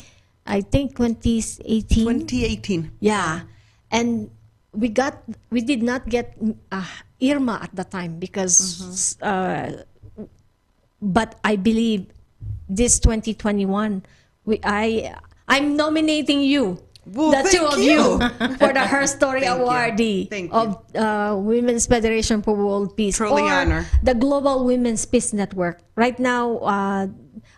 I 0.50 0.62
think 0.62 0.98
2018. 0.98 2.26
2018. 2.26 2.92
Yeah. 3.00 3.46
And 3.92 4.30
we 4.74 4.90
got, 4.90 5.22
we 5.50 5.62
did 5.62 5.84
not 5.84 6.10
get 6.10 6.36
uh, 6.72 6.86
Irma 7.22 7.60
at 7.62 7.76
the 7.76 7.84
time 7.86 8.18
because, 8.18 9.18
uh, 9.22 9.84
but 11.02 11.40
I 11.44 11.56
believe 11.56 12.08
this 12.68 13.00
2021, 13.00 14.04
we, 14.46 14.60
I, 14.64 15.16
I'm 15.48 15.78
nominating 15.78 16.42
you. 16.42 16.82
Well, 17.06 17.32
the 17.32 17.50
two 17.50 17.66
of 17.66 17.80
you. 17.80 18.22
you 18.22 18.58
for 18.62 18.74
the 18.74 18.86
Her 18.86 19.08
Story 19.08 19.42
awardee 19.50 20.30
of 20.52 20.78
uh, 20.96 21.36
Women's 21.38 21.88
Federation 21.88 22.42
for 22.42 22.54
World 22.54 22.96
Peace 22.96 23.18
Truly 23.18 23.42
or 23.42 23.50
honor. 23.50 23.86
the 24.04 24.14
Global 24.14 24.66
Women's 24.66 25.06
Peace 25.06 25.34
Network. 25.34 25.82
Right 25.96 26.20
now, 26.20 26.58
uh, 26.60 27.08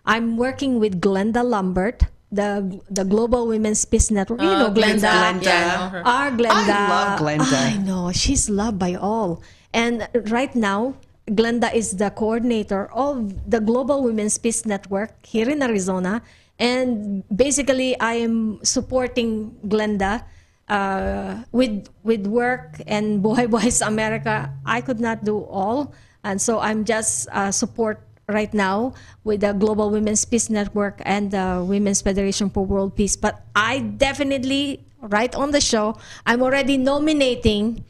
I'm 0.05 0.37
working 0.37 0.79
with 0.79 1.01
Glenda 1.01 1.43
Lambert, 1.43 2.03
the 2.31 2.79
the 2.89 3.03
Global 3.03 3.47
Women's 3.47 3.83
Peace 3.85 4.09
Network. 4.09 4.39
You 4.41 4.47
know 4.47 4.71
Uh, 4.71 4.73
Glenda. 4.73 5.11
Glenda. 5.11 5.43
Yeah, 5.43 5.67
I 5.67 5.75
know 5.77 5.89
her. 5.91 6.01
Our 6.07 6.29
Glenda. 6.31 6.75
I 6.75 6.89
love 6.89 7.11
Glenda. 7.19 7.59
I 7.59 7.75
know. 7.77 8.11
She's 8.15 8.49
loved 8.49 8.79
by 8.79 8.95
all. 8.95 9.43
And 9.75 10.07
right 10.31 10.51
now, 10.55 10.95
Glenda 11.27 11.71
is 11.73 11.95
the 11.99 12.09
coordinator 12.11 12.87
of 12.91 13.35
the 13.49 13.59
Global 13.59 14.03
Women's 14.03 14.37
Peace 14.39 14.65
Network 14.65 15.13
here 15.27 15.47
in 15.49 15.61
Arizona. 15.61 16.23
And 16.59 17.23
basically, 17.33 17.99
I 17.99 18.21
am 18.21 18.59
supporting 18.63 19.55
Glenda 19.67 20.23
uh, 20.69 21.41
with 21.51 21.89
with 22.03 22.27
work 22.27 22.79
and 22.87 23.19
Buhay 23.23 23.47
Buhay 23.51 23.71
sa 23.73 23.87
Amerika. 23.89 24.53
I 24.65 24.79
could 24.81 24.99
not 24.99 25.23
do 25.27 25.41
all. 25.51 25.91
And 26.23 26.37
so 26.39 26.61
I'm 26.61 26.85
just 26.85 27.25
uh, 27.33 27.49
support 27.49 27.97
right 28.31 28.53
now 28.53 28.93
with 29.23 29.41
the 29.41 29.53
Global 29.53 29.89
Women's 29.91 30.25
Peace 30.25 30.49
Network 30.49 31.01
and 31.05 31.31
the 31.31 31.63
Women's 31.65 32.01
Federation 32.01 32.49
for 32.49 32.65
World 32.65 32.95
Peace. 32.95 33.15
But 33.15 33.43
I 33.55 33.79
definitely, 33.79 34.83
right 35.01 35.33
on 35.35 35.51
the 35.51 35.61
show, 35.61 35.97
I'm 36.25 36.41
already 36.41 36.77
nominating 36.77 37.83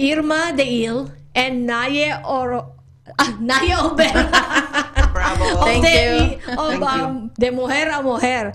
Irma 0.00 0.52
Deil 0.56 1.12
and 1.34 1.68
Naye 1.68 2.20
Oro. 2.26 2.72
Ah, 3.18 3.36
Naye 3.38 3.76
Olvera 3.76 5.12
Bravo. 5.12 5.44
of, 5.60 5.64
Thank 5.68 5.84
the, 5.84 6.40
you. 6.48 6.58
of 6.58 6.82
um, 6.82 7.30
De 7.38 7.50
Mujer 7.52 7.90
a 7.92 8.02
Mujer 8.02 8.54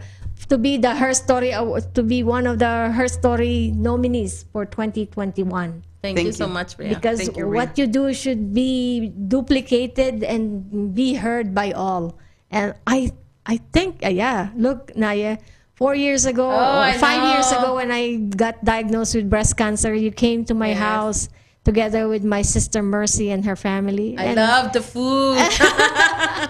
to 0.49 0.57
be 0.57 0.77
the 0.77 0.95
Her 0.95 1.13
Story 1.13 1.53
to 1.93 2.01
be 2.01 2.23
one 2.23 2.47
of 2.47 2.57
the 2.57 2.89
Her 2.91 3.07
Story 3.07 3.71
nominees 3.77 4.45
for 4.51 4.65
2021 4.65 5.85
Thank, 6.01 6.15
Thank 6.15 6.27
you 6.27 6.31
so 6.31 6.47
much, 6.47 6.77
Rhia. 6.79 6.95
because 6.95 7.19
Thank 7.19 7.35
you, 7.35 7.49
what 7.49 7.77
you 7.77 7.85
do 7.87 8.13
should 8.13 8.53
be 8.53 9.11
duplicated 9.11 10.23
and 10.23 10.95
be 10.95 11.15
heard 11.15 11.53
by 11.53 11.71
all. 11.75 12.15
And 12.51 12.73
I 12.87 13.11
I 13.45 13.59
think 13.75 13.99
uh, 14.05 14.09
yeah, 14.09 14.55
look 14.55 14.95
Naya, 14.95 15.37
four 15.75 15.95
years 15.95 16.23
ago 16.25 16.47
Oh, 16.47 16.55
or 16.55 16.83
I 16.87 16.95
five 16.95 17.35
years 17.35 17.51
ago 17.51 17.75
when 17.75 17.91
I 17.91 18.15
got 18.31 18.63
diagnosed 18.63 19.15
with 19.15 19.29
breast 19.29 19.57
cancer, 19.59 19.93
you 19.93 20.11
came 20.11 20.45
to 20.47 20.53
my 20.55 20.71
Yes. 20.71 20.79
house 20.79 21.21
together 21.69 22.09
with 22.09 22.25
my 22.25 22.41
sister 22.41 22.81
Mercy 22.81 23.29
and 23.29 23.45
her 23.45 23.55
family. 23.55 24.17
I 24.17 24.33
And- 24.33 24.41
love 24.41 24.73
the 24.73 24.81
food. 24.81 25.37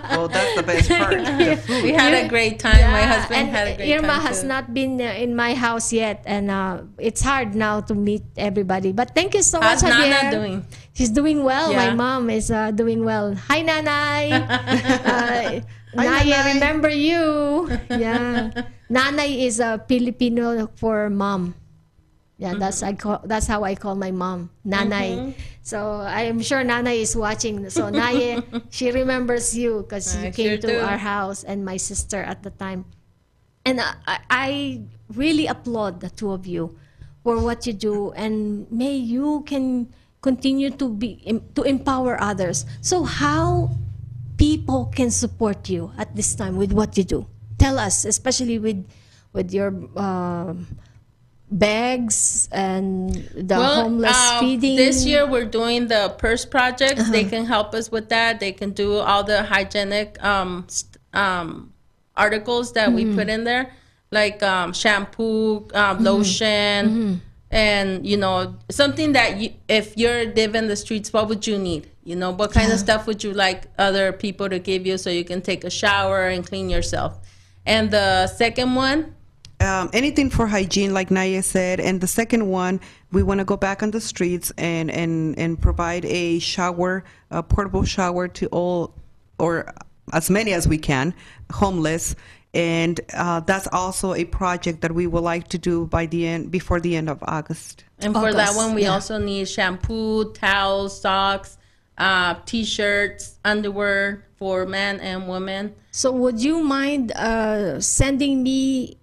Well, 0.09 0.27
that's 0.27 0.53
the 0.57 0.63
best 0.65 0.89
part. 0.89 1.17
The 1.21 1.57
food. 1.65 1.83
we 1.85 1.93
had 1.93 2.13
a 2.13 2.25
great 2.27 2.57
time. 2.59 2.81
My 2.81 3.05
husband 3.05 3.45
and 3.45 3.49
had 3.53 3.65
a 3.69 3.75
great 3.77 3.89
Irma 3.93 4.07
time. 4.07 4.17
Irma 4.21 4.27
has 4.27 4.41
too. 4.41 4.47
not 4.49 4.73
been 4.73 4.97
uh, 5.01 5.05
in 5.23 5.35
my 5.37 5.53
house 5.53 5.93
yet, 5.93 6.21
and 6.25 6.49
uh, 6.49 6.81
it's 6.97 7.21
hard 7.21 7.53
now 7.53 7.81
to 7.89 7.93
meet 7.93 8.25
everybody. 8.37 8.91
But 8.91 9.13
thank 9.13 9.33
you 9.37 9.41
so 9.45 9.61
How's 9.61 9.81
much, 9.85 9.93
Nana 9.93 10.29
Javier. 10.29 10.31
doing? 10.33 10.55
She's 10.97 11.09
doing 11.13 11.43
well. 11.45 11.73
My 11.73 11.93
mom 11.93 12.29
is 12.29 12.49
uh, 12.49 12.69
doing 12.73 13.05
well. 13.05 13.33
Hi, 13.49 13.61
Nanay. 13.61 14.33
uh, 15.05 15.61
Naya, 15.93 16.21
Nanay. 16.25 16.53
remember 16.57 16.89
you. 16.89 17.69
Yeah. 17.89 18.49
Nanay 18.89 19.45
is 19.45 19.59
a 19.61 19.77
Filipino 19.87 20.67
for 20.75 21.09
mom. 21.09 21.53
Yeah, 22.39 22.55
that's 22.55 22.79
I 22.87 22.95
call 22.95 23.19
that's 23.27 23.51
how 23.51 23.67
I 23.67 23.75
call 23.75 23.99
my 23.99 24.15
mom, 24.15 24.47
Nanay. 24.63 25.11
Mm-hmm. 25.11 25.31
So 25.59 25.99
I'm 25.99 26.39
sure 26.39 26.63
Nanay 26.63 27.03
is 27.03 27.11
watching. 27.11 27.67
So 27.69 27.91
Naye, 27.91 28.39
she 28.71 28.95
remembers 28.95 29.51
you 29.51 29.83
because 29.83 30.15
you 30.15 30.31
came 30.31 30.55
sure 30.55 30.63
to 30.63 30.67
do. 30.67 30.79
our 30.79 30.95
house 30.95 31.43
and 31.43 31.67
my 31.67 31.75
sister 31.75 32.23
at 32.23 32.41
the 32.41 32.49
time. 32.55 32.87
And 33.67 33.83
I, 33.83 33.91
I- 34.07 34.23
I 34.31 34.51
really 35.11 35.51
applaud 35.51 35.99
the 35.99 36.07
two 36.09 36.31
of 36.31 36.47
you 36.47 36.79
for 37.27 37.43
what 37.43 37.67
you 37.67 37.73
do, 37.75 38.15
and 38.15 38.71
may 38.71 38.95
you 38.95 39.43
can 39.43 39.91
continue 40.23 40.71
to 40.79 40.87
be 40.87 41.19
to 41.59 41.67
empower 41.67 42.15
others. 42.23 42.63
So 42.79 43.03
how 43.03 43.75
people 44.39 44.87
can 44.95 45.11
support 45.11 45.67
you 45.67 45.91
at 45.99 46.15
this 46.15 46.35
time 46.39 46.55
with 46.55 46.71
what 46.71 46.95
you 46.95 47.03
do? 47.03 47.27
Tell 47.59 47.75
us, 47.77 48.07
especially 48.07 48.63
with 48.63 48.87
with 49.35 49.51
your 49.51 49.75
um, 49.99 50.65
bags 51.51 52.47
and 52.51 53.13
the 53.35 53.55
homeless 53.55 54.15
uh, 54.15 54.39
feeding. 54.39 54.75
This 54.75 55.05
year 55.05 55.25
we're 55.27 55.45
doing 55.45 55.87
the 55.87 56.13
purse 56.17 56.45
project. 56.45 56.97
They 57.11 57.21
Uh-huh. 57.21 57.29
can 57.29 57.45
help 57.45 57.73
us 57.73 57.91
with 57.91 58.09
that. 58.09 58.39
They 58.39 58.51
can 58.51 58.71
do 58.71 58.97
all 58.97 59.23
the 59.23 59.43
hygienic 59.43 60.21
um, 60.23 60.67
um, 61.13 61.73
articles 62.15 62.73
that 62.73 62.93
we 62.93 63.03
Mm-hmm. 63.05 63.15
put 63.17 63.29
in 63.29 63.43
there, 63.45 63.71
like 64.11 64.43
um, 64.43 64.73
shampoo, 64.73 65.67
um, 65.73 66.03
lotion, 66.03 66.85
Mm-hmm. 66.89 67.13
and 67.51 68.05
you 68.05 68.17
know 68.17 68.55
something 68.69 69.13
that 69.13 69.37
you, 69.37 69.49
if 69.67 69.97
you're 69.97 70.25
living 70.33 70.67
the 70.67 70.75
streets, 70.75 71.11
what 71.11 71.27
would 71.29 71.47
you 71.47 71.57
need? 71.57 71.89
You 72.03 72.15
know, 72.15 72.31
what 72.31 72.51
kind 72.51 72.71
of 72.71 72.79
stuff 72.79 73.05
would 73.07 73.23
you 73.23 73.33
like 73.33 73.65
other 73.77 74.11
people 74.13 74.49
to 74.49 74.59
give 74.59 74.85
you 74.87 74.97
so 74.97 75.09
you 75.09 75.23
can 75.23 75.41
take 75.41 75.63
a 75.63 75.69
shower 75.69 76.27
and 76.27 76.45
clean 76.45 76.69
yourself? 76.69 77.17
And 77.65 77.91
the 77.91 78.25
second 78.27 78.73
one, 78.75 79.15
um, 79.59 79.89
anything 79.93 80.29
for 80.29 80.47
hygiene, 80.47 80.93
like 80.93 81.11
Naya 81.11 81.43
said. 81.43 81.79
And 81.79 82.01
the 82.01 82.07
second 82.07 82.47
one, 82.47 82.79
we 83.11 83.23
want 83.23 83.39
to 83.39 83.45
go 83.45 83.57
back 83.57 83.83
on 83.83 83.91
the 83.91 84.01
streets 84.01 84.51
and, 84.57 84.89
and, 84.89 85.37
and 85.37 85.61
provide 85.61 86.05
a 86.05 86.39
shower, 86.39 87.03
a 87.29 87.43
portable 87.43 87.83
shower 87.83 88.27
to 88.27 88.47
all, 88.47 88.93
or 89.37 89.73
as 90.13 90.29
many 90.29 90.53
as 90.53 90.67
we 90.67 90.77
can, 90.77 91.13
homeless. 91.51 92.15
And 92.53 92.99
uh, 93.13 93.41
that's 93.41 93.67
also 93.71 94.13
a 94.15 94.25
project 94.25 94.81
that 94.81 94.91
we 94.91 95.05
would 95.05 95.23
like 95.23 95.49
to 95.49 95.57
do 95.57 95.85
by 95.85 96.07
the 96.07 96.25
end, 96.25 96.51
before 96.51 96.79
the 96.79 96.95
end 96.95 97.09
of 97.09 97.19
August. 97.23 97.83
And 97.99 98.13
for 98.13 98.33
that 98.33 98.55
one, 98.55 98.73
we 98.73 98.83
yeah. 98.83 98.93
also 98.93 99.19
need 99.19 99.47
shampoo, 99.47 100.33
towels, 100.33 100.99
socks, 100.99 101.57
uh, 101.97 102.35
t-shirts, 102.45 103.37
underwear 103.45 104.25
for 104.37 104.65
men 104.65 104.99
and 105.01 105.27
women. 105.27 105.75
So 105.91 106.11
would 106.11 106.41
you 106.41 106.63
mind 106.63 107.11
uh, 107.11 107.81
sending 107.81 108.41
me 108.41 108.97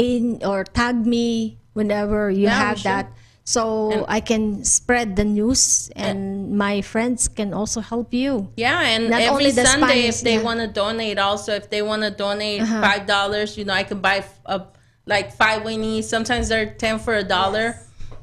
in 0.00 0.40
or 0.44 0.64
tag 0.64 1.04
me 1.06 1.58
whenever 1.72 2.30
you 2.30 2.44
Yeah, 2.48 2.58
have 2.58 2.78
sure. 2.80 2.90
that 2.92 3.06
so 3.44 3.90
And- 3.92 4.04
I 4.08 4.20
can 4.20 4.64
spread 4.64 5.16
the 5.16 5.24
news 5.24 5.90
and 5.96 6.56
my 6.56 6.82
friends 6.82 7.26
can 7.28 7.52
also 7.52 7.80
help 7.80 8.14
you. 8.14 8.48
Yeah, 8.56 8.80
and 8.80 9.10
Not 9.10 9.20
every 9.22 9.50
Sunday, 9.50 9.66
Spanish, 9.66 10.08
if 10.08 10.20
they 10.22 10.36
yeah. 10.38 10.42
want 10.48 10.60
to 10.60 10.68
donate, 10.68 11.18
also 11.18 11.52
if 11.54 11.68
they 11.70 11.82
want 11.82 12.02
to 12.02 12.10
donate 12.10 12.62
Uh-huh. 12.62 12.80
five 12.80 13.06
dollars, 13.06 13.58
you 13.58 13.64
know, 13.64 13.74
I 13.74 13.82
can 13.82 14.00
buy 14.00 14.24
a, 14.46 14.62
like 15.06 15.32
five 15.34 15.62
weenies. 15.62 16.04
Sometimes 16.04 16.48
they're 16.48 16.70
ten 16.78 16.98
for 16.98 17.14
a 17.16 17.24
dollar. 17.24 17.76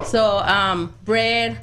So 0.06 0.38
um, 0.40 0.94
bread, 1.04 1.58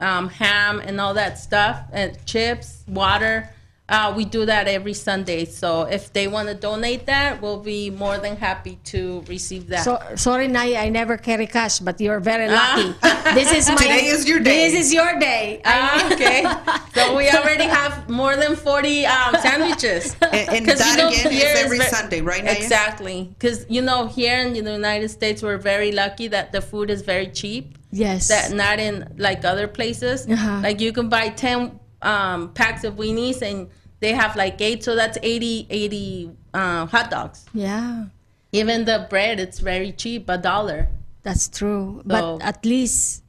um, 0.00 0.28
ham, 0.28 0.78
and 0.86 1.00
all 1.00 1.14
that 1.14 1.38
stuff, 1.38 1.80
and 1.92 2.14
chips, 2.26 2.84
water. 2.86 3.50
Uh, 3.88 4.12
we 4.14 4.24
do 4.26 4.44
that 4.44 4.68
every 4.68 4.92
Sunday. 4.92 5.46
So 5.46 5.82
if 5.84 6.12
they 6.12 6.28
want 6.28 6.48
to 6.48 6.54
donate 6.54 7.06
that, 7.06 7.40
we'll 7.40 7.60
be 7.60 7.88
more 7.88 8.18
than 8.18 8.36
happy 8.36 8.78
to 8.92 9.24
receive 9.28 9.68
that. 9.68 9.82
So 9.84 9.98
sorry, 10.14 10.46
Naya, 10.46 10.76
I 10.76 10.90
never 10.90 11.16
carry 11.16 11.46
cash, 11.46 11.78
but 11.78 11.98
you're 12.00 12.20
very 12.20 12.48
Ah. 12.50 12.54
lucky. 12.76 13.34
this 13.34 13.50
is 13.52 13.68
my 13.70 13.76
Today 13.76 14.04
is 14.06 14.28
your 14.28 14.40
day. 14.40 14.68
This 14.70 14.86
is 14.86 14.92
your 14.92 15.18
day. 15.18 15.62
Ah, 15.64 16.12
okay. 16.12 16.42
so 16.94 17.16
we 17.16 17.30
already 17.30 17.64
have 17.64 18.10
more 18.10 18.36
than 18.36 18.56
40 18.56 19.06
um, 19.06 19.34
sandwiches. 19.40 20.14
And, 20.22 20.48
and 20.54 20.66
'Cause, 20.66 20.78
that 20.80 20.90
you 20.90 20.96
know, 20.98 21.08
again 21.08 21.32
here 21.32 21.48
is 21.48 21.58
is 21.58 21.64
every 21.64 21.78
ve- 21.78 21.84
Sunday, 21.86 22.20
right? 22.20 22.44
Naya? 22.44 22.56
Exactly. 22.56 23.30
Because, 23.38 23.64
you 23.70 23.80
know, 23.80 24.06
here 24.06 24.38
in 24.40 24.52
the 24.52 24.72
United 24.72 25.08
States, 25.08 25.42
we're 25.42 25.56
very 25.56 25.92
lucky 25.92 26.28
that 26.28 26.52
the 26.52 26.60
food 26.60 26.90
is 26.90 27.00
very 27.02 27.28
cheap. 27.28 27.78
Yes. 27.90 28.28
That 28.28 28.52
not 28.52 28.78
in 28.80 29.14
like 29.16 29.46
other 29.46 29.66
places. 29.66 30.26
Uh-huh. 30.28 30.60
Like 30.62 30.78
you 30.80 30.92
can 30.92 31.08
buy 31.08 31.30
10 31.30 31.80
um, 32.02 32.52
packs 32.54 32.84
of 32.84 32.94
weenies 32.96 33.42
and 33.42 33.68
they 34.00 34.12
have 34.12 34.36
like 34.36 34.60
eight. 34.60 34.84
So 34.84 34.94
that's 34.94 35.18
80, 35.22 35.66
80 35.70 36.30
uh, 36.54 36.86
hot 36.86 37.10
dogs. 37.10 37.44
yeah, 37.52 38.06
Even 38.52 38.84
the 38.84 39.06
bread, 39.10 39.40
it's 39.40 39.58
very 39.58 39.92
cheap, 39.92 40.28
a 40.28 40.38
dollar. 40.38 40.88
that's 41.22 41.48
true. 41.48 41.98
So- 41.98 42.38
but 42.38 42.42
at 42.42 42.64
least, 42.64 43.24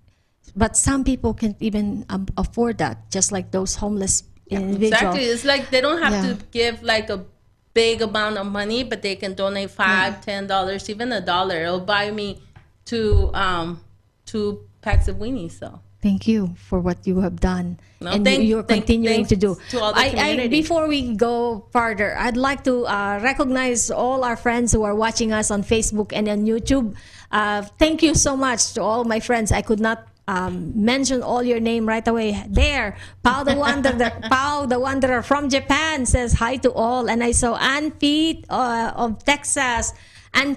but 0.55 0.75
some 0.77 1.03
people 1.03 1.33
can't 1.33 1.57
even 1.59 2.05
um, 2.09 2.27
afford 2.37 2.77
that. 2.79 3.09
Just 3.11 3.31
like 3.31 3.51
those 3.51 3.75
homeless 3.75 4.23
individuals. 4.49 4.93
Exactly. 4.93 5.23
It's 5.25 5.45
like 5.45 5.69
they 5.69 5.81
don't 5.81 6.01
have 6.01 6.13
Yeah. 6.13 6.33
to 6.33 6.37
give 6.51 6.81
like 6.83 7.09
a 7.09 7.25
big 7.73 8.01
amount 8.01 8.37
of 8.37 8.47
money, 8.47 8.83
but 8.83 9.01
they 9.01 9.15
can 9.15 9.33
donate 9.35 9.69
five, 9.71 10.21
ten 10.25 10.47
dollars, 10.47 10.89
even 10.89 11.11
a 11.11 11.21
dollar. 11.21 11.63
It'll 11.63 11.79
buy 11.85 12.09
me 12.11 12.41
two 12.85 13.29
um 13.33 13.81
two 14.25 14.65
packs 14.81 15.07
of 15.07 15.17
weenies. 15.17 15.59
So 15.59 15.79
Thank 16.01 16.27
you 16.27 16.55
for 16.55 16.79
what 16.79 17.05
you 17.05 17.19
have 17.19 17.41
done, 17.41 17.77
No, 17.99 18.11
and 18.11 18.23
thank- 18.23 18.39
you, 18.41 18.47
you're 18.47 18.63
thank- 18.63 18.85
continuing 18.87 19.25
to 19.27 19.35
do. 19.35 19.57
to 19.71 19.81
all 19.81 19.91
the 19.91 19.99
I, 19.99 20.43
I, 20.43 20.47
before 20.47 20.87
we 20.87 21.13
go 21.15 21.67
further, 21.73 22.15
I'd 22.17 22.37
like 22.37 22.63
to 22.63 22.87
uh, 22.87 23.19
recognize 23.21 23.91
all 23.91 24.23
our 24.23 24.37
friends 24.37 24.71
who 24.71 24.83
are 24.83 24.95
watching 24.95 25.33
us 25.33 25.51
on 25.51 25.61
Facebook 25.61 26.13
and 26.15 26.29
on 26.29 26.45
YouTube. 26.45 26.95
Uh, 27.31 27.63
thank 27.77 28.01
you 28.01 28.15
so 28.15 28.37
much 28.37 28.73
to 28.75 28.81
all 28.81 29.03
my 29.03 29.19
friends. 29.19 29.51
I 29.51 29.61
could 29.61 29.81
not 29.81 30.07
um, 30.29 30.71
mention 30.73 31.21
all 31.21 31.43
your 31.43 31.59
name 31.59 31.85
right 31.85 32.07
away. 32.07 32.41
There, 32.47 32.95
Pao 33.23 33.43
the 33.43 33.55
Wanderer, 33.55 34.11
Pao 34.31 34.67
the 34.67 34.79
Wanderer 34.79 35.21
from 35.21 35.49
Japan 35.49 36.05
says 36.05 36.31
hi 36.33 36.55
to 36.63 36.71
all, 36.71 37.09
and 37.09 37.21
I 37.21 37.31
saw 37.33 37.57
Pete 37.99 38.45
uh, 38.49 38.93
of 38.95 39.25
Texas, 39.25 39.91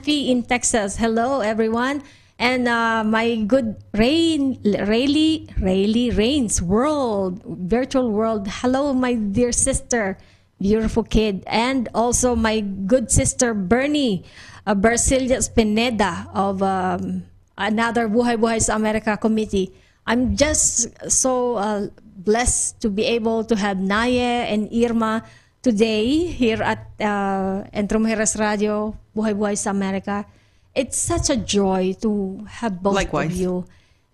Pete 0.05 0.31
in 0.31 0.45
Texas. 0.45 0.97
Hello, 0.97 1.41
everyone. 1.41 2.05
And 2.39 2.67
uh, 2.67 3.05
my 3.05 3.37
good 3.47 3.77
Rain, 3.95 4.59
Rayleigh, 4.65 5.47
Rayleigh 5.61 6.17
Rains 6.17 6.61
World, 6.61 7.43
virtual 7.45 8.11
world. 8.11 8.49
Hello, 8.49 8.93
my 8.93 9.15
dear 9.15 9.53
sister, 9.53 10.19
beautiful 10.61 11.05
kid. 11.05 11.45
And 11.47 11.89
also 11.95 12.35
my 12.35 12.61
good 12.61 13.11
sister, 13.11 13.55
Bernie, 13.55 14.25
uh, 14.67 14.75
Bercilia 14.75 15.39
Spineda 15.39 16.29
of 16.35 16.63
um, 16.63 17.25
another 17.57 18.09
Buhay 18.09 18.37
Buhay 18.37 18.61
sa 18.63 18.75
Amerika 18.75 19.21
committee. 19.21 19.71
I'm 20.07 20.35
just 20.35 20.91
so 21.07 21.57
uh, 21.57 21.87
blessed 22.03 22.81
to 22.83 22.91
be 22.91 23.07
able 23.07 23.45
to 23.47 23.55
have 23.55 23.79
Naya 23.79 24.51
and 24.51 24.67
Irma 24.75 25.23
today 25.63 26.27
here 26.27 26.59
at 26.59 26.91
uh, 26.99 27.63
Entre 27.71 27.99
Mujeres 27.99 28.35
Radio, 28.35 28.99
Buhay 29.15 29.35
Buhay 29.35 29.55
sa 29.55 29.71
Amerika. 29.71 30.27
It's 30.75 30.97
such 30.97 31.29
a 31.31 31.37
joy 31.37 31.95
to 32.01 32.45
have 32.49 32.83
both 32.83 32.95
Likewise. 32.95 33.31
of 33.33 33.37
you. 33.37 33.65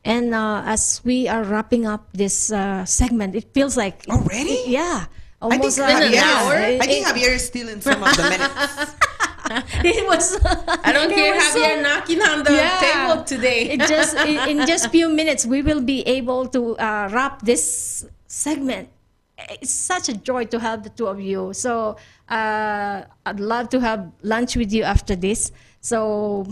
And 0.04 0.34
uh, 0.34 0.62
as 0.66 1.00
we 1.04 1.28
are 1.28 1.44
wrapping 1.44 1.86
up 1.86 2.08
this 2.12 2.50
uh, 2.50 2.84
segment, 2.84 3.34
it 3.34 3.52
feels 3.52 3.76
like 3.76 4.04
Already? 4.08 4.64
yeah, 4.66 5.06
I 5.42 5.48
think, 5.50 5.62
almost 5.62 5.78
been 5.78 6.02
an 6.02 6.12
Javier, 6.12 6.22
hour. 6.22 6.54
It- 6.56 6.80
I 6.82 6.86
think 6.86 7.06
it- 7.06 7.14
Javier 7.14 7.32
is 7.34 7.46
stealing 7.46 7.80
some 7.80 8.02
of 8.02 8.16
the 8.16 8.22
minutes. 8.22 8.94
it 9.84 10.06
was. 10.06 10.38
I 10.84 10.92
don't 10.92 11.10
it 11.10 11.16
hear 11.18 11.34
was 11.34 11.44
so- 11.52 11.60
Javier 11.60 11.82
knocking 11.82 12.22
on 12.22 12.42
the 12.44 12.52
Yeah. 12.54 12.78
table 12.80 13.24
today. 13.24 13.70
it 13.70 13.80
just 13.86 14.16
in, 14.16 14.58
in 14.58 14.66
just 14.66 14.90
few 14.90 15.08
minutes 15.08 15.44
we 15.46 15.62
will 15.62 15.80
be 15.82 16.02
able 16.06 16.46
to 16.48 16.76
uh, 16.78 17.08
wrap 17.12 17.42
this 17.42 18.06
segment 18.26 18.88
it's 19.62 19.70
such 19.70 20.08
a 20.08 20.14
joy 20.16 20.44
to 20.44 20.58
have 20.58 20.82
the 20.82 20.90
two 20.90 21.06
of 21.06 21.20
you 21.20 21.52
so 21.54 21.96
uh, 22.28 23.02
i'd 23.26 23.38
love 23.40 23.68
to 23.70 23.78
have 23.80 24.10
lunch 24.22 24.56
with 24.56 24.72
you 24.72 24.82
after 24.82 25.14
this 25.14 25.52
so 25.88 26.44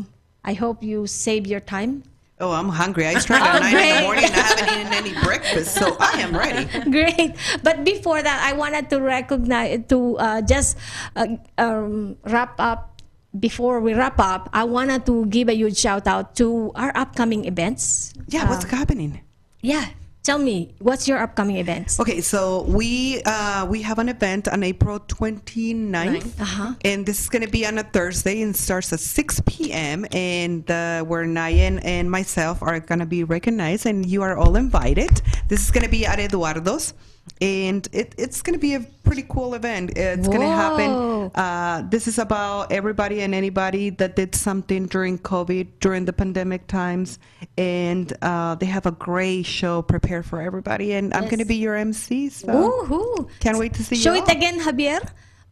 i 0.44 0.52
hope 0.54 0.82
you 0.82 1.06
save 1.06 1.46
your 1.46 1.60
time 1.60 2.02
Oh, 2.38 2.52
I'm 2.52 2.68
hungry. 2.68 3.08
I 3.08 3.16
started 3.16 3.48
Oh, 3.48 3.56
at 3.56 3.64
9 3.64 3.72
in 3.72 3.96
the 3.96 4.02
morning 4.04 4.24
and 4.28 4.34
I 4.36 4.44
haven't 4.44 4.68
eaten 4.68 4.92
any 4.92 5.12
breakfast, 5.24 5.72
so 5.72 5.96
I 5.96 6.20
am 6.20 6.36
ready. 6.36 6.68
Great. 6.92 7.32
But 7.64 7.80
before 7.80 8.20
that, 8.20 8.38
I 8.44 8.52
wanted 8.52 8.92
to 8.92 9.00
recognize, 9.00 9.80
to 9.88 10.18
uh, 10.20 10.40
just 10.44 10.76
uh, 11.16 11.40
um, 11.56 12.20
wrap 12.28 12.60
up. 12.60 13.00
Before 13.40 13.80
we 13.80 13.96
wrap 13.96 14.20
up, 14.20 14.52
I 14.52 14.64
wanted 14.68 15.08
to 15.08 15.24
give 15.32 15.48
a 15.48 15.56
huge 15.56 15.80
shout 15.80 16.04
out 16.04 16.36
to 16.36 16.72
our 16.76 16.92
upcoming 16.92 17.48
events. 17.48 18.12
Yeah, 18.28 18.44
what's 18.52 18.68
happening? 18.68 19.24
Yeah. 19.64 19.96
Tell 20.26 20.38
me, 20.42 20.74
what's 20.80 21.06
your 21.06 21.18
upcoming 21.22 21.58
events? 21.62 22.00
Okay, 22.02 22.20
so 22.20 22.62
we 22.66 23.22
uh, 23.24 23.64
we 23.70 23.78
have 23.86 24.00
an 24.02 24.08
event 24.08 24.48
on 24.50 24.64
April 24.66 24.98
29th, 24.98 26.26
Uh-huh. 26.42 26.74
and 26.82 27.06
this 27.06 27.20
is 27.22 27.28
going 27.30 27.46
to 27.46 27.50
be 27.50 27.62
on 27.64 27.78
a 27.78 27.84
Thursday 27.86 28.42
and 28.42 28.50
starts 28.50 28.92
at 28.92 28.98
6 28.98 29.40
p.m. 29.46 30.04
And 30.10 30.68
uh, 30.68 31.04
where 31.06 31.22
Nayan 31.24 31.78
and 31.86 32.10
myself 32.10 32.58
are 32.60 32.80
going 32.80 32.98
to 32.98 33.06
be 33.06 33.22
recognized, 33.22 33.86
and 33.86 34.04
you 34.04 34.22
are 34.26 34.36
all 34.36 34.56
invited. 34.56 35.22
This 35.46 35.62
is 35.62 35.70
going 35.70 35.84
to 35.86 35.90
be 35.94 36.02
at 36.04 36.18
Eduardo's, 36.18 36.92
and 37.40 37.86
it, 37.92 38.14
it's 38.16 38.40
going 38.40 38.54
to 38.54 38.60
be 38.60 38.74
a 38.74 38.80
pretty 38.80 39.24
cool 39.28 39.54
event. 39.54 39.92
It's 39.96 40.26
going 40.26 40.40
to 40.40 40.46
happen. 40.46 41.30
Uh, 41.34 41.86
this 41.88 42.08
is 42.08 42.18
about 42.18 42.72
everybody 42.72 43.20
and 43.20 43.34
anybody 43.34 43.90
that 43.90 44.16
did 44.16 44.34
something 44.34 44.86
during 44.86 45.18
COVID, 45.18 45.68
during 45.80 46.06
the 46.06 46.12
pandemic 46.12 46.66
times, 46.66 47.18
and 47.58 48.12
uh, 48.22 48.54
they 48.54 48.66
have 48.66 48.86
a 48.86 48.92
great 48.92 49.44
show 49.44 49.82
prepared 49.82 50.24
for 50.24 50.40
everybody. 50.40 50.92
And 50.92 51.12
I'm 51.12 51.24
going 51.24 51.38
to 51.38 51.44
be 51.44 51.56
your 51.56 51.74
MC. 51.74 52.30
So 52.30 52.48
Woohoo. 52.48 53.30
can't 53.40 53.58
wait 53.58 53.74
to 53.74 53.84
see 53.84 53.96
Show 53.96 54.14
you. 54.14 54.18
Show 54.20 54.24
it 54.24 54.34
again, 54.34 54.58
Javier, 54.60 55.06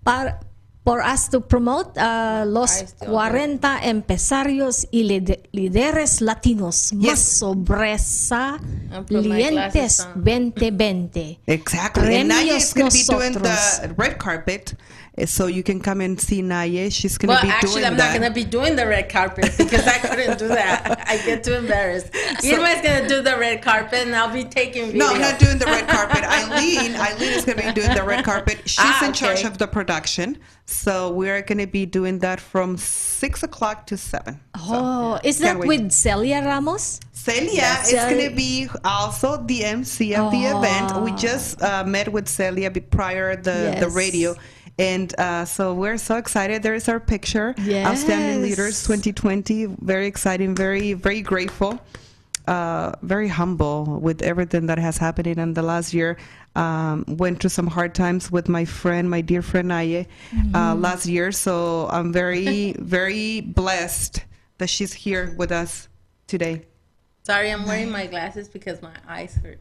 para, 0.05 0.41
for 0.85 1.01
us 1.01 1.29
to 1.31 1.41
promote 1.41 1.97
uh, 1.97 2.45
los 2.47 2.71
Ay, 2.83 2.87
40 3.07 3.79
empresarios 3.89 4.87
y 4.91 5.05
lide- 5.05 5.49
líderes 5.53 6.21
latinos 6.21 6.93
más 6.93 7.05
Yes. 7.05 7.21
sorpresa 7.39 8.59
I'll 8.93 9.05
put 9.05 9.25
my 9.25 9.37
lientes 9.37 9.73
glasses 9.73 10.01
on. 10.01 10.25
2020. 10.25 11.41
Exactly. 11.47 12.17
And 12.17 12.29
Naya 12.29 12.53
Premios 12.53 12.63
is 12.63 12.75
going 12.75 12.91
to 12.91 12.97
be 12.99 13.05
doing 13.05 13.33
the 13.43 13.95
red 13.97 14.19
carpet, 14.19 14.75
so 15.27 15.47
you 15.47 15.63
can 15.63 15.81
come 15.81 16.01
and 16.01 16.21
see 16.21 16.43
Naye. 16.43 16.93
She's 16.93 17.19
going 17.19 17.37
to 17.37 17.41
be 17.43 17.47
doing 17.47 17.49
Well, 17.49 17.61
be 17.61 17.67
actually, 17.67 17.73
doing 17.83 17.85
I'm 17.87 17.97
that. 17.99 18.13
not 18.13 18.19
going 18.21 18.31
to 18.31 18.35
be 18.35 18.45
doing 18.45 18.75
the 18.77 18.87
red 18.87 19.09
carpet 19.09 19.53
because 19.57 19.87
I 19.87 19.99
couldn't 19.99 20.39
do 20.39 20.49
that. 20.49 21.05
I 21.09 21.19
get 21.19 21.45
too 21.45 21.55
embarrassed. 21.55 22.09
Irma's 22.45 22.81
going 22.83 23.03
to 23.03 23.09
do 23.09 23.23
the 23.23 23.37
red 23.39 23.63
carpet, 23.63 24.07
and 24.07 24.15
I'll 24.17 24.33
be 24.33 24.45
taking 24.45 24.87
video. 24.87 25.07
No, 25.07 25.15
I'm 25.15 25.21
not 25.21 25.39
doing 25.39 25.59
the 25.59 25.67
red 25.67 25.87
carpet. 25.89 26.25
Eileen, 26.39 26.97
Eileen 26.97 27.33
is 27.33 27.45
going 27.45 27.59
to 27.59 27.65
be 27.67 27.73
doing 27.73 27.95
the 27.95 28.03
red 28.03 28.25
carpet. 28.25 28.59
She's 28.69 28.79
Ah, 28.81 29.07
in 29.07 29.13
charge 29.13 29.45
of 29.45 29.59
the 29.59 29.69
production, 29.69 30.39
so 30.67 31.11
we're 31.13 31.43
going 31.43 31.59
to 31.59 31.67
be 31.69 31.87
doing 31.87 32.19
that 32.21 32.41
from 32.41 32.77
six 32.77 33.43
o'clock 33.45 33.87
to 33.87 33.97
seven. 33.97 34.41
Oh, 34.57 35.21
is 35.23 35.39
that 35.39 35.59
wait. 35.59 35.69
with 35.69 35.93
Celia 35.93 36.43
Ramos? 36.45 36.99
Celia 37.13 37.63
is 37.83 37.89
Celia- 37.91 38.11
going 38.11 38.31
to 38.31 38.35
be 38.37 38.69
also 38.85 39.37
the 39.37 39.65
MC 39.65 40.15
of 40.17 40.33
the 40.33 40.43
event. 40.45 41.03
We 41.03 41.13
just 41.13 41.63
uh, 41.63 41.85
met 41.85 42.13
with 42.13 42.29
Celia 42.29 42.71
prior 42.71 43.37
the 43.37 43.77
the 43.79 43.89
radio. 43.89 44.35
And 44.79 45.15
uh, 45.19 45.45
so 45.45 45.73
we're 45.75 45.99
so 45.99 46.17
excited. 46.17 46.63
There 46.63 46.75
is 46.75 46.89
our 46.89 47.01
picture. 47.01 47.55
Outstanding 47.87 48.43
Leaders 48.43 48.83
2020. 48.83 49.67
Very 49.67 50.07
exciting. 50.07 50.55
Very, 50.55 50.95
very 50.95 51.23
grateful. 51.23 51.81
Uh, 52.47 52.93
very 53.03 53.29
humble 53.29 53.85
with 54.03 54.21
everything 54.21 54.67
that 54.67 54.79
has 54.79 54.99
happened 54.99 55.27
in 55.27 55.55
the 55.55 55.63
last 55.63 55.95
year. 55.95 56.19
Um, 56.57 57.05
went 57.09 57.41
through 57.41 57.51
some 57.51 57.67
hard 57.67 57.95
times 57.95 58.31
with 58.31 58.49
my 58.49 58.65
friend, 58.65 59.09
my 59.09 59.23
dear 59.23 59.43
friend 59.43 59.71
Naye, 59.71 60.07
uh, 60.55 60.75
last 60.75 61.07
year. 61.07 61.33
So 61.33 61.89
I'm 61.91 62.13
very, 62.13 62.73
very 62.79 63.41
blessed 63.41 64.25
that 64.59 64.69
she's 64.69 64.93
here 64.93 65.35
with 65.37 65.51
us 65.51 65.89
today. 66.27 66.67
Sorry, 67.23 67.51
I'm 67.51 67.67
wearing 67.67 67.91
my 67.91 68.07
glasses 68.07 68.49
because 68.49 68.83
my 68.83 68.93
eyes 69.09 69.35
hurt. 69.43 69.59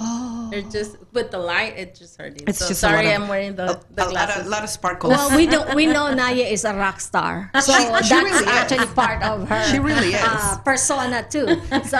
Oh. 0.00 0.48
They're 0.52 0.62
just 0.62 0.96
with 1.12 1.30
the 1.32 1.38
light. 1.38 1.76
it 1.76 1.94
just 1.96 2.16
hurting. 2.16 2.46
It's 2.46 2.58
so 2.60 2.68
just 2.68 2.80
sorry, 2.80 3.10
of- 3.10 3.20
I'm 3.22 3.28
wearing 3.28 3.56
the, 3.56 3.82
the 3.90 4.04
a, 4.04 4.06
lot 4.06 4.10
glasses. 4.30 4.42
of, 4.42 4.46
lot 4.48 4.62
of 4.62 4.70
sparkles. 4.70 5.10
Well, 5.12 5.36
we 5.36 5.46
don't. 5.46 5.74
We 5.74 5.86
know 5.86 6.14
Naya 6.22 6.46
is 6.46 6.64
a 6.64 6.72
rock 6.74 7.00
star, 7.00 7.50
so 7.60 7.72
She- 7.74 7.84
that's 7.90 8.06
she 8.06 8.14
really 8.14 8.30
is. 8.30 8.46
actually 8.46 8.86
part 8.94 9.22
of 9.24 9.48
her. 9.48 9.64
She 9.70 9.78
really 9.80 10.14
is. 10.14 10.22
uh, 10.22 10.58
persona 10.64 11.26
too. 11.28 11.60
So, 11.84 11.98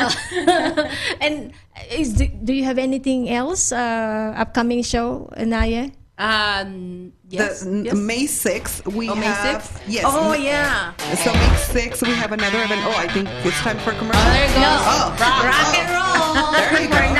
and 1.20 1.52
is 1.90 2.12
do 2.14 2.52
you 2.54 2.64
have 2.64 2.78
anything 2.78 3.28
else 3.30 3.72
uh, 3.72 4.32
upcoming 4.36 4.82
show, 4.82 5.28
Naya? 5.36 5.90
Um, 6.18 7.12
yes, 7.30 7.62
the, 7.62 7.82
yes. 7.86 7.94
May 7.94 8.24
6th, 8.26 8.92
we 8.92 9.08
Oh, 9.08 9.14
May 9.14 9.26
have. 9.26 9.62
6th? 9.62 9.82
Yes. 9.86 10.02
Oh, 10.04 10.34
yeah. 10.34 10.90
So 11.14 11.30
May 11.32 11.54
6th, 11.86 12.02
we 12.02 12.10
have 12.14 12.32
another 12.32 12.58
event. 12.58 12.82
Oh, 12.84 12.90
I 12.98 13.06
think 13.06 13.28
it's 13.46 13.54
time 13.62 13.78
for 13.78 13.92
commercial. 13.94 14.18
Oh, 14.18 14.34
there 14.34 14.50
it 14.50 14.58
goes. 14.58 14.82
Oh, 14.82 15.14
Rock, 15.14 15.46
Rock 15.46 15.78
and 15.78 15.88
roll 15.94 16.50
There 16.58 16.82
you 16.82 16.88
for 16.90 16.98
go. 17.06 17.14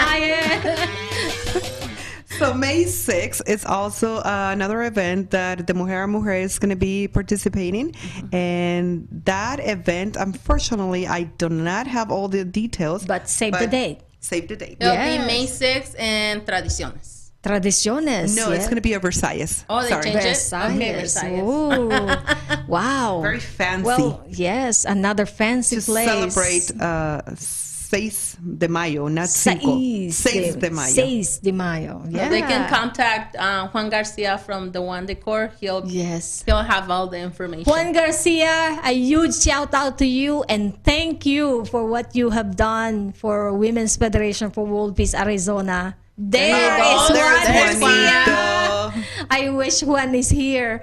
Naya. 2.40 2.50
So 2.50 2.54
May 2.54 2.84
6th 2.84 3.48
is 3.48 3.64
also 3.64 4.16
uh, 4.16 4.50
another 4.52 4.82
event 4.82 5.30
that 5.30 5.66
the 5.66 5.74
Mujer 5.74 6.02
a 6.02 6.08
Mujer 6.08 6.32
is 6.34 6.58
going 6.58 6.70
to 6.70 6.76
be 6.76 7.08
participating. 7.08 7.92
Mm-hmm. 7.92 8.34
And 8.34 9.08
that 9.24 9.60
event, 9.60 10.16
unfortunately, 10.16 11.06
I 11.06 11.24
do 11.24 11.48
not 11.48 11.86
have 11.86 12.10
all 12.10 12.28
the 12.28 12.44
details. 12.44 13.04
But 13.06 13.28
save 13.28 13.58
the 13.58 13.66
date. 13.66 14.00
Save 14.20 14.48
the 14.48 14.56
date. 14.56 14.78
It'll 14.80 14.92
Yes. 14.94 15.20
be 15.20 15.26
May 15.26 15.46
6th 15.46 15.94
and 15.98 16.44
Tradiciones. 16.46 17.30
Tradiciones. 17.42 18.36
No, 18.36 18.50
it's 18.50 18.64
going 18.64 18.76
to 18.76 18.82
be 18.82 18.94
a 18.94 18.98
Versailles. 18.98 19.64
Oh, 19.70 19.80
they 19.82 19.88
Sorry. 19.88 20.02
changed 20.02 20.18
it? 20.18 20.28
Versailles. 20.30 20.74
Okay, 20.74 20.92
Versailles. 20.94 21.40
Ooh. 21.40 22.66
wow. 22.66 23.20
Very 23.22 23.38
fancy. 23.38 23.84
Well, 23.86 24.24
yes, 24.28 24.84
another 24.84 25.24
fancy 25.24 25.76
to 25.76 25.82
place. 25.82 26.08
celebrate 26.08 26.80
uh, 26.82 27.22
6 27.88 28.36
de 28.44 28.68
Mayo, 28.68 29.08
not 29.08 29.28
5. 29.30 30.12
Seis 30.12 30.16
6 30.16 30.56
de 30.60 30.70
Mayo. 30.70 30.92
Seis 30.92 31.38
de 31.40 31.52
Mayo. 31.52 32.02
Yeah. 32.10 32.28
They 32.28 32.42
can 32.42 32.68
contact 32.68 33.34
uh, 33.36 33.68
Juan 33.72 33.88
Garcia 33.88 34.36
from 34.36 34.72
the 34.72 34.82
One 34.82 35.06
Decor. 35.06 35.52
He'll 35.58 35.82
Yes. 35.88 36.42
he'll 36.44 36.62
have 36.62 36.90
all 36.90 37.06
the 37.08 37.16
information. 37.18 37.64
Juan 37.64 37.92
Garcia, 37.96 38.78
a 38.84 38.92
huge 38.92 39.34
shout 39.40 39.72
out 39.72 39.96
to 39.98 40.06
you 40.06 40.44
and 40.52 40.76
thank 40.84 41.24
you 41.24 41.64
for 41.64 41.86
what 41.88 42.14
you 42.14 42.28
have 42.28 42.56
done 42.56 43.12
for 43.12 43.52
Women's 43.56 43.96
Federation 43.96 44.50
for 44.50 44.66
World 44.66 44.94
Peace 44.94 45.14
Arizona. 45.14 45.96
There 46.18 46.52
There's 46.52 47.08
Juan 47.08 47.80
Juanito. 47.80 47.80
Garcia. 47.80 49.04
I 49.30 49.48
wish 49.48 49.82
Juan 49.82 50.14
is 50.14 50.28
here. 50.28 50.82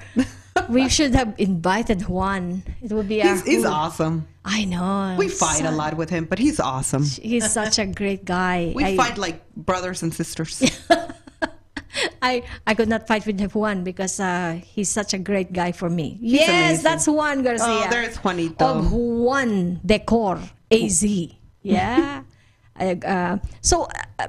We 0.69 0.89
should 0.89 1.13
have 1.15 1.35
invited 1.37 2.07
Juan. 2.07 2.63
It 2.81 2.91
would 2.91 3.07
be 3.07 3.21
He's, 3.21 3.43
he's 3.45 3.65
awesome. 3.65 4.27
I 4.43 4.65
know. 4.65 5.15
We 5.17 5.27
fight 5.27 5.65
a 5.65 5.71
lot 5.71 5.97
with 5.97 6.09
him, 6.09 6.25
but 6.25 6.39
he's 6.39 6.59
awesome. 6.59 7.03
He's 7.03 7.51
such 7.51 7.79
a 7.79 7.85
great 7.85 8.25
guy. 8.25 8.71
We 8.75 8.83
I, 8.83 8.97
fight 8.97 9.17
like 9.17 9.41
brothers 9.55 10.03
and 10.03 10.13
sisters. 10.13 10.61
I 12.21 12.43
I 12.67 12.73
could 12.73 12.89
not 12.89 13.07
fight 13.07 13.25
with 13.25 13.39
Juan 13.53 13.83
because 13.83 14.19
uh, 14.19 14.59
he's 14.63 14.89
such 14.89 15.13
a 15.13 15.17
great 15.17 15.53
guy 15.53 15.71
for 15.71 15.89
me. 15.89 16.17
yes, 16.21 16.49
amazing. 16.49 16.83
that's 16.83 17.07
Juan 17.07 17.43
Garcia. 17.43 17.67
Oh, 17.67 17.87
there's 17.89 18.17
Juanito. 18.17 18.65
of 18.65 18.91
Juan 18.91 19.79
Decor 19.85 20.39
AZ. 20.71 21.03
Yeah. 21.61 22.23
I, 22.77 22.91
uh, 22.91 23.37
so 23.61 23.87
uh, 24.19 24.27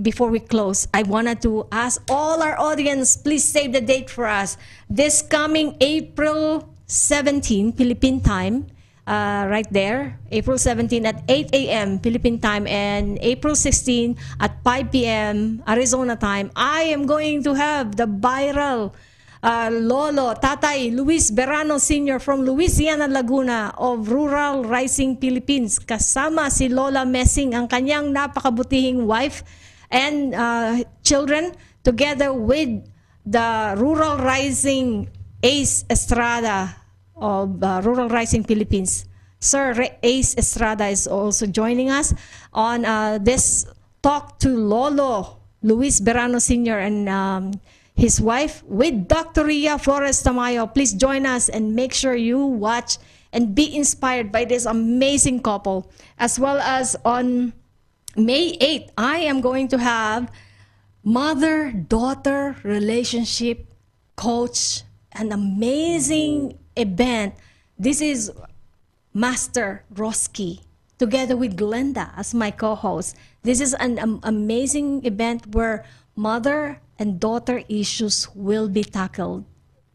before 0.00 0.30
we 0.30 0.40
close, 0.40 0.86
I 0.94 1.02
wanted 1.02 1.42
to 1.42 1.66
ask 1.72 2.02
all 2.08 2.42
our 2.42 2.58
audience, 2.58 3.16
please 3.16 3.44
save 3.44 3.72
the 3.72 3.80
date 3.80 4.10
for 4.10 4.26
us. 4.26 4.56
This 4.88 5.22
coming 5.22 5.76
April 5.80 6.68
17, 6.86 7.72
Philippine 7.72 8.20
time, 8.20 8.66
uh, 9.06 9.48
right 9.48 9.66
there, 9.72 10.20
April 10.30 10.58
17 10.58 11.06
at 11.06 11.24
8 11.28 11.50
a.m. 11.52 11.98
Philippine 11.98 12.38
time 12.38 12.66
and 12.66 13.18
April 13.20 13.56
16 13.56 14.16
at 14.40 14.62
5 14.62 14.92
p.m. 14.92 15.62
Arizona 15.66 16.14
time. 16.14 16.50
I 16.54 16.92
am 16.92 17.06
going 17.06 17.42
to 17.44 17.54
have 17.54 17.96
the 17.96 18.06
viral 18.06 18.92
uh, 19.42 19.70
Lolo, 19.72 20.34
Tatay 20.34 20.94
Luis 20.94 21.30
Berano 21.30 21.80
Sr. 21.80 22.18
from 22.18 22.42
Louisiana, 22.42 23.08
Laguna 23.08 23.74
of 23.78 24.10
Rural 24.10 24.64
Rising 24.64 25.16
Philippines. 25.16 25.78
Kasama 25.78 26.50
si 26.50 26.68
Lola 26.68 27.06
Messing, 27.06 27.54
ang 27.54 27.66
kanyang 27.66 28.12
napakabutihing 28.12 29.06
wife 29.06 29.42
and 29.90 30.34
uh, 30.34 30.84
children 31.02 31.52
together 31.84 32.32
with 32.32 32.68
the 33.24 33.74
Rural 33.76 34.18
Rising 34.18 35.08
Ace 35.42 35.84
Estrada 35.90 36.76
of 37.16 37.62
uh, 37.62 37.80
Rural 37.84 38.08
Rising 38.08 38.44
Philippines. 38.44 39.04
Sir 39.40 39.74
Ace 40.02 40.36
Estrada 40.36 40.86
is 40.86 41.06
also 41.06 41.46
joining 41.46 41.90
us 41.90 42.12
on 42.52 42.84
uh, 42.84 43.18
this 43.18 43.66
talk 44.02 44.38
to 44.40 44.48
Lolo 44.50 45.38
Luis 45.62 46.00
Berano 46.00 46.40
Sr. 46.40 46.78
and 46.78 47.08
um, 47.08 47.52
his 47.94 48.20
wife 48.20 48.62
with 48.66 49.08
Dr. 49.08 49.44
Ria 49.44 49.78
Flores 49.78 50.22
Tamayo. 50.22 50.72
Please 50.72 50.92
join 50.94 51.26
us 51.26 51.48
and 51.48 51.74
make 51.74 51.92
sure 51.92 52.14
you 52.14 52.38
watch 52.38 52.98
and 53.32 53.54
be 53.54 53.74
inspired 53.74 54.30
by 54.30 54.44
this 54.44 54.66
amazing 54.66 55.42
couple. 55.42 55.90
As 56.18 56.38
well 56.38 56.58
as 56.58 56.96
on 57.04 57.52
May 58.18 58.58
8th, 58.58 58.90
I 58.98 59.18
am 59.30 59.40
going 59.40 59.68
to 59.68 59.78
have 59.78 60.26
mother 61.04 61.70
daughter 61.70 62.56
relationship 62.64 63.72
coach, 64.16 64.82
an 65.12 65.30
amazing 65.30 66.58
event. 66.74 67.38
This 67.78 68.00
is 68.02 68.32
Master 69.14 69.84
Roski 69.94 70.66
together 70.98 71.36
with 71.36 71.56
Glenda 71.56 72.10
as 72.16 72.34
my 72.34 72.50
co-host. 72.50 73.14
This 73.44 73.60
is 73.60 73.72
an 73.74 74.00
um, 74.00 74.18
amazing 74.24 75.06
event 75.06 75.54
where 75.54 75.86
mother 76.16 76.80
and 76.98 77.20
daughter 77.20 77.62
issues 77.68 78.26
will 78.34 78.68
be 78.68 78.82
tackled. 78.82 79.44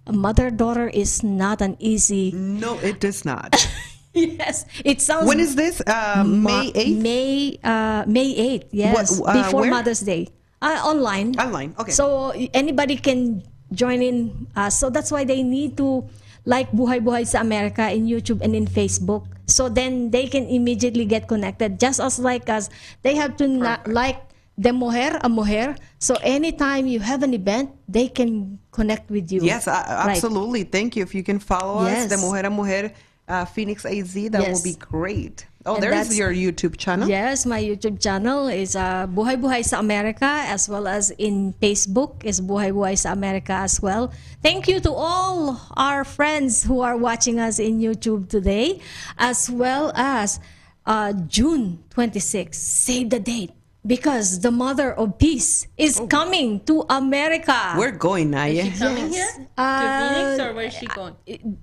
A 0.07 0.13
mother-daughter 0.13 0.87
is 0.87 1.23
not 1.23 1.59
an 1.59 1.75
easy. 1.79 2.31
no, 2.31 2.79
it 2.79 3.01
does 3.01 3.25
not. 3.25 3.51
yes, 4.39 4.65
it 4.85 5.01
sounds. 5.01 5.25
when 5.27 5.39
is 5.39 5.55
this? 5.55 5.81
Uh, 5.81 6.23
May 6.25 6.69
8th? 6.71 6.97
May 7.01 7.57
uh, 7.63 8.03
May 8.05 8.29
8th, 8.61 8.67
yes, 8.71 8.93
What, 9.19 9.29
uh, 9.29 9.33
before 9.41 9.61
where? 9.65 9.71
Mother's 9.73 10.01
Day. 10.01 10.29
Uh, 10.61 10.79
online. 10.85 11.33
Online, 11.41 11.75
okay. 11.81 11.91
So 11.91 12.31
anybody 12.53 12.95
can 12.95 13.43
join 13.73 14.01
in. 14.01 14.47
Uh, 14.55 14.69
so 14.69 14.89
that's 14.89 15.11
why 15.11 15.25
they 15.25 15.43
need 15.43 15.75
to 15.77 16.05
like 16.45 16.71
Buhay 16.71 17.03
Buhay 17.03 17.25
sa 17.27 17.41
Amerika 17.41 17.89
in 17.91 18.05
YouTube 18.07 18.39
and 18.45 18.55
in 18.55 18.67
Facebook. 18.69 19.25
So 19.49 19.67
then 19.67 20.11
they 20.11 20.27
can 20.27 20.47
immediately 20.47 21.03
get 21.03 21.27
connected. 21.27 21.79
Just 21.79 21.99
as 21.99 22.15
like 22.19 22.47
us, 22.47 22.69
they 23.01 23.15
have 23.15 23.35
to 23.43 23.47
na- 23.47 23.83
like 23.89 24.21
the 24.55 24.71
Mujer 24.71 25.19
a 25.19 25.27
Mujer. 25.27 25.75
So 25.99 26.15
anytime 26.23 26.87
you 26.87 27.01
have 27.01 27.23
an 27.27 27.33
event, 27.33 27.71
they 27.89 28.07
can 28.07 28.59
connect 28.71 29.09
with 29.11 29.31
you. 29.33 29.41
Yes, 29.43 29.67
uh, 29.67 29.73
Right. 30.05 30.15
absolutely. 30.15 30.63
Thank 30.63 30.95
you. 30.95 31.03
If 31.03 31.11
you 31.17 31.23
can 31.27 31.39
follow 31.43 31.83
us, 31.83 32.07
the 32.07 32.15
Mujer 32.21 32.47
a 32.47 32.51
Mujer 32.53 32.93
uh, 33.27 33.45
Phoenix 33.45 33.85
AZ, 33.85 34.13
that 34.31 34.41
Yes. 34.41 34.51
will 34.57 34.63
be 34.63 34.75
great. 34.79 35.45
Oh, 35.65 35.75
And 35.75 35.83
there's 35.83 36.11
your 36.17 36.27
YouTube 36.33 36.75
channel. 36.75 37.07
Yes, 37.07 37.45
my 37.45 37.61
YouTube 37.63 38.01
channel 38.03 38.47
is 38.51 38.75
uh, 38.75 39.07
Buhay 39.07 39.39
Buhay 39.39 39.63
sa 39.63 39.79
Amerika 39.79 40.43
as 40.51 40.67
well 40.67 40.87
as 40.91 41.07
in 41.15 41.55
Facebook 41.63 42.19
is 42.27 42.41
Buhay 42.43 42.75
Buhay 42.75 42.97
sa 42.99 43.15
Amerika 43.15 43.63
as 43.63 43.79
well. 43.79 44.11
Thank 44.43 44.67
you 44.67 44.81
to 44.83 44.91
all 44.91 45.55
our 45.79 46.03
friends 46.03 46.63
who 46.67 46.81
are 46.83 46.97
watching 46.99 47.39
us 47.39 47.59
in 47.63 47.79
YouTube 47.79 48.27
today 48.27 48.83
as 49.17 49.47
well 49.49 49.95
as 49.95 50.43
uh, 50.85 51.13
June 51.31 51.79
26. 51.95 52.51
Save 52.59 53.09
the 53.15 53.23
date 53.23 53.55
because 53.87 54.43
the 54.43 54.51
Mother 54.51 54.91
of 54.91 55.15
Peace 55.17 55.67
is 55.79 55.95
coming 56.11 56.59
to 56.67 56.83
America. 56.91 57.55
We're 57.79 57.95
going, 57.95 58.31
Naya. 58.31 58.67
Is 58.67 58.73
she 58.75 58.79
coming 58.83 59.11
Yes. 59.15 59.35
here 59.39 59.47
Uh, 59.55 59.79
to 59.79 59.85
Phoenix 59.95 60.27
or 60.43 60.49
where 60.59 60.67
is 60.67 60.73
she 60.75 60.87
going? 60.91 61.15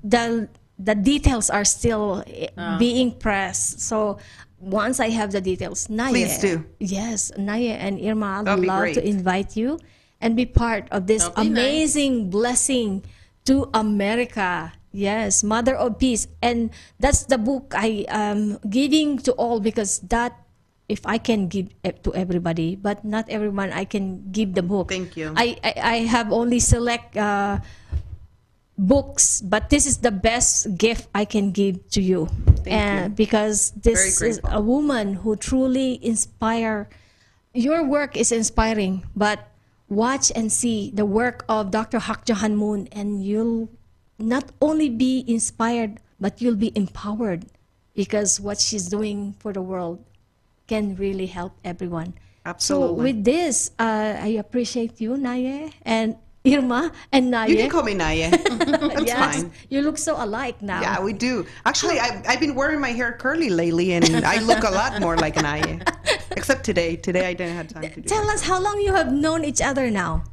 the 0.05 0.49
the 0.81 0.95
details 0.97 1.51
are 1.53 1.65
still 1.65 2.25
uh, 2.57 2.79
being 2.81 3.13
pressed. 3.13 3.81
So 3.85 4.17
once 4.59 5.01
I 5.01 5.13
have 5.13 5.33
the 5.33 5.41
details, 5.41 5.89
Naya, 5.89 6.13
Please 6.13 6.39
do. 6.39 6.65
Yes, 6.81 7.33
Naya 7.37 7.77
and 7.77 8.01
Irma, 8.01 8.41
I'd 8.41 8.47
That'd 8.47 8.65
love 8.65 8.93
to 8.97 9.03
invite 9.05 9.57
you 9.57 9.79
and 10.21 10.37
be 10.37 10.47
part 10.47 10.89
of 10.91 11.07
this 11.07 11.29
That'd 11.29 11.37
nice. 11.37 11.47
amazing 11.49 12.31
blessing 12.31 13.05
to 13.45 13.69
America. 13.73 14.73
Yes, 14.93 15.45
Mother 15.45 15.77
of 15.77 15.99
Peace, 16.01 16.27
and 16.43 16.71
that's 16.99 17.25
the 17.25 17.39
book 17.39 17.73
I 17.77 18.05
am 18.09 18.59
giving 18.69 19.19
to 19.29 19.33
all 19.37 19.61
because 19.61 20.01
that. 20.09 20.35
If 20.91 21.07
I 21.07 21.23
can 21.23 21.47
give 21.47 21.71
it 21.87 22.03
to 22.03 22.11
everybody, 22.19 22.75
but 22.75 23.07
not 23.07 23.31
everyone, 23.31 23.71
I 23.71 23.87
can 23.87 24.27
give 24.35 24.59
the 24.59 24.67
book. 24.67 24.91
Thank 24.91 25.15
you. 25.15 25.31
I 25.39 25.55
I, 25.63 25.73
I 25.79 25.97
have 26.11 26.35
only 26.35 26.59
select 26.59 27.15
uh, 27.15 27.63
books, 28.81 29.45
but 29.45 29.69
this 29.69 29.85
is 29.85 29.99
the 29.99 30.11
best 30.11 30.77
gift 30.81 31.09
I 31.15 31.25
can 31.29 31.53
give 31.53 31.85
to 31.93 32.01
you. 32.01 32.29
and 32.67 33.17
because 33.17 33.73
this 33.73 34.21
is 34.21 34.41
a 34.45 34.61
woman 34.61 35.21
who 35.21 35.37
truly 35.37 36.01
inspire 36.05 36.89
your 37.53 37.85
work 37.85 38.17
is 38.17 38.31
inspiring, 38.33 39.03
but 39.17 39.51
watch 39.89 40.31
and 40.35 40.53
see 40.53 40.91
the 40.95 41.05
work 41.05 41.45
of 41.49 41.71
Dr. 41.71 41.99
Hak 41.99 42.29
Ja 42.29 42.37
Han 42.37 42.57
Moon 42.57 42.89
and 42.93 43.25
you'll 43.25 43.69
not 44.19 44.53
only 44.61 44.89
be 44.89 45.25
inspired, 45.27 45.99
but 46.21 46.41
you'll 46.41 46.57
be 46.57 46.71
empowered 46.77 47.47
because 47.95 48.39
what 48.41 48.61
she's 48.61 48.87
doing 48.87 49.35
for 49.41 49.53
the 49.53 49.63
world 49.63 50.05
can 50.69 50.95
really 50.95 51.27
help 51.27 51.53
everyone. 51.65 52.15
Absolutely. 52.47 52.97
So 52.97 53.03
with 53.03 53.25
this, 53.25 53.71
uh, 53.79 54.17
I 54.21 54.39
appreciate 54.39 55.01
you, 55.01 55.19
Naye, 55.19 55.73
and 55.83 56.17
Irma 56.47 56.93
and 57.13 57.33
Naye. 57.33 57.49
you 57.51 57.57
can 57.57 57.69
call 57.69 57.83
me 57.83 57.95
Naye. 57.95 58.31
That's 58.91 59.03
yes, 59.07 59.43
fine. 59.43 59.53
you 59.69 59.83
look 59.83 59.99
so 59.99 60.23
alike 60.23 60.63
now. 60.63 60.81
Yeah, 60.81 61.03
we 61.03 61.13
do. 61.13 61.47
Actually, 61.67 61.99
I, 62.01 62.23
I've 62.27 62.41
been 62.41 62.55
wearing 62.55 62.81
my 62.81 62.91
hair 62.91 63.13
curly 63.13 63.51
lately, 63.51 63.93
and 63.93 64.25
I 64.25 64.41
look 64.41 64.65
a 64.65 64.71
lot 64.71 65.01
more 65.01 65.17
like 65.17 65.35
Naye. 65.35 65.87
Except 66.33 66.65
today. 66.65 66.97
Today 66.97 67.27
I 67.27 67.35
didn't 67.35 67.57
have 67.57 67.69
time 67.69 67.83
to 67.83 68.01
do 68.01 68.03
Tell 68.03 68.29
us 68.31 68.43
how 68.43 68.61
long 68.61 68.81
you 68.81 68.95
have 68.95 69.13
known 69.13 69.45
each 69.45 69.61
other 69.61 69.91
now. 69.91 70.25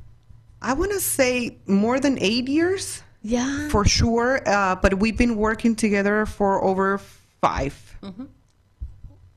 I 0.62 0.74
want 0.74 0.92
to 0.92 1.00
say 1.00 1.58
more 1.68 2.00
than 2.00 2.18
eight 2.20 2.48
years. 2.48 3.04
Yeah. 3.22 3.68
For 3.70 3.84
sure. 3.84 4.42
Uh, 4.48 4.76
but 4.76 5.00
we've 5.00 5.18
been 5.18 5.36
working 5.36 5.76
together 5.76 6.26
for 6.26 6.64
over 6.64 7.00
5 7.42 7.98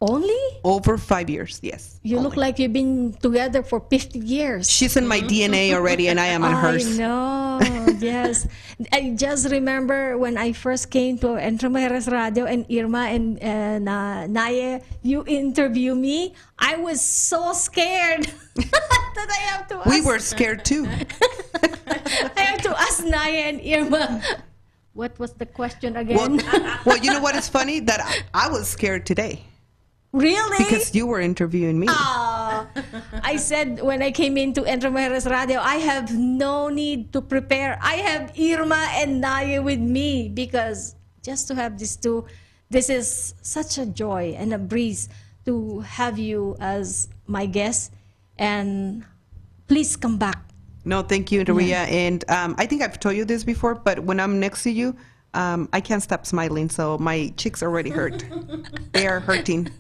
Only? 0.01 0.41
Over 0.65 0.97
five 0.97 1.29
years, 1.29 1.61
yes. 1.63 2.01
You 2.03 2.21
look 2.21 2.35
like 2.35 2.59
you've 2.59 2.73
been 2.73 3.13
together 3.21 3.63
for 3.63 3.81
50 3.91 4.19
years. 4.19 4.71
She's 4.71 4.97
in 4.97 5.07
my 5.07 5.21
DNA 5.21 5.75
already, 5.75 6.09
and 6.09 6.19
I 6.19 6.27
am 6.33 6.43
in 6.43 6.53
hers. 6.65 6.87
I 6.89 6.97
know, 6.97 7.61
yes. 8.01 8.49
I 8.95 9.13
just 9.15 9.51
remember 9.51 10.17
when 10.17 10.39
I 10.39 10.53
first 10.53 10.91
came 10.91 11.19
to 11.19 11.37
Entre 11.37 11.69
Mujeres 11.69 12.11
Radio 12.11 12.47
and 12.47 12.65
Irma 12.73 13.13
and 13.13 13.89
uh, 13.89 14.25
Naye, 14.25 14.83
you 15.03 15.23
interview 15.27 15.95
me. 15.95 16.33
I 16.59 16.77
was 16.77 17.03
so 17.05 17.53
scared 17.53 18.25
that 18.57 19.29
I 19.29 19.41
have 19.53 19.69
to 19.69 19.77
ask. 19.85 19.87
We 19.91 20.01
were 20.01 20.19
scared 20.19 20.65
too. 20.65 20.89
I 20.89 22.41
have 22.41 22.63
to 22.63 22.73
ask 22.73 23.05
Naye 23.05 23.53
and 23.53 23.61
Irma. 23.61 24.23
What 24.95 25.19
was 25.19 25.35
the 25.35 25.45
question 25.47 25.93
Well, 25.93 26.35
again? 26.35 26.41
well, 26.87 26.97
you 26.97 27.13
know 27.13 27.21
what 27.21 27.35
is 27.37 27.49
funny? 27.51 27.81
That 27.81 28.01
I, 28.01 28.47
I 28.47 28.49
was 28.51 28.67
scared 28.67 29.05
today 29.05 29.45
really? 30.13 30.65
because 30.65 30.95
you 30.95 31.07
were 31.07 31.21
interviewing 31.21 31.79
me. 31.79 31.87
Ah, 31.89 32.67
I 33.23 33.37
said 33.37 33.83
when 33.83 34.03
I 34.03 34.11
came 34.11 34.37
into 34.37 34.67
Entre 34.67 34.91
Mujeres 34.91 35.31
Radio, 35.31 35.61
I 35.61 35.77
have 35.77 36.17
no 36.17 36.69
need 36.69 37.13
to 37.13 37.21
prepare. 37.21 37.79
I 37.83 37.95
have 37.97 38.33
Irma 38.39 38.89
and 38.93 39.23
Naye 39.23 39.63
with 39.63 39.81
me 39.81 40.29
because 40.29 40.95
just 41.23 41.49
to 41.49 41.55
have 41.55 41.79
these 41.79 41.97
two, 41.97 42.25
this 42.71 42.89
is 42.89 43.35
such 43.43 43.79
a 43.79 43.87
joy 43.87 44.35
and 44.39 44.53
a 44.55 44.59
breeze 44.59 45.09
to 45.45 45.81
have 45.81 46.19
you 46.19 46.57
as 46.61 47.09
my 47.27 47.47
guest. 47.47 47.93
And 48.39 49.05
please 49.69 49.97
come 49.97 50.19
back. 50.19 50.39
No, 50.85 51.03
thank 51.03 51.31
you, 51.31 51.45
Rhia. 51.45 51.87
And 51.89 52.25
um, 52.31 52.55
I 52.59 52.67
think 52.67 52.83
I've 52.83 52.99
told 52.99 53.17
you 53.17 53.25
this 53.25 53.45
before, 53.45 53.75
but 53.75 54.01
when 54.01 54.19
I'm 54.19 54.41
next 54.41 54.63
to 54.65 54.71
you, 54.71 54.97
um, 55.35 55.69
I 55.73 55.81
can't 55.81 56.03
stop 56.03 56.27
smiling. 56.27 56.69
So 56.69 56.99
my 56.99 57.33
cheeks 57.37 57.63
already 57.63 57.91
hurt. 57.91 58.25
they 58.93 59.07
are 59.07 59.21
hurting. 59.21 59.71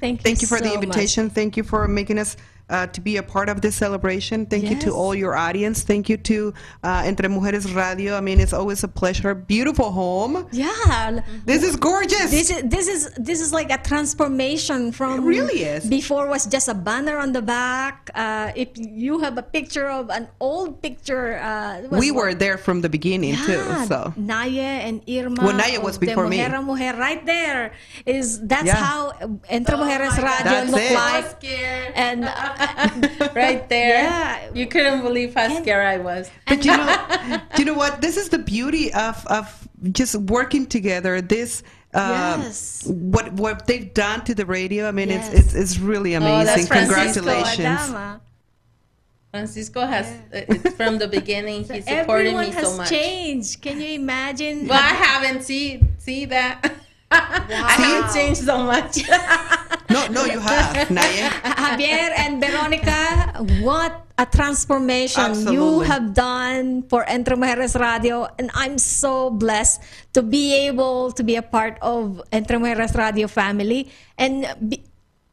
Thank 0.00 0.20
you. 0.20 0.22
Thank 0.22 0.42
you 0.42 0.48
for 0.48 0.58
the 0.58 0.68
so 0.68 0.74
much. 0.74 0.84
invitation. 0.84 1.30
Thank 1.30 1.56
you 1.56 1.62
for 1.64 1.88
making 1.88 2.18
us 2.18 2.36
uh, 2.70 2.86
to 2.88 3.00
be 3.00 3.16
a 3.16 3.22
part 3.22 3.48
of 3.48 3.60
this 3.60 3.74
celebration. 3.76 4.46
Thank 4.46 4.70
you 4.70 4.78
to 4.80 4.90
all 4.92 5.14
your 5.14 5.34
audience. 5.36 5.82
Thank 5.82 6.08
you 6.08 6.16
to 6.18 6.52
uh, 6.84 7.02
Entre 7.06 7.28
Mujeres 7.28 7.74
Radio. 7.74 8.16
I 8.16 8.20
mean, 8.20 8.40
it's 8.40 8.52
always 8.52 8.84
a 8.84 8.88
pleasure. 8.88 9.34
Beautiful 9.34 9.90
home. 9.90 10.46
Yeah. 10.52 11.20
This 11.44 11.62
is 11.62 11.76
gorgeous. 11.76 12.30
This 12.30 12.50
is 12.50 12.62
this 12.64 12.88
is 12.88 13.10
this 13.16 13.40
is 13.40 13.52
like 13.52 13.70
a 13.70 13.78
transformation 13.78 14.92
from 14.92 15.20
It 15.20 15.22
really 15.22 15.62
is. 15.64 15.88
Before 15.88 16.26
was 16.28 16.46
just 16.46 16.68
a 16.68 16.74
banner 16.74 17.18
on 17.18 17.32
the 17.32 17.42
back. 17.42 18.10
Uh, 18.14 18.52
if 18.54 18.68
you 18.76 19.18
have 19.20 19.38
a 19.38 19.42
picture 19.42 19.88
of 19.88 20.10
an 20.10 20.28
old 20.40 20.82
picture, 20.82 21.38
uh, 21.38 21.82
we 21.90 22.10
were 22.10 22.34
there 22.34 22.58
from 22.58 22.80
the 22.82 22.88
beginning 22.88 23.34
too. 23.46 23.62
So 23.86 24.12
Naya 24.16 24.84
and 24.86 25.02
Irma. 25.08 25.42
Well, 25.44 25.56
Naya 25.56 25.80
was 25.80 25.98
before 25.98 26.26
me. 26.28 26.38
Mujer 26.38 26.94
right 26.98 27.24
there. 27.24 27.72
Is 28.04 28.40
that's 28.46 28.66
Yeah. 28.66 28.76
how 28.76 29.12
Entre 29.48 29.76
Mujeres 29.76 30.16
Radio 30.16 30.44
That's 30.44 30.70
look 30.70 30.80
it. 30.80 30.94
like. 30.94 31.30
scared. 31.40 31.92
And 31.94 32.24
right 33.34 33.68
there. 33.68 34.02
Yeah. 34.02 34.50
You 34.54 34.66
couldn't 34.66 35.02
believe 35.02 35.34
how 35.34 35.48
scared 35.62 35.86
I 35.86 35.98
was. 35.98 36.30
But 36.46 36.64
you 36.64 36.76
know, 36.76 37.40
you 37.58 37.64
know 37.64 37.74
what? 37.74 38.00
This 38.00 38.16
is 38.16 38.28
the 38.28 38.38
beauty 38.38 38.92
of 38.92 39.24
of 39.26 39.68
just 39.92 40.14
working 40.16 40.66
together. 40.66 41.20
This. 41.20 41.62
Um, 41.94 42.42
Yes. 42.42 42.84
What 42.86 43.32
what 43.32 43.66
they've 43.66 43.92
done 43.94 44.22
to 44.24 44.34
the 44.34 44.44
radio? 44.44 44.86
I 44.88 44.92
mean, 44.92 45.08
Yes. 45.08 45.32
it's, 45.32 45.54
it's 45.54 45.54
it's 45.54 45.78
really 45.78 46.14
Oh, 46.16 46.18
amazing. 46.18 46.66
Francisco 46.66 47.22
Congratulations! 47.24 47.80
Adama. 47.80 48.20
Francisco 49.30 49.86
has, 49.86 50.06
uh, 50.06 50.40
it's 50.48 50.74
from 50.74 50.96
the 50.98 51.06
beginning, 51.08 51.64
he 51.72 51.80
supported 51.82 52.34
me 52.34 52.50
has 52.50 52.70
so 52.70 52.76
much. 52.78 52.88
changed. 52.88 53.60
Can 53.60 53.80
you 53.80 53.94
imagine? 53.94 54.66
Well, 54.66 54.78
I 54.78 54.94
haven't 54.94 55.42
see 55.44 55.80
see 55.98 56.24
that. 56.26 56.74
I 57.10 57.74
haven't 57.78 58.14
changed 58.14 58.44
so 58.44 58.64
much. 58.64 59.02
No, 59.88 60.04
no, 60.12 60.28
you 60.28 60.36
have, 60.38 60.92
Naye. 60.92 61.32
Javier 61.56 62.12
and 62.12 62.44
Veronica, 62.44 63.40
what 63.64 64.04
a 64.18 64.26
transformation 64.26 65.48
you 65.48 65.80
have 65.80 66.12
done 66.12 66.84
for 66.92 67.08
Entre 67.08 67.36
Mujeres 67.36 67.72
Radio. 67.72 68.28
And 68.38 68.50
I'm 68.52 68.76
so 68.76 69.30
blessed 69.30 69.80
to 70.12 70.20
be 70.20 70.52
able 70.68 71.12
to 71.12 71.24
be 71.24 71.36
a 71.36 71.42
part 71.42 71.78
of 71.80 72.20
Entre 72.32 72.58
Mujeres 72.60 72.92
Radio 73.00 73.28
family. 73.28 73.88
And 74.18 74.44
be, 74.68 74.84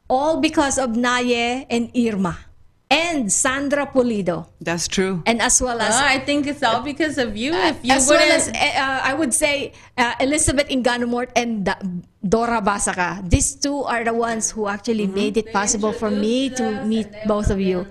all 0.08 0.40
because 0.40 0.80
of 0.80 0.92
Naye 0.92 1.68
and 1.70 1.92
Irma 1.92 2.40
and 2.96 3.28
Sandra 3.28 3.86
Pulido. 3.91 4.48
That's 4.64 4.88
true. 4.88 5.20
And 5.28 5.41
as 5.43 5.60
well 5.60 5.82
as 5.84 5.91
Oh, 5.93 6.00
I 6.06 6.20
think 6.24 6.48
it's 6.48 6.64
all 6.64 6.80
because 6.82 7.18
of 7.20 7.36
you. 7.36 7.52
If 7.54 7.84
you 7.84 7.91
as 7.91 8.08
well 8.08 8.20
wouldn't, 8.24 8.56
as 8.56 8.78
uh, 8.80 9.00
I 9.04 9.14
would 9.14 9.34
say 9.36 9.74
uh, 10.00 10.16
Elizabeth 10.24 10.70
Inganomort 10.72 11.30
and 11.36 11.66
Da- 11.68 11.82
Dora 12.24 12.62
Basaka. 12.64 13.20
These 13.28 13.56
two 13.60 13.84
are 13.84 14.04
the 14.08 14.14
ones 14.16 14.50
who 14.52 14.68
actually 14.72 15.06
Mm-hmm. 15.12 15.16
made 15.28 15.36
it 15.38 15.52
possible 15.52 15.91
for 15.91 16.10
me 16.10 16.50
to 16.56 16.86
meet 16.88 17.12
both 17.28 17.52
of 17.52 17.60
you. 17.60 17.84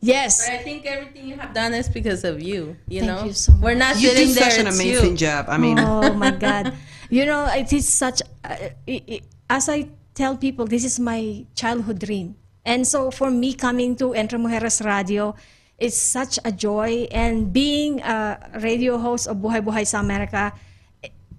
Yes. 0.00 0.46
But 0.48 0.58
I 0.58 0.62
think 0.62 0.86
everything 0.86 1.26
you 1.28 1.36
have 1.36 1.52
done 1.54 1.74
is 1.74 1.88
because 1.88 2.24
of 2.24 2.42
you. 2.42 2.74
You 2.88 3.02
Thank 3.06 3.10
know, 3.12 3.24
you 3.26 3.34
so 3.34 3.52
much. 3.52 3.62
we're 3.62 3.78
not 3.78 3.98
You 4.00 4.10
sitting 4.10 4.28
do 4.28 4.34
there. 4.34 4.50
such 4.50 4.58
an 4.62 4.66
amazing 4.70 5.14
you. 5.14 5.26
job. 5.26 5.46
I 5.48 5.58
mean, 5.58 5.78
oh 5.78 6.14
my 6.14 6.30
God. 6.46 6.74
You 7.10 7.26
know, 7.26 7.44
it 7.50 7.70
is 7.72 7.86
such. 7.86 8.22
Uh, 8.42 8.72
i 8.88 8.96
i 9.08 9.20
as 9.52 9.68
I 9.68 9.90
tell 10.16 10.34
people, 10.36 10.64
this 10.66 10.82
is 10.84 10.98
my 10.98 11.44
childhood 11.54 11.98
dream, 12.00 12.34
and 12.64 12.86
so 12.86 13.10
for 13.10 13.30
me 13.30 13.54
coming 13.54 13.96
to 13.96 14.14
Entre 14.14 14.38
Mujeres 14.38 14.84
Radio, 14.84 15.34
it's 15.78 15.96
such 15.96 16.38
a 16.44 16.52
joy. 16.52 17.08
And 17.10 17.52
being 17.52 18.00
a 18.02 18.38
radio 18.62 18.98
host 18.98 19.26
of 19.26 19.38
Buhay 19.38 19.60
Buhay 19.62 19.86
sa 19.86 20.00
Amerika, 20.00 20.52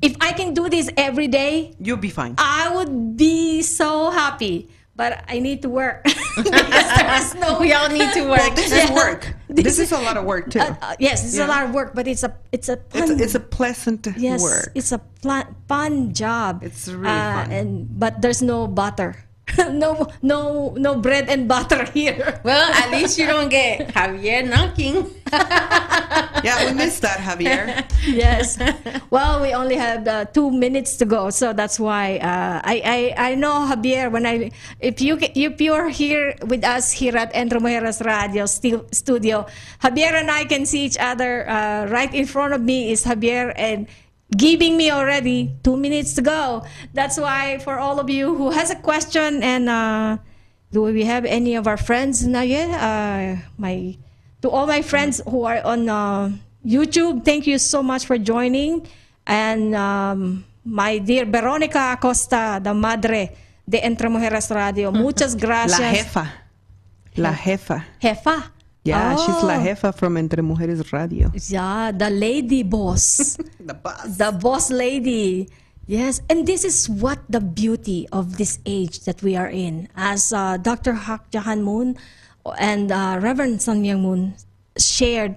if 0.01 0.15
I 0.19 0.33
can 0.33 0.53
do 0.53 0.67
this 0.67 0.89
every 0.97 1.27
day, 1.27 1.73
you'll 1.79 1.97
be 2.01 2.09
fine. 2.11 2.35
I 2.37 2.73
would 2.75 3.15
be 3.15 3.61
so 3.61 4.11
happy. 4.11 4.69
But 4.95 5.25
I 5.27 5.39
need 5.39 5.63
to 5.63 5.69
work 5.73 6.03
because 6.37 7.33
no. 7.33 7.57
We 7.57 7.73
all 7.73 7.89
need 7.89 8.13
to 8.13 8.29
work. 8.29 8.37
Well, 8.45 8.53
this 8.61 8.69
is 8.71 8.91
work. 8.91 9.33
This, 9.49 9.79
is 9.79 9.91
a 9.91 9.97
lot 9.97 10.17
of 10.17 10.25
work 10.25 10.51
too. 10.51 10.59
Uh, 10.61 10.75
uh, 10.81 10.95
yes, 10.99 11.25
it's 11.25 11.33
Yeah. 11.37 11.45
a 11.45 11.49
lot 11.49 11.63
of 11.65 11.73
work, 11.73 11.95
but 11.97 12.05
it's 12.05 12.21
a 12.21 12.29
it's 12.51 12.69
a 12.69 12.77
it's, 12.93 13.09
fun, 13.09 13.19
a, 13.19 13.23
it's 13.23 13.33
a 13.33 13.39
pleasant 13.41 14.05
yes, 14.17 14.37
work. 14.41 14.69
it's 14.75 14.91
a 14.91 15.01
pla- 15.21 15.49
fun 15.67 16.13
job. 16.13 16.61
It's 16.61 16.85
really 16.87 17.09
Uh, 17.09 17.41
fun. 17.41 17.51
And 17.51 17.67
but 17.99 18.21
there's 18.21 18.41
no 18.45 18.67
butter, 18.69 19.17
no 19.71 20.07
no 20.21 20.73
no 20.77 20.95
bread 20.95 21.29
and 21.29 21.47
butter 21.47 21.85
here. 21.93 22.39
Well, 22.43 22.71
at 22.71 22.91
least 22.91 23.17
you 23.17 23.25
don't 23.27 23.49
get 23.49 23.89
Javier 23.93 24.47
knocking. 24.47 25.09
yeah, 25.33 26.69
we 26.69 26.73
missed 26.77 27.01
that, 27.01 27.17
Javier. 27.17 27.83
yes. 28.07 28.57
Well, 29.09 29.41
we 29.41 29.53
only 29.53 29.75
have 29.75 30.07
uh, 30.07 30.25
two 30.25 30.51
minutes 30.51 30.97
to 30.97 31.05
go, 31.05 31.29
so 31.29 31.53
that's 31.53 31.79
why 31.79 32.17
uh, 32.17 32.61
I, 32.63 33.13
I 33.17 33.31
I 33.31 33.35
know 33.35 33.65
Javier. 33.65 34.11
When 34.11 34.25
I 34.25 34.51
if 34.79 35.01
you 35.01 35.17
ca- 35.17 35.33
if 35.33 35.59
you 35.61 35.73
are 35.73 35.89
here 35.89 36.35
with 36.45 36.63
us 36.63 36.91
here 36.91 37.17
at 37.17 37.33
Entre 37.35 37.59
Mujeres 37.59 38.03
Radio 38.05 38.45
stu- 38.45 38.85
Studio, 38.91 39.45
Javier 39.81 40.13
and 40.13 40.29
I 40.29 40.45
can 40.45 40.65
see 40.65 40.85
each 40.85 40.97
other. 40.99 41.49
Uh, 41.49 41.87
right 41.87 42.13
in 42.13 42.25
front 42.25 42.53
of 42.53 42.61
me 42.61 42.91
is 42.91 43.03
Javier 43.03 43.53
and. 43.55 43.87
Giving 44.37 44.77
me 44.77 44.91
already 44.91 45.55
two 45.63 45.77
minutes 45.77 46.13
to 46.15 46.21
go. 46.21 46.63
That's 46.93 47.17
why 47.19 47.59
for 47.59 47.77
all 47.77 47.99
of 47.99 48.09
you 48.09 48.35
who 48.35 48.51
has 48.51 48.71
a 48.71 48.75
question 48.75 49.43
and 49.43 49.69
uh, 49.69 50.17
do 50.71 50.81
we 50.81 51.05
have 51.05 51.25
any 51.25 51.55
of 51.55 51.67
our 51.67 51.77
friends 51.77 52.25
na 52.25 52.41
yet? 52.41 52.69
Uh, 52.73 53.37
my 53.57 53.97
to 54.41 54.49
all 54.49 54.65
my 54.65 54.81
friends 54.81 55.21
who 55.29 55.45
are 55.45 55.61
on 55.63 55.87
uh, 55.87 56.31
YouTube, 56.65 57.23
thank 57.23 57.45
you 57.45 57.57
so 57.57 57.83
much 57.83 58.05
for 58.05 58.17
joining. 58.17 58.87
And 59.27 59.75
um, 59.75 60.43
my 60.65 60.97
dear 60.97 61.25
Veronica 61.25 61.93
Acosta, 61.93 62.59
the 62.61 62.73
madre 62.73 63.31
de 63.69 63.79
Entre 63.85 64.09
Mujeres 64.09 64.49
Radio, 64.49 64.91
muchas 64.91 65.35
gracias. 65.35 65.79
La 65.79 65.93
jefa. 65.93 66.33
La 67.15 67.33
jefa. 67.33 67.85
Jefa. 68.01 68.51
Yeah, 68.83 69.15
she's 69.15 69.39
la 69.43 69.55
Oh. 69.55 69.63
jefa 69.63 69.95
from 69.95 70.17
Entre 70.17 70.41
Mujeres 70.43 70.91
Radio. 70.91 71.31
Yeah, 71.47 71.91
the 71.91 72.09
lady 72.09 72.63
boss. 72.63 73.37
The 73.63 73.73
boss. 73.73 74.17
the 74.17 74.31
boss 74.31 74.65
lady. 74.71 75.47
Yes, 75.87 76.19
and 76.29 76.47
this 76.47 76.63
is 76.63 76.89
what 76.89 77.19
the 77.29 77.39
beauty 77.39 78.07
of 78.11 78.35
this 78.37 78.59
age 78.65 79.01
that 79.07 79.21
we 79.23 79.35
are 79.35 79.47
in. 79.47 79.87
As 79.95 80.31
uh, 80.31 80.57
Dr. 80.57 80.93
Hak 80.93 81.27
Ja 81.33 81.41
Han 81.47 81.63
Moon 81.63 81.95
and 82.59 82.91
uh, 82.91 83.19
Reverend 83.23 83.61
Sun 83.61 83.83
Myung 83.83 83.99
Moon 84.03 84.35
shared, 84.77 85.35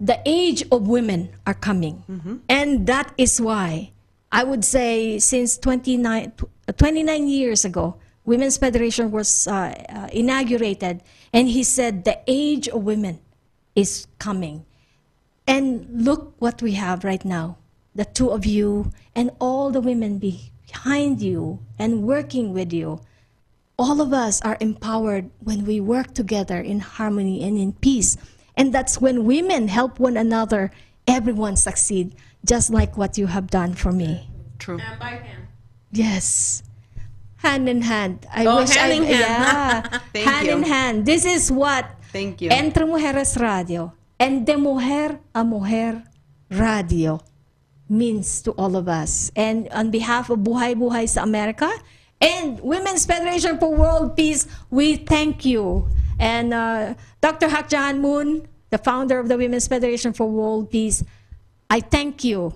the 0.00 0.20
age 0.24 0.64
of 0.72 0.88
women 0.88 1.28
are 1.46 1.56
coming. 1.56 2.00
And 2.48 2.86
that 2.88 3.12
is 3.16 3.40
why 3.40 3.92
I 4.32 4.44
would 4.44 4.64
say 4.64 5.18
since 5.18 5.56
29, 5.56 6.32
29 6.76 7.28
years 7.28 7.64
ago, 7.64 7.96
Women's 8.26 8.58
Federation 8.58 9.10
was 9.12 9.46
uh, 9.46 9.72
uh, 9.88 10.08
inaugurated, 10.12 11.02
and 11.32 11.48
he 11.48 11.62
said 11.62 12.04
the 12.04 12.18
age 12.26 12.68
of 12.68 12.82
women 12.82 13.20
is 13.74 14.06
coming. 14.18 14.66
And 15.46 15.86
look 16.04 16.34
what 16.40 16.60
we 16.60 16.72
have 16.72 17.04
right 17.04 17.24
now 17.24 17.58
the 17.94 18.04
two 18.04 18.28
of 18.28 18.44
you 18.44 18.92
and 19.14 19.30
all 19.40 19.70
the 19.70 19.80
women 19.80 20.18
behind 20.18 21.22
you 21.22 21.58
and 21.78 22.02
working 22.02 22.52
with 22.52 22.70
you. 22.70 23.00
All 23.78 24.02
of 24.02 24.12
us 24.12 24.42
are 24.42 24.58
empowered 24.60 25.30
when 25.40 25.64
we 25.64 25.80
work 25.80 26.12
together 26.12 26.60
in 26.60 26.80
harmony 26.80 27.42
and 27.42 27.56
in 27.56 27.72
peace. 27.72 28.18
And 28.54 28.72
that's 28.72 29.00
when 29.00 29.24
women 29.24 29.68
help 29.68 29.98
one 29.98 30.18
another, 30.18 30.70
everyone 31.08 31.56
succeed, 31.56 32.14
just 32.44 32.68
like 32.68 32.98
what 32.98 33.16
you 33.16 33.28
have 33.28 33.48
done 33.48 33.72
for 33.72 33.92
me. 33.92 34.28
True. 34.58 34.78
And 34.78 34.98
by 34.98 35.16
hand. 35.16 35.48
Yes. 35.90 36.62
Hand 37.46 37.68
in 37.70 37.80
hand. 37.82 38.26
I 38.34 38.42
Oh, 38.44 38.66
wish 38.66 38.74
hand 38.74 38.90
I, 38.92 38.96
in 38.98 39.04
hand. 39.06 39.22
Yeah. 39.22 39.98
Thank 40.12 40.26
hand 40.26 40.46
you. 40.46 40.52
in 40.58 40.62
hand. 40.66 40.96
This 41.06 41.22
is 41.24 41.46
what 41.54 41.86
Thank 42.10 42.42
you. 42.42 42.50
Entre 42.50 42.82
Mujeres 42.84 43.38
Radio 43.38 43.92
and 44.18 44.42
De 44.46 44.56
Mujer 44.58 45.20
a 45.34 45.44
Mujer 45.46 46.02
Radio 46.50 47.20
means 47.88 48.42
to 48.42 48.50
all 48.58 48.74
of 48.74 48.88
us. 48.88 49.30
And 49.36 49.68
on 49.70 49.90
behalf 49.90 50.30
of 50.30 50.40
Buhay 50.42 50.74
Buhay 50.74 51.06
sa 51.08 51.22
Amerika 51.22 51.70
and 52.20 52.58
Women's 52.66 53.06
Federation 53.06 53.58
for 53.62 53.70
World 53.70 54.16
Peace, 54.16 54.46
we 54.70 54.96
thank 54.96 55.44
you. 55.44 55.86
And 56.18 56.50
uh, 56.54 56.94
Dr. 57.20 57.46
Hak 57.48 57.70
Ja 57.70 57.86
Han 57.92 58.00
Moon, 58.00 58.48
the 58.70 58.78
founder 58.78 59.18
of 59.22 59.28
the 59.28 59.36
Women's 59.38 59.68
Federation 59.68 60.12
for 60.12 60.26
World 60.26 60.70
Peace, 60.70 61.04
I 61.70 61.78
thank 61.80 62.24
you 62.24 62.54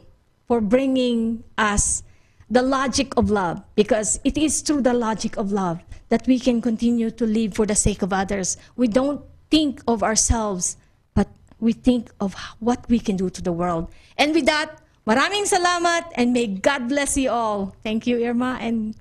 for 0.49 0.61
bringing 0.61 1.45
us 1.59 2.03
the 2.51 2.63
logic 2.63 3.17
of 3.17 3.31
love 3.31 3.63
because 3.77 4.19
it 4.25 4.37
is 4.37 4.61
through 4.61 4.83
the 4.83 4.93
logic 4.93 5.37
of 5.37 5.53
love 5.53 5.81
that 6.09 6.27
we 6.27 6.39
can 6.39 6.61
continue 6.61 7.11
to 7.11 7.25
live 7.25 7.55
for 7.55 7.65
the 7.65 7.75
sake 7.75 8.03
of 8.03 8.13
others. 8.13 8.57
We 8.77 8.89
don't 8.89 9.23
think 9.51 9.83
of 9.87 10.03
ourselves, 10.03 10.77
but 11.15 11.29
we 11.61 11.73
think 11.73 12.11
of 12.21 12.35
what 12.59 12.85
we 12.89 12.99
can 12.99 13.17
do 13.17 13.31
to 13.31 13.41
the 13.41 13.53
world. 13.53 13.89
And 14.19 14.35
with 14.35 14.47
that, 14.47 14.83
maraming 15.07 15.47
salamat 15.47 16.11
and 16.17 16.33
may 16.33 16.49
God 16.49 16.89
bless 16.89 17.17
you 17.17 17.31
all. 17.31 17.75
Thank 17.85 18.07
you, 18.07 18.19
Irma 18.27 18.59
and 18.61 18.95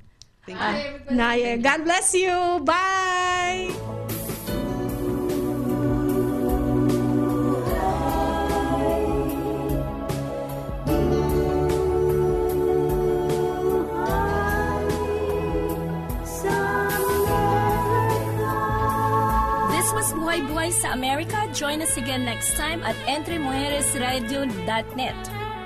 Thank 0.46 0.62
uh, 0.62 1.14
Naye. 1.14 1.62
God 1.62 1.84
bless 1.84 2.14
you. 2.14 2.62
Bye. 2.64 3.99
This 20.30 20.38
was 20.38 20.46
Buhay 20.46 20.54
Buhay 20.54 20.70
sa 20.70 20.94
Amerika. 20.94 21.50
Join 21.58 21.82
us 21.82 21.98
again 21.98 22.22
next 22.22 22.54
time 22.54 22.86
at 22.86 22.94
entremujeresradio.net. 23.10 25.18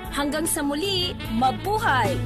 Hanggang 0.08 0.48
sa 0.48 0.64
muli, 0.64 1.12
mabuhay! 1.36 2.16